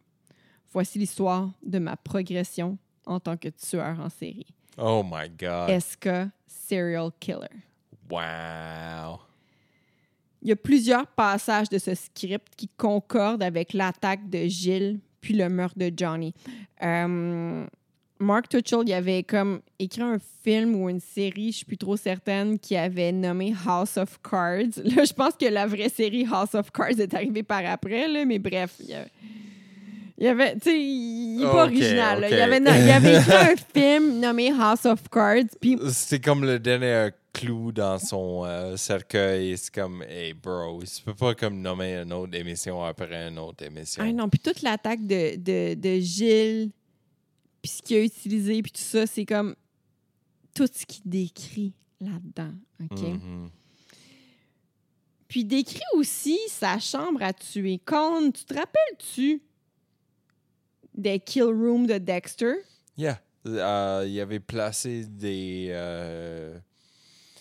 Voici 0.72 0.98
l'histoire 0.98 1.52
de 1.62 1.78
ma 1.78 1.96
progression 1.96 2.80
en 3.06 3.20
tant 3.20 3.38
que 3.38 3.50
tueur 3.50 4.00
en 4.00 4.10
série. 4.10 4.48
Oh 4.80 5.04
my 5.04 5.30
God. 5.30 5.80
SK 5.80 6.32
Serial 6.48 7.12
Killer? 7.20 7.62
Wow. 8.10 9.20
Il 10.42 10.50
y 10.50 10.52
a 10.54 10.56
plusieurs 10.56 11.06
passages 11.06 11.70
de 11.70 11.78
ce 11.78 11.94
script 11.94 12.56
qui 12.58 12.68
concordent 12.68 13.44
avec 13.44 13.74
l'attaque 13.74 14.28
de 14.28 14.48
Gilles 14.48 15.00
puis 15.20 15.36
le 15.36 15.50
meurtre 15.50 15.78
de 15.78 15.92
Johnny. 15.96 16.34
Euh, 16.82 17.68
Mark 18.22 18.48
Twitchell, 18.50 18.84
il 18.86 18.94
avait 18.94 19.24
comme 19.24 19.62
écrit 19.80 20.02
un 20.02 20.18
film 20.44 20.76
ou 20.76 20.90
une 20.90 21.00
série, 21.00 21.52
je 21.52 21.58
suis 21.58 21.66
plus 21.66 21.78
trop 21.78 21.98
certaine, 21.98 22.60
qui 22.60 22.76
avait 22.78 23.12
nommé 23.12 23.54
House 23.66 23.98
of 23.98 24.20
Cards. 24.22 24.78
Là, 24.84 25.04
je 25.04 25.14
pense 25.14 25.34
que 25.40 25.46
la 25.46 25.66
vraie 25.66 25.90
série 25.90 26.26
House 26.32 26.54
of 26.54 26.72
Cards 26.72 27.00
est 27.00 27.14
arrivée 27.14 27.44
par 27.44 27.64
après, 27.66 28.08
là, 28.08 28.24
mais 28.26 28.40
bref, 28.40 28.76
il 28.80 28.90
y 28.90 28.94
avait, 28.94 29.10
il 30.18 30.28
avait- 30.28 30.54
tu 30.56 30.60
sais, 30.70 30.80
il 30.80 31.38
n'est 31.40 31.46
pas 31.46 31.64
original. 31.64 32.22
là. 32.22 32.30
Il, 32.30 32.40
avait, 32.40 32.58
il 32.58 32.68
avait 32.92 33.18
écrit 33.18 33.34
un 33.34 33.56
film 33.74 34.20
nommé 34.20 34.52
House 34.52 34.86
of 34.86 35.10
Cards, 35.12 35.46
puis 35.60 35.78
C'était 35.90 36.20
comme 36.20 36.44
le 36.46 36.60
dernier 36.60 37.10
clou 37.34 37.72
dans 37.72 37.98
son 37.98 38.44
euh, 38.46 38.76
cercueil. 38.78 39.58
C'est 39.58 39.74
comme, 39.74 40.04
hey 40.04 40.34
bro, 40.34 40.82
tu 40.84 41.02
peux 41.04 41.14
pas 41.14 41.34
comme 41.34 41.60
nommer 41.62 41.96
une 41.96 42.14
autre 42.14 42.38
émission 42.38 42.84
après 42.84 43.30
une 43.30 43.40
autre 43.40 43.66
émission. 43.66 44.04
Ah 44.06 44.12
non, 44.12 44.28
puis 44.30 44.40
toute 44.40 44.62
l'attaque 44.62 45.06
de, 45.08 45.38
de, 45.38 45.74
de 45.76 46.00
Gilles, 46.00 46.72
puis 47.62 47.72
ce 47.72 47.82
qu'il 47.82 47.98
a 47.98 48.04
utilisé, 48.04 48.62
puis 48.62 48.72
tout 48.72 48.82
ça, 48.82 49.06
c'est 49.08 49.26
comme 49.26 49.56
tout 50.54 50.68
ce 50.72 50.86
qu'il 50.86 51.04
décrit 51.10 51.74
là-dedans. 52.00 52.54
OK? 52.84 53.00
Mhm. 53.02 53.50
Puis 55.28 55.42
il 55.42 55.46
décrit 55.46 55.80
aussi 55.96 56.38
sa 56.50 56.78
chambre 56.80 57.22
à 57.24 57.32
tuer. 57.34 57.80
Colin, 57.86 58.32
tu 58.32 58.44
te 58.44 58.54
rappelles-tu 58.54 59.42
des 60.94 61.20
kill 61.20 61.44
rooms 61.44 61.88
de 61.88 61.98
Dexter? 61.98 62.56
Yeah. 62.98 63.22
Euh, 63.48 64.06
il 64.08 64.20
avait 64.20 64.40
placé 64.42 65.06
des. 65.06 65.68
euh, 65.72 66.60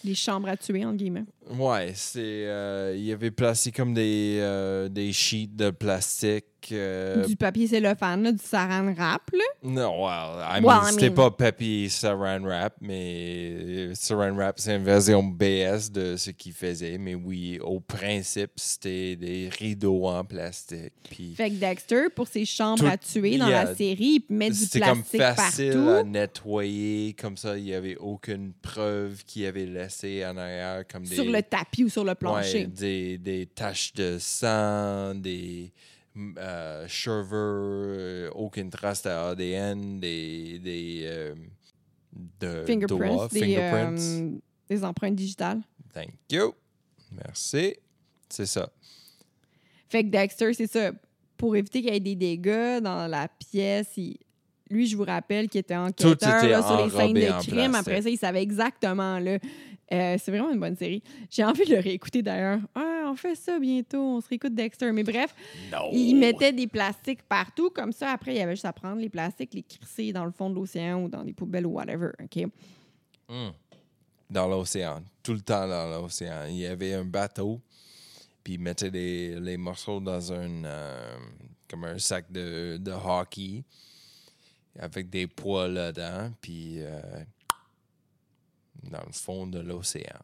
Les 0.05 0.15
chambres 0.15 0.49
à 0.49 0.57
tuer, 0.57 0.85
entre 0.85 0.97
guillemets. 0.99 1.25
Ouais, 1.51 1.93
c'est. 1.95 2.47
euh, 2.47 2.95
il 2.97 3.11
avait 3.13 3.33
placé 3.33 3.73
comme 3.73 3.93
des, 3.93 4.39
euh, 4.41 4.89
des 4.89 5.13
sheets 5.13 5.49
de 5.49 5.71
plastique. 5.71 6.45
Euh, 6.73 7.25
du 7.27 7.37
papier 7.37 7.67
cellophane, 7.67 8.23
là, 8.23 8.33
du 8.33 8.43
saran 8.43 8.93
wrap, 8.95 9.31
là. 9.33 9.45
Non, 9.63 10.05
well, 10.05 10.43
I 10.43 10.61
Well, 10.63 10.77
mean, 10.77 10.89
I 10.89 10.93
c'était 10.93 11.09
mean- 11.11 11.15
pas 11.15 11.31
papier 11.31 11.89
saran 11.89 12.41
wrap, 12.45 12.75
mais 12.81 13.53
euh, 13.57 13.95
saran 13.95 14.35
wrap, 14.35 14.59
c'est 14.59 14.77
une 14.77 14.85
version 14.85 15.23
BS 15.23 15.91
de 15.93 16.17
ce 16.17 16.31
qu'il 16.31 16.53
faisait. 16.53 16.99
Mais 16.99 17.15
oui, 17.15 17.59
au 17.63 17.81
principe, 17.81 18.53
c'était 18.57 19.17
des 19.17 19.49
rideaux 19.59 20.07
en 20.07 20.25
plastique. 20.25 20.93
Puis 21.11 21.35
Fait 21.37 21.51
que 21.51 21.57
Dexter, 21.57 22.05
pour 22.15 22.29
ses 22.29 22.45
chambres 22.45 22.81
Tout- 22.85 22.87
à 22.91 22.97
tuer 22.97 23.39
dans 23.39 23.49
yeah. 23.49 23.65
la 23.65 23.75
série, 23.75 24.25
il 24.29 24.35
met 24.35 24.51
du 24.51 24.57
c'était 24.57 24.81
comme 24.81 25.03
plastique 25.03 25.21
facile 25.45 25.73
partout. 25.73 25.89
à 25.91 26.03
nettoyer. 26.05 27.15
Comme 27.15 27.37
ça, 27.37 27.57
il 27.59 27.65
n'y 27.65 27.75
avait 27.75 27.97
aucune 27.97 28.53
preuve 28.63 29.25
qu'il 29.25 29.47
avait 29.47 29.67
laissé 29.67 30.25
en 30.27 30.37
arrière. 30.37 30.85
Comme 30.91 31.05
des, 31.05 31.15
Sur 31.15 31.25
le 31.25 31.43
tapis 31.43 31.85
ou 31.85 31.89
sur 31.89 32.05
le 32.05 32.15
plancher. 32.15 32.61
Ouais, 32.61 32.67
des, 32.67 33.19
des 33.19 33.47
taches 33.47 33.93
de 33.95 34.17
sang, 34.19 35.15
des 35.15 35.73
euh, 36.39 36.87
cheveux, 36.89 37.37
euh, 37.37 38.31
aucune 38.35 38.71
trace 38.71 39.03
d'ADN, 39.03 40.01
des, 40.01 40.59
des 40.59 41.01
euh, 41.05 41.35
de 42.41 42.65
fingerprints, 42.67 42.87
doigts, 43.15 43.29
des, 43.33 43.41
fingerprints. 43.41 43.99
euh, 44.01 44.39
des 44.69 44.85
empreintes 44.85 45.15
digitales. 45.17 45.61
Thank 45.93 46.13
you. 46.31 46.55
Merci. 47.13 47.77
C'est 48.29 48.47
ça. 48.47 48.71
Fait 49.89 50.05
que 50.05 50.09
Dexter, 50.11 50.53
c'est 50.55 50.71
ça. 50.71 50.93
Pour 51.37 51.57
éviter 51.57 51.83
qu'il 51.83 51.93
y 51.93 51.97
ait 51.97 52.01
des 52.01 52.15
dégâts 52.17 52.81
dans 52.81 53.09
la 53.09 53.27
pièce, 53.29 53.89
il- 53.97 54.19
lui, 54.71 54.87
je 54.87 54.97
vous 54.97 55.03
rappelle 55.05 55.49
qu'il 55.49 55.59
était 55.61 55.75
enquêteur 55.75 56.45
était 56.45 56.49
là, 56.51 56.63
sur 56.63 56.85
les 56.85 56.91
scènes 56.91 57.13
de 57.15 57.43
crime. 57.45 57.75
Après 57.75 58.03
ça, 58.03 58.09
il 58.09 58.17
savait 58.19 58.41
exactement. 58.43 59.19
Là. 59.19 59.39
Euh, 59.93 60.17
c'est 60.23 60.31
vraiment 60.31 60.51
une 60.53 60.61
bonne 60.61 60.77
série. 60.77 61.03
J'ai 61.31 61.45
envie 61.45 61.65
de 61.67 61.75
le 61.75 61.81
réécouter 61.81 62.23
d'ailleurs. 62.23 62.61
Ah, 62.75 63.07
on 63.11 63.17
fait 63.17 63.35
ça 63.35 63.59
bientôt. 63.59 63.99
On 64.01 64.21
se 64.21 64.29
réécoute 64.29 64.55
Dexter. 64.55 64.93
Mais 64.93 65.03
bref, 65.03 65.35
Non. 65.73 65.89
il 65.93 66.15
mettait 66.15 66.53
des 66.53 66.69
plastiques 66.69 67.23
partout. 67.23 67.71
Comme 67.71 67.93
ça, 67.93 68.11
après, 68.13 68.35
il 68.35 68.39
y 68.39 68.41
avait 68.41 68.53
juste 68.55 68.65
à 68.67 68.73
prendre 68.73 69.01
les 69.01 69.09
plastiques, 69.09 69.53
les 69.55 69.63
crisser 69.65 70.13
dans 70.13 70.25
le 70.25 70.31
fond 70.31 70.49
de 70.49 70.55
l'océan 70.55 71.03
ou 71.03 71.09
dans 71.09 71.25
des 71.25 71.33
poubelles 71.33 71.67
ou 71.67 71.71
whatever. 71.71 72.11
OK? 72.23 72.45
Hmm. 73.29 73.51
Dans 74.31 74.47
l'océan. 74.47 75.03
Tout 75.25 75.33
le 75.35 75.41
temps 75.41 75.67
dans 75.67 75.89
l'océan. 76.03 76.45
Il 76.49 76.59
y 76.59 76.67
avait 76.67 76.95
un 76.95 77.05
bateau, 77.05 77.61
puis 78.45 78.55
il 78.55 78.61
mettait 78.61 78.91
les, 78.91 79.41
les 79.41 79.57
morceaux 79.57 79.99
dans 79.99 80.33
un, 80.33 80.65
euh, 80.65 81.17
comme 81.69 81.85
un 81.85 81.99
sac 81.99 82.31
de, 82.31 82.77
de 82.81 82.93
hockey 82.93 83.65
avec 84.79 85.11
des 85.11 85.27
poids 85.27 85.67
là-dedans, 85.67 86.31
puis 86.41 86.77
euh, 86.79 87.01
dans 88.83 89.03
le 89.07 89.13
fond 89.13 89.47
de 89.47 89.59
l'océan. 89.61 90.19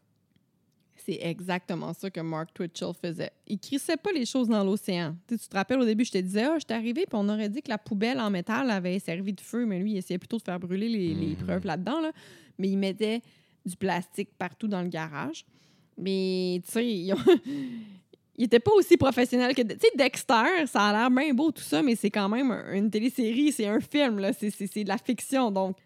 C'est 1.05 1.19
exactement 1.21 1.93
ça 1.93 2.09
que 2.09 2.19
Mark 2.19 2.49
Twitchell 2.53 2.91
faisait. 3.01 3.31
Il 3.47 3.59
crissait 3.59 3.95
pas 3.95 4.11
les 4.11 4.25
choses 4.25 4.49
dans 4.49 4.63
l'océan. 4.63 5.15
Tu, 5.27 5.37
te 5.37 5.55
rappelles 5.55 5.79
au 5.79 5.85
début, 5.85 6.03
je 6.03 6.11
te 6.11 6.17
disais, 6.17 6.43
ah, 6.43 6.55
je 6.59 6.65
suis 6.67 6.73
arrivé, 6.77 7.05
puis 7.07 7.13
on 7.17 7.29
aurait 7.29 7.47
dit 7.47 7.61
que 7.61 7.69
la 7.69 7.77
poubelle 7.77 8.19
en 8.19 8.29
métal 8.29 8.69
avait 8.69 8.99
servi 8.99 9.31
de 9.31 9.39
feu, 9.39 9.65
mais 9.65 9.79
lui, 9.79 9.91
il 9.93 9.97
essayait 9.97 10.17
plutôt 10.17 10.37
de 10.37 10.41
faire 10.43 10.59
brûler 10.59 10.89
les, 10.89 11.13
les 11.13 11.27
Mhm. 11.35 11.45
preuves 11.45 11.65
là-dedans. 11.65 12.01
là. 12.01 12.11
Mais 12.57 12.67
il 12.69 12.77
mettait 12.77 13.21
du 13.65 13.75
plastique 13.77 14.29
partout 14.37 14.67
dans 14.67 14.81
le 14.81 14.89
garage. 14.89 15.45
Mais, 15.97 16.61
tu 16.65 16.71
sais, 16.73 16.85
ils 16.85 17.13
ont- 17.13 17.17
il 18.37 18.43
était 18.43 18.59
pas 18.59 18.71
aussi 18.73 18.97
professionnel 18.97 19.55
que. 19.55 19.61
Tu 19.61 19.75
sais, 19.79 19.91
Dexter, 19.95 20.65
ça 20.67 20.87
a 20.87 20.91
l'air 20.91 21.09
bien 21.11 21.33
beau, 21.33 21.51
tout 21.51 21.61
ça, 21.63 21.81
mais 21.81 21.95
c'est 21.95 22.11
quand 22.11 22.27
même 22.27 22.51
un- 22.51 22.73
une 22.73 22.89
télésérie, 22.91 23.51
c'est 23.53 23.67
un 23.67 23.79
film, 23.79 24.19
là. 24.19 24.33
C'est 24.33 24.49
de 24.83 24.87
la 24.89 24.97
fiction. 24.97 25.51
Donc, 25.51 25.77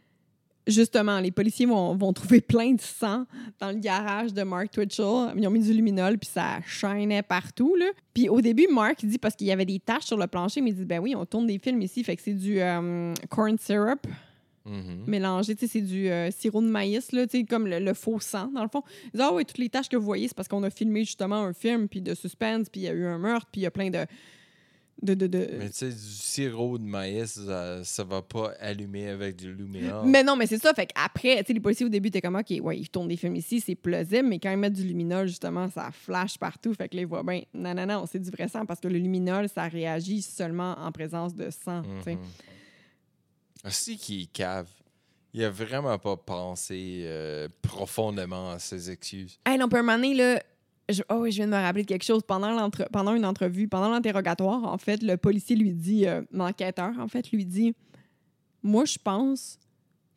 justement, 0.67 1.19
les 1.19 1.31
policiers 1.31 1.65
vont, 1.65 1.95
vont 1.95 2.13
trouver 2.13 2.41
plein 2.41 2.73
de 2.73 2.81
sang 2.81 3.25
dans 3.59 3.71
le 3.71 3.79
garage 3.79 4.33
de 4.33 4.43
Mark 4.43 4.71
Twitchell. 4.71 5.33
Ils 5.37 5.47
ont 5.47 5.51
mis 5.51 5.61
du 5.61 5.73
luminol, 5.73 6.17
puis 6.17 6.29
ça 6.31 6.59
chaînait 6.65 7.23
partout. 7.23 7.75
Là. 7.75 7.85
Puis 8.13 8.29
au 8.29 8.41
début, 8.41 8.67
Mark 8.71 9.03
il 9.03 9.09
dit, 9.09 9.17
parce 9.17 9.35
qu'il 9.35 9.47
y 9.47 9.51
avait 9.51 9.65
des 9.65 9.79
taches 9.79 10.05
sur 10.05 10.17
le 10.17 10.27
plancher, 10.27 10.61
mais 10.61 10.71
il 10.71 10.75
dit, 10.75 10.85
ben 10.85 10.99
oui, 10.99 11.15
on 11.15 11.25
tourne 11.25 11.47
des 11.47 11.59
films 11.59 11.81
ici, 11.81 12.03
fait 12.03 12.15
que 12.15 12.21
c'est 12.21 12.33
du 12.33 12.59
euh, 12.61 13.13
corn 13.29 13.57
syrup 13.57 14.05
Mhm. 14.63 15.05
mélangé, 15.07 15.55
tu 15.55 15.61
sais, 15.65 15.71
c'est 15.71 15.81
du 15.81 16.07
euh, 16.07 16.29
sirop 16.29 16.61
de 16.61 16.67
maïs, 16.67 17.11
là, 17.13 17.25
tu 17.25 17.39
sais, 17.39 17.45
comme 17.45 17.65
le, 17.65 17.79
le 17.79 17.93
faux 17.95 18.19
sang, 18.19 18.47
dans 18.53 18.61
le 18.61 18.69
fond. 18.69 18.83
Ils 19.05 19.11
disent, 19.13 19.21
ah 19.21 19.33
oui, 19.33 19.43
toutes 19.43 19.57
les 19.57 19.69
taches 19.69 19.89
que 19.89 19.97
vous 19.97 20.05
voyez, 20.05 20.27
c'est 20.27 20.35
parce 20.35 20.47
qu'on 20.47 20.61
a 20.61 20.69
filmé 20.69 21.03
justement 21.03 21.43
un 21.43 21.53
film, 21.53 21.87
puis 21.87 21.99
de 21.99 22.13
suspense, 22.13 22.69
puis 22.69 22.81
il 22.81 22.83
y 22.83 22.87
a 22.87 22.93
eu 22.93 23.05
un 23.05 23.17
meurtre, 23.17 23.47
puis 23.51 23.61
il 23.61 23.63
y 23.63 23.67
a 23.67 23.71
plein 23.71 23.89
de... 23.89 24.05
de, 25.01 25.13
de, 25.15 25.27
de- 25.27 25.49
Mais 25.57 25.69
tu 25.69 25.75
sais, 25.77 25.89
du 25.89 25.97
sirop 25.97 26.77
de 26.77 26.83
maïs, 26.83 27.31
ça, 27.45 27.83
ça 27.83 28.03
va 28.03 28.21
pas 28.21 28.53
allumer 28.59 29.09
avec 29.09 29.35
du 29.35 29.51
luminol. 29.53 30.05
Mais 30.07 30.23
non, 30.23 30.35
mais 30.35 30.45
c'est 30.47 30.59
ça. 30.61 30.73
Fait 30.73 30.85
qu'après, 30.85 31.37
tu 31.39 31.47
sais, 31.47 31.53
les 31.53 31.59
policiers 31.59 31.85
au 31.85 31.89
début 31.89 32.09
étaient 32.09 32.21
comme, 32.21 32.35
OK, 32.35 32.53
ouais, 32.61 32.79
ils 32.79 32.89
tournent 32.89 33.07
des 33.07 33.17
films 33.17 33.35
ici, 33.35 33.59
c'est 33.61 33.75
plausible, 33.75 34.27
mais 34.27 34.37
quand 34.39 34.51
ils 34.51 34.57
mettent 34.57 34.73
du 34.73 34.83
luminol, 34.83 35.27
justement, 35.27 35.69
ça 35.69 35.89
flash 35.91 36.37
partout. 36.37 36.73
Fait 36.73 36.87
que 36.87 36.95
là, 36.95 37.01
ils 37.01 37.07
voient 37.07 37.23
bien, 37.23 37.41
non, 37.53 37.73
non, 37.73 37.85
non, 37.85 38.05
c'est 38.05 38.19
du 38.19 38.29
vrai 38.29 38.47
sang 38.47 38.65
parce 38.65 38.79
que 38.79 38.87
le 38.87 38.99
luminol, 38.99 39.49
ça 39.49 39.67
réagit 39.67 40.21
seulement 40.21 40.73
en 40.77 40.91
présence 40.91 41.33
de 41.35 41.49
sang. 41.49 41.81
tu 41.81 42.03
sais. 42.03 42.15
Mhm. 42.15 42.21
Ah, 43.63 43.71
Si 43.71 43.97
qui 43.97 44.27
cave. 44.27 44.67
Il 45.33 45.43
a 45.45 45.49
vraiment 45.49 45.97
pas 45.97 46.17
pensé 46.17 47.03
euh, 47.05 47.47
profondément 47.61 48.51
à 48.51 48.59
ses 48.59 48.91
excuses. 48.91 49.39
Hey, 49.45 49.57
non, 49.57 49.69
puis 49.69 49.79
un 49.79 49.83
moment 49.83 49.95
donné, 49.95 50.13
là, 50.13 50.43
je, 50.91 51.01
oh, 51.09 51.25
je 51.25 51.35
viens 51.35 51.45
de 51.47 51.51
me 51.51 51.57
rappeler 51.57 51.83
de 51.83 51.87
quelque 51.87 52.03
chose. 52.03 52.21
Pendant, 52.27 52.51
l'entre- 52.51 52.87
pendant 52.91 53.13
une 53.15 53.25
entrevue, 53.25 53.67
pendant 53.67 53.89
l'interrogatoire, 53.89 54.63
en 54.63 54.77
fait, 54.77 55.01
le 55.03 55.17
policier 55.17 55.55
lui 55.55 55.71
dit, 55.73 56.07
euh, 56.07 56.21
l'enquêteur, 56.31 56.91
en 56.99 57.07
fait, 57.07 57.31
lui 57.31 57.45
dit 57.45 57.73
Moi, 58.63 58.85
je 58.85 58.97
pense 59.03 59.59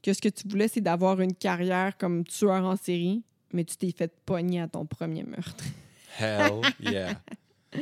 que 0.03 0.13
ce 0.13 0.21
que 0.21 0.29
tu 0.29 0.47
voulais, 0.49 0.69
c'est 0.69 0.81
d'avoir 0.83 1.21
une 1.21 1.35
carrière 1.35 1.97
comme 1.97 2.25
tueur 2.25 2.65
en 2.65 2.77
série, 2.77 3.23
mais 3.53 3.65
tu 3.65 3.77
t'es 3.77 3.91
fait 3.91 4.13
pogner 4.27 4.61
à 4.61 4.69
ton 4.69 4.85
premier 4.87 5.23
meurtre. 5.23 5.65
Hell 6.19 6.61
yeah. 6.81 7.21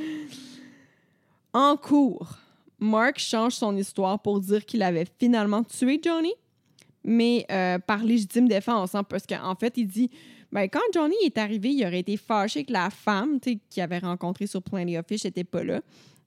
En 1.53 1.77
cours, 1.77 2.39
Mark 2.79 3.19
change 3.19 3.53
son 3.55 3.77
histoire 3.77 4.21
pour 4.23 4.41
dire 4.41 4.65
qu'il 4.65 4.83
avait 4.83 5.07
finalement 5.19 5.63
tué 5.63 6.01
Johnny, 6.03 6.33
mais 7.05 7.45
euh, 7.51 7.79
par 7.79 8.03
légitime 8.03 8.49
défense, 8.49 8.95
hein, 8.95 9.05
parce 9.05 9.27
qu'en 9.27 9.55
fait, 9.55 9.75
il 9.77 9.87
dit 9.87 10.11
ben, 10.53 10.69
quand 10.69 10.81
Johnny 10.93 11.17
est 11.25 11.39
arrivé, 11.39 11.71
il 11.71 11.83
aurait 11.85 12.01
été 12.01 12.19
fâché 12.19 12.65
que 12.65 12.73
la 12.73 12.91
femme 12.91 13.41
qu'il 13.41 13.83
avait 13.83 13.99
rencontrée 13.99 14.47
sur 14.47 14.63
Plenty 14.63 14.99
of 14.99 15.07
Fish 15.07 15.25
n'était 15.25 15.45
pas 15.45 15.65
là. 15.65 15.81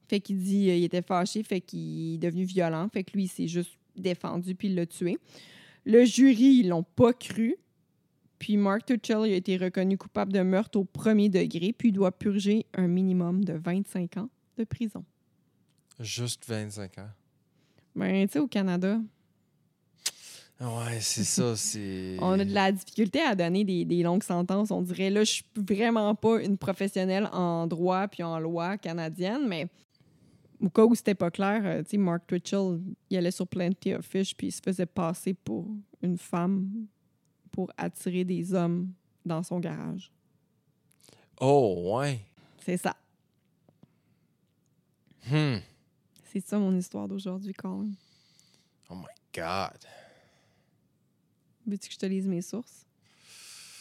Fait 0.07 0.19
qu'il 0.19 0.39
dit 0.39 0.69
euh, 0.69 0.76
il 0.76 0.84
était 0.84 1.03
fâché, 1.03 1.43
fait 1.43 1.61
qu'il 1.61 2.15
est 2.15 2.17
devenu 2.17 2.43
violent, 2.43 2.89
fait 2.91 3.03
que 3.03 3.13
lui, 3.13 3.23
il 3.23 3.28
s'est 3.28 3.47
juste 3.47 3.78
défendu 3.95 4.55
puis 4.55 4.67
il 4.67 4.76
l'a 4.76 4.86
tué. 4.88 5.17
Le 5.86 6.03
jury, 6.05 6.61
ils 6.61 6.69
l'ont 6.69 6.84
pas 6.84 7.13
cru. 7.13 7.55
Puis 8.39 8.57
Mark 8.57 8.86
Tuchel 8.86 9.17
a 9.23 9.28
été 9.28 9.57
reconnu 9.57 9.97
coupable 9.97 10.34
de 10.34 10.41
meurtre 10.41 10.80
au 10.80 10.84
premier 10.84 11.30
degré, 11.30 11.71
puis 11.71 11.89
il 11.89 11.93
doit 11.93 12.11
purger 12.11 12.65
un 12.73 12.88
minimum 12.88 13.45
de 13.45 13.53
25 13.53 14.17
ans 14.17 14.30
de 14.57 14.63
prison. 14.65 15.05
Juste 15.99 16.45
25 16.47 16.97
ans. 16.97 17.09
Ben, 17.95 18.28
tu 18.28 18.34
sais, 18.34 18.39
au 18.39 18.47
Canada, 18.47 18.99
Ouais, 20.62 20.99
c'est 21.01 21.26
ça, 21.26 21.56
c'est. 21.58 22.16
on 22.22 22.39
a 22.39 22.45
de 22.45 22.53
la 22.53 22.72
difficulté 22.72 23.20
à 23.22 23.36
donner 23.36 23.66
des, 23.66 23.84
des 23.84 24.03
longues 24.03 24.24
sentences. 24.24 24.72
On 24.72 24.82
dirait, 24.82 25.10
là, 25.10 25.26
je 25.26 25.32
suis 25.32 25.45
vraiment 25.56 26.16
pas 26.16 26.41
une 26.41 26.58
professionnelle 26.58 27.30
en 27.34 27.68
droit 27.68 28.08
puis 28.08 28.24
en 28.24 28.39
loi 28.39 28.78
canadienne, 28.78 29.47
mais 29.47 29.68
au 30.62 30.70
cas 30.70 30.86
où 30.86 30.95
c'était 30.95 31.16
pas 31.16 31.30
clair, 31.30 31.62
euh, 31.66 31.84
tu 31.84 31.91
sais, 31.91 31.97
Mark 31.97 32.26
Twitchell, 32.28 32.80
il 33.10 33.18
allait 33.18 33.32
sur 33.32 33.47
Plenty 33.47 33.95
of 33.95 34.06
Fish 34.06 34.36
puis 34.36 34.47
il 34.47 34.51
se 34.51 34.62
faisait 34.62 34.86
passer 34.86 35.34
pour 35.34 35.68
une 36.01 36.18
femme 36.18 36.88
pour 37.51 37.70
attirer 37.78 38.24
des 38.24 38.53
hommes 38.53 38.91
dans 39.26 39.43
son 39.43 39.60
garage. 39.60 40.12
Oh, 41.39 41.97
ouais. 41.97 42.22
C'est 42.60 42.78
ça. 42.78 42.95
Hmm. 45.30 45.58
C'est 46.24 46.45
ça 46.45 46.58
mon 46.58 46.76
histoire 46.78 47.08
d'aujourd'hui, 47.08 47.53
Colin. 47.53 47.91
Oh 48.89 48.95
my 48.95 49.06
God. 49.34 49.80
Veux-tu 51.66 51.88
que 51.88 51.93
je 51.93 51.99
te 51.99 52.05
lise 52.05 52.28
mes 52.28 52.41
sources? 52.41 52.86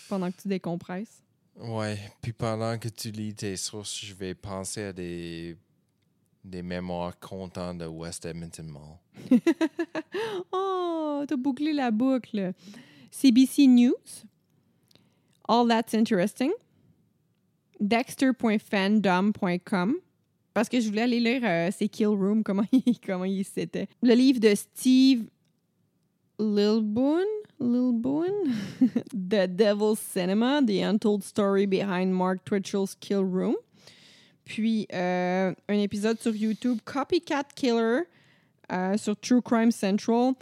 Pendant 0.09 0.31
que 0.31 0.41
tu 0.41 0.47
décompresses? 0.49 1.23
Ouais, 1.57 1.99
puis 2.21 2.33
pendant 2.33 2.79
que 2.79 2.89
tu 2.89 3.11
lis 3.11 3.35
tes 3.35 3.57
sources, 3.57 4.05
je 4.05 4.15
vais 4.15 4.35
penser 4.35 4.85
à 4.85 4.93
des, 4.93 5.57
des 6.45 6.63
mémoires 6.63 7.19
contents 7.19 7.75
de 7.75 7.87
West 7.87 8.25
Edmonton 8.27 8.67
Mall. 8.67 8.99
oh, 10.53 11.25
t'as 11.29 11.37
bouclé 11.37 11.73
la 11.73 11.91
boucle. 11.91 12.53
CBC 13.11 13.67
News. 13.69 13.95
All 15.49 15.67
That's 15.69 15.95
Interesting. 15.95 16.53
Dexter.fandom.com. 17.81 19.95
Parce 20.53 20.69
que 20.69 20.81
je 20.81 20.89
voulais 20.89 21.03
aller 21.03 21.21
lire 21.21 21.43
euh, 21.45 21.71
c'est 21.77 21.89
Kill 21.89 22.07
Room, 22.07 22.45
comment 22.45 22.65
il, 22.73 23.01
comment 23.01 23.25
il 23.25 23.45
c'était. 23.45 23.89
Le 24.03 24.15
livre 24.15 24.39
de 24.41 24.55
Steve 24.55 25.27
Lilboon. 26.39 27.25
Lilboon. 27.65 28.55
The 29.13 29.49
Devil's 29.49 29.99
Cinema, 29.99 30.63
The 30.65 30.83
Untold 30.83 31.23
Story 31.23 31.67
Behind 31.67 32.13
Mark 32.13 32.45
Twitchell's 32.45 32.95
Kill 32.95 33.25
Room. 33.25 33.57
Puis 34.45 34.87
euh, 34.93 35.55
un 35.69 35.79
épisode 35.79 36.21
sur 36.21 36.35
YouTube, 36.35 36.79
Copycat 36.85 37.45
Killer, 37.55 38.03
euh, 38.71 38.97
sur 38.97 39.17
True 39.17 39.43
Crime 39.43 39.71
Central. 39.71 40.35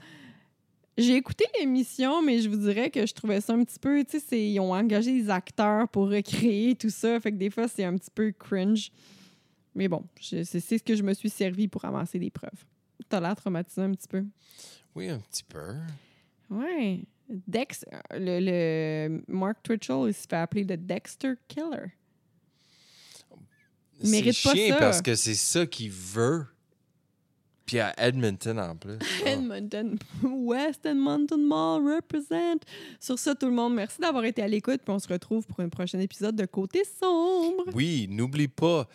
J'ai 0.98 1.16
écouté 1.16 1.46
l'émission, 1.58 2.20
mais 2.20 2.40
je 2.40 2.48
vous 2.48 2.56
dirais 2.56 2.90
que 2.90 3.06
je 3.06 3.14
trouvais 3.14 3.40
ça 3.40 3.54
un 3.54 3.64
petit 3.64 3.78
peu, 3.78 4.04
tu 4.04 4.20
sais, 4.20 4.46
ils 4.50 4.60
ont 4.60 4.74
engagé 4.74 5.12
des 5.12 5.30
acteurs 5.30 5.88
pour 5.88 6.10
recréer 6.10 6.74
tout 6.74 6.90
ça, 6.90 7.18
fait 7.18 7.32
que 7.32 7.36
des 7.36 7.48
fois, 7.48 7.66
c'est 7.66 7.84
un 7.84 7.96
petit 7.96 8.10
peu 8.14 8.30
cringe. 8.32 8.92
Mais 9.74 9.88
bon, 9.88 10.04
c'est 10.20 10.44
ce 10.44 10.82
que 10.82 10.94
je 10.94 11.02
me 11.02 11.14
suis 11.14 11.30
servi 11.30 11.66
pour 11.66 11.84
amasser 11.84 12.18
des 12.18 12.30
preuves. 12.30 12.66
T'as 13.08 13.20
l'air 13.20 13.34
traumatisé 13.34 13.80
un 13.80 13.92
petit 13.92 14.08
peu. 14.08 14.24
Oui, 14.94 15.08
un 15.08 15.18
petit 15.18 15.44
peu. 15.44 15.74
Ouais. 16.50 17.04
Dex, 17.46 17.84
le, 18.12 18.40
le 18.40 19.22
Mark 19.28 19.58
Twitchell, 19.62 20.08
il 20.08 20.14
se 20.14 20.26
fait 20.28 20.36
appeler 20.36 20.64
le 20.64 20.76
Dexter 20.76 21.34
Killer. 21.48 21.92
C'est 24.02 24.32
chiant 24.32 24.68
ça. 24.70 24.76
parce 24.78 25.02
que 25.02 25.14
c'est 25.14 25.34
ça 25.34 25.66
qu'il 25.66 25.90
veut. 25.90 26.46
Puis 27.64 27.78
à 27.78 27.94
Edmonton 27.96 28.58
en 28.58 28.76
plus. 28.76 28.98
Ah. 29.24 29.30
Edmonton, 29.30 29.98
West 30.22 30.84
Edmonton 30.84 31.40
Mall 31.40 31.94
represent. 31.94 32.58
Sur 33.00 33.18
ça, 33.18 33.34
tout 33.34 33.46
le 33.46 33.52
monde, 33.52 33.74
merci 33.74 34.00
d'avoir 34.00 34.24
été 34.24 34.42
à 34.42 34.48
l'écoute. 34.48 34.80
Puis 34.84 34.92
on 34.92 34.98
se 34.98 35.08
retrouve 35.08 35.46
pour 35.46 35.60
un 35.60 35.68
prochain 35.68 36.00
épisode 36.00 36.34
de 36.36 36.44
Côté 36.44 36.82
Sombre. 37.00 37.64
Oui, 37.72 38.08
n'oublie 38.10 38.48
pas, 38.48 38.88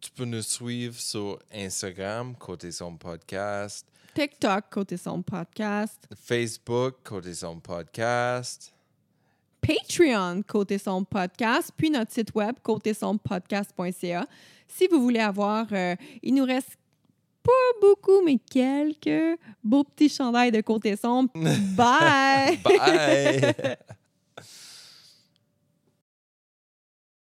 tu 0.00 0.10
peux 0.10 0.26
nous 0.26 0.42
suivre 0.42 0.94
sur 0.98 1.38
Instagram, 1.52 2.34
Côté 2.36 2.70
Son 2.72 2.96
Podcast, 2.96 3.86
TikTok, 4.14 4.64
Côté 4.70 4.96
Sombre 4.96 5.24
Podcast. 5.24 6.08
Facebook, 6.16 6.96
Côté 7.04 7.34
Son 7.34 7.60
Podcast. 7.60 8.72
Patreon, 9.60 10.42
côté 10.42 10.78
son 10.78 11.04
podcast, 11.04 11.70
puis 11.76 11.90
notre 11.90 12.12
site 12.12 12.34
web, 12.34 12.56
côté 12.62 12.94
son 12.94 13.18
podcast.ca. 13.18 14.26
Si 14.66 14.88
vous 14.88 15.02
voulez 15.02 15.20
avoir, 15.20 15.66
euh, 15.72 15.94
il 16.22 16.34
nous 16.34 16.44
reste 16.44 16.76
pas 17.42 17.52
beaucoup, 17.80 18.22
mais 18.24 18.38
quelques 18.38 19.38
beaux 19.62 19.84
petits 19.84 20.08
chandails 20.08 20.52
de 20.52 20.60
côté 20.60 20.96
son. 20.96 21.24
Bye! 21.34 22.58
Bye! 22.64 23.76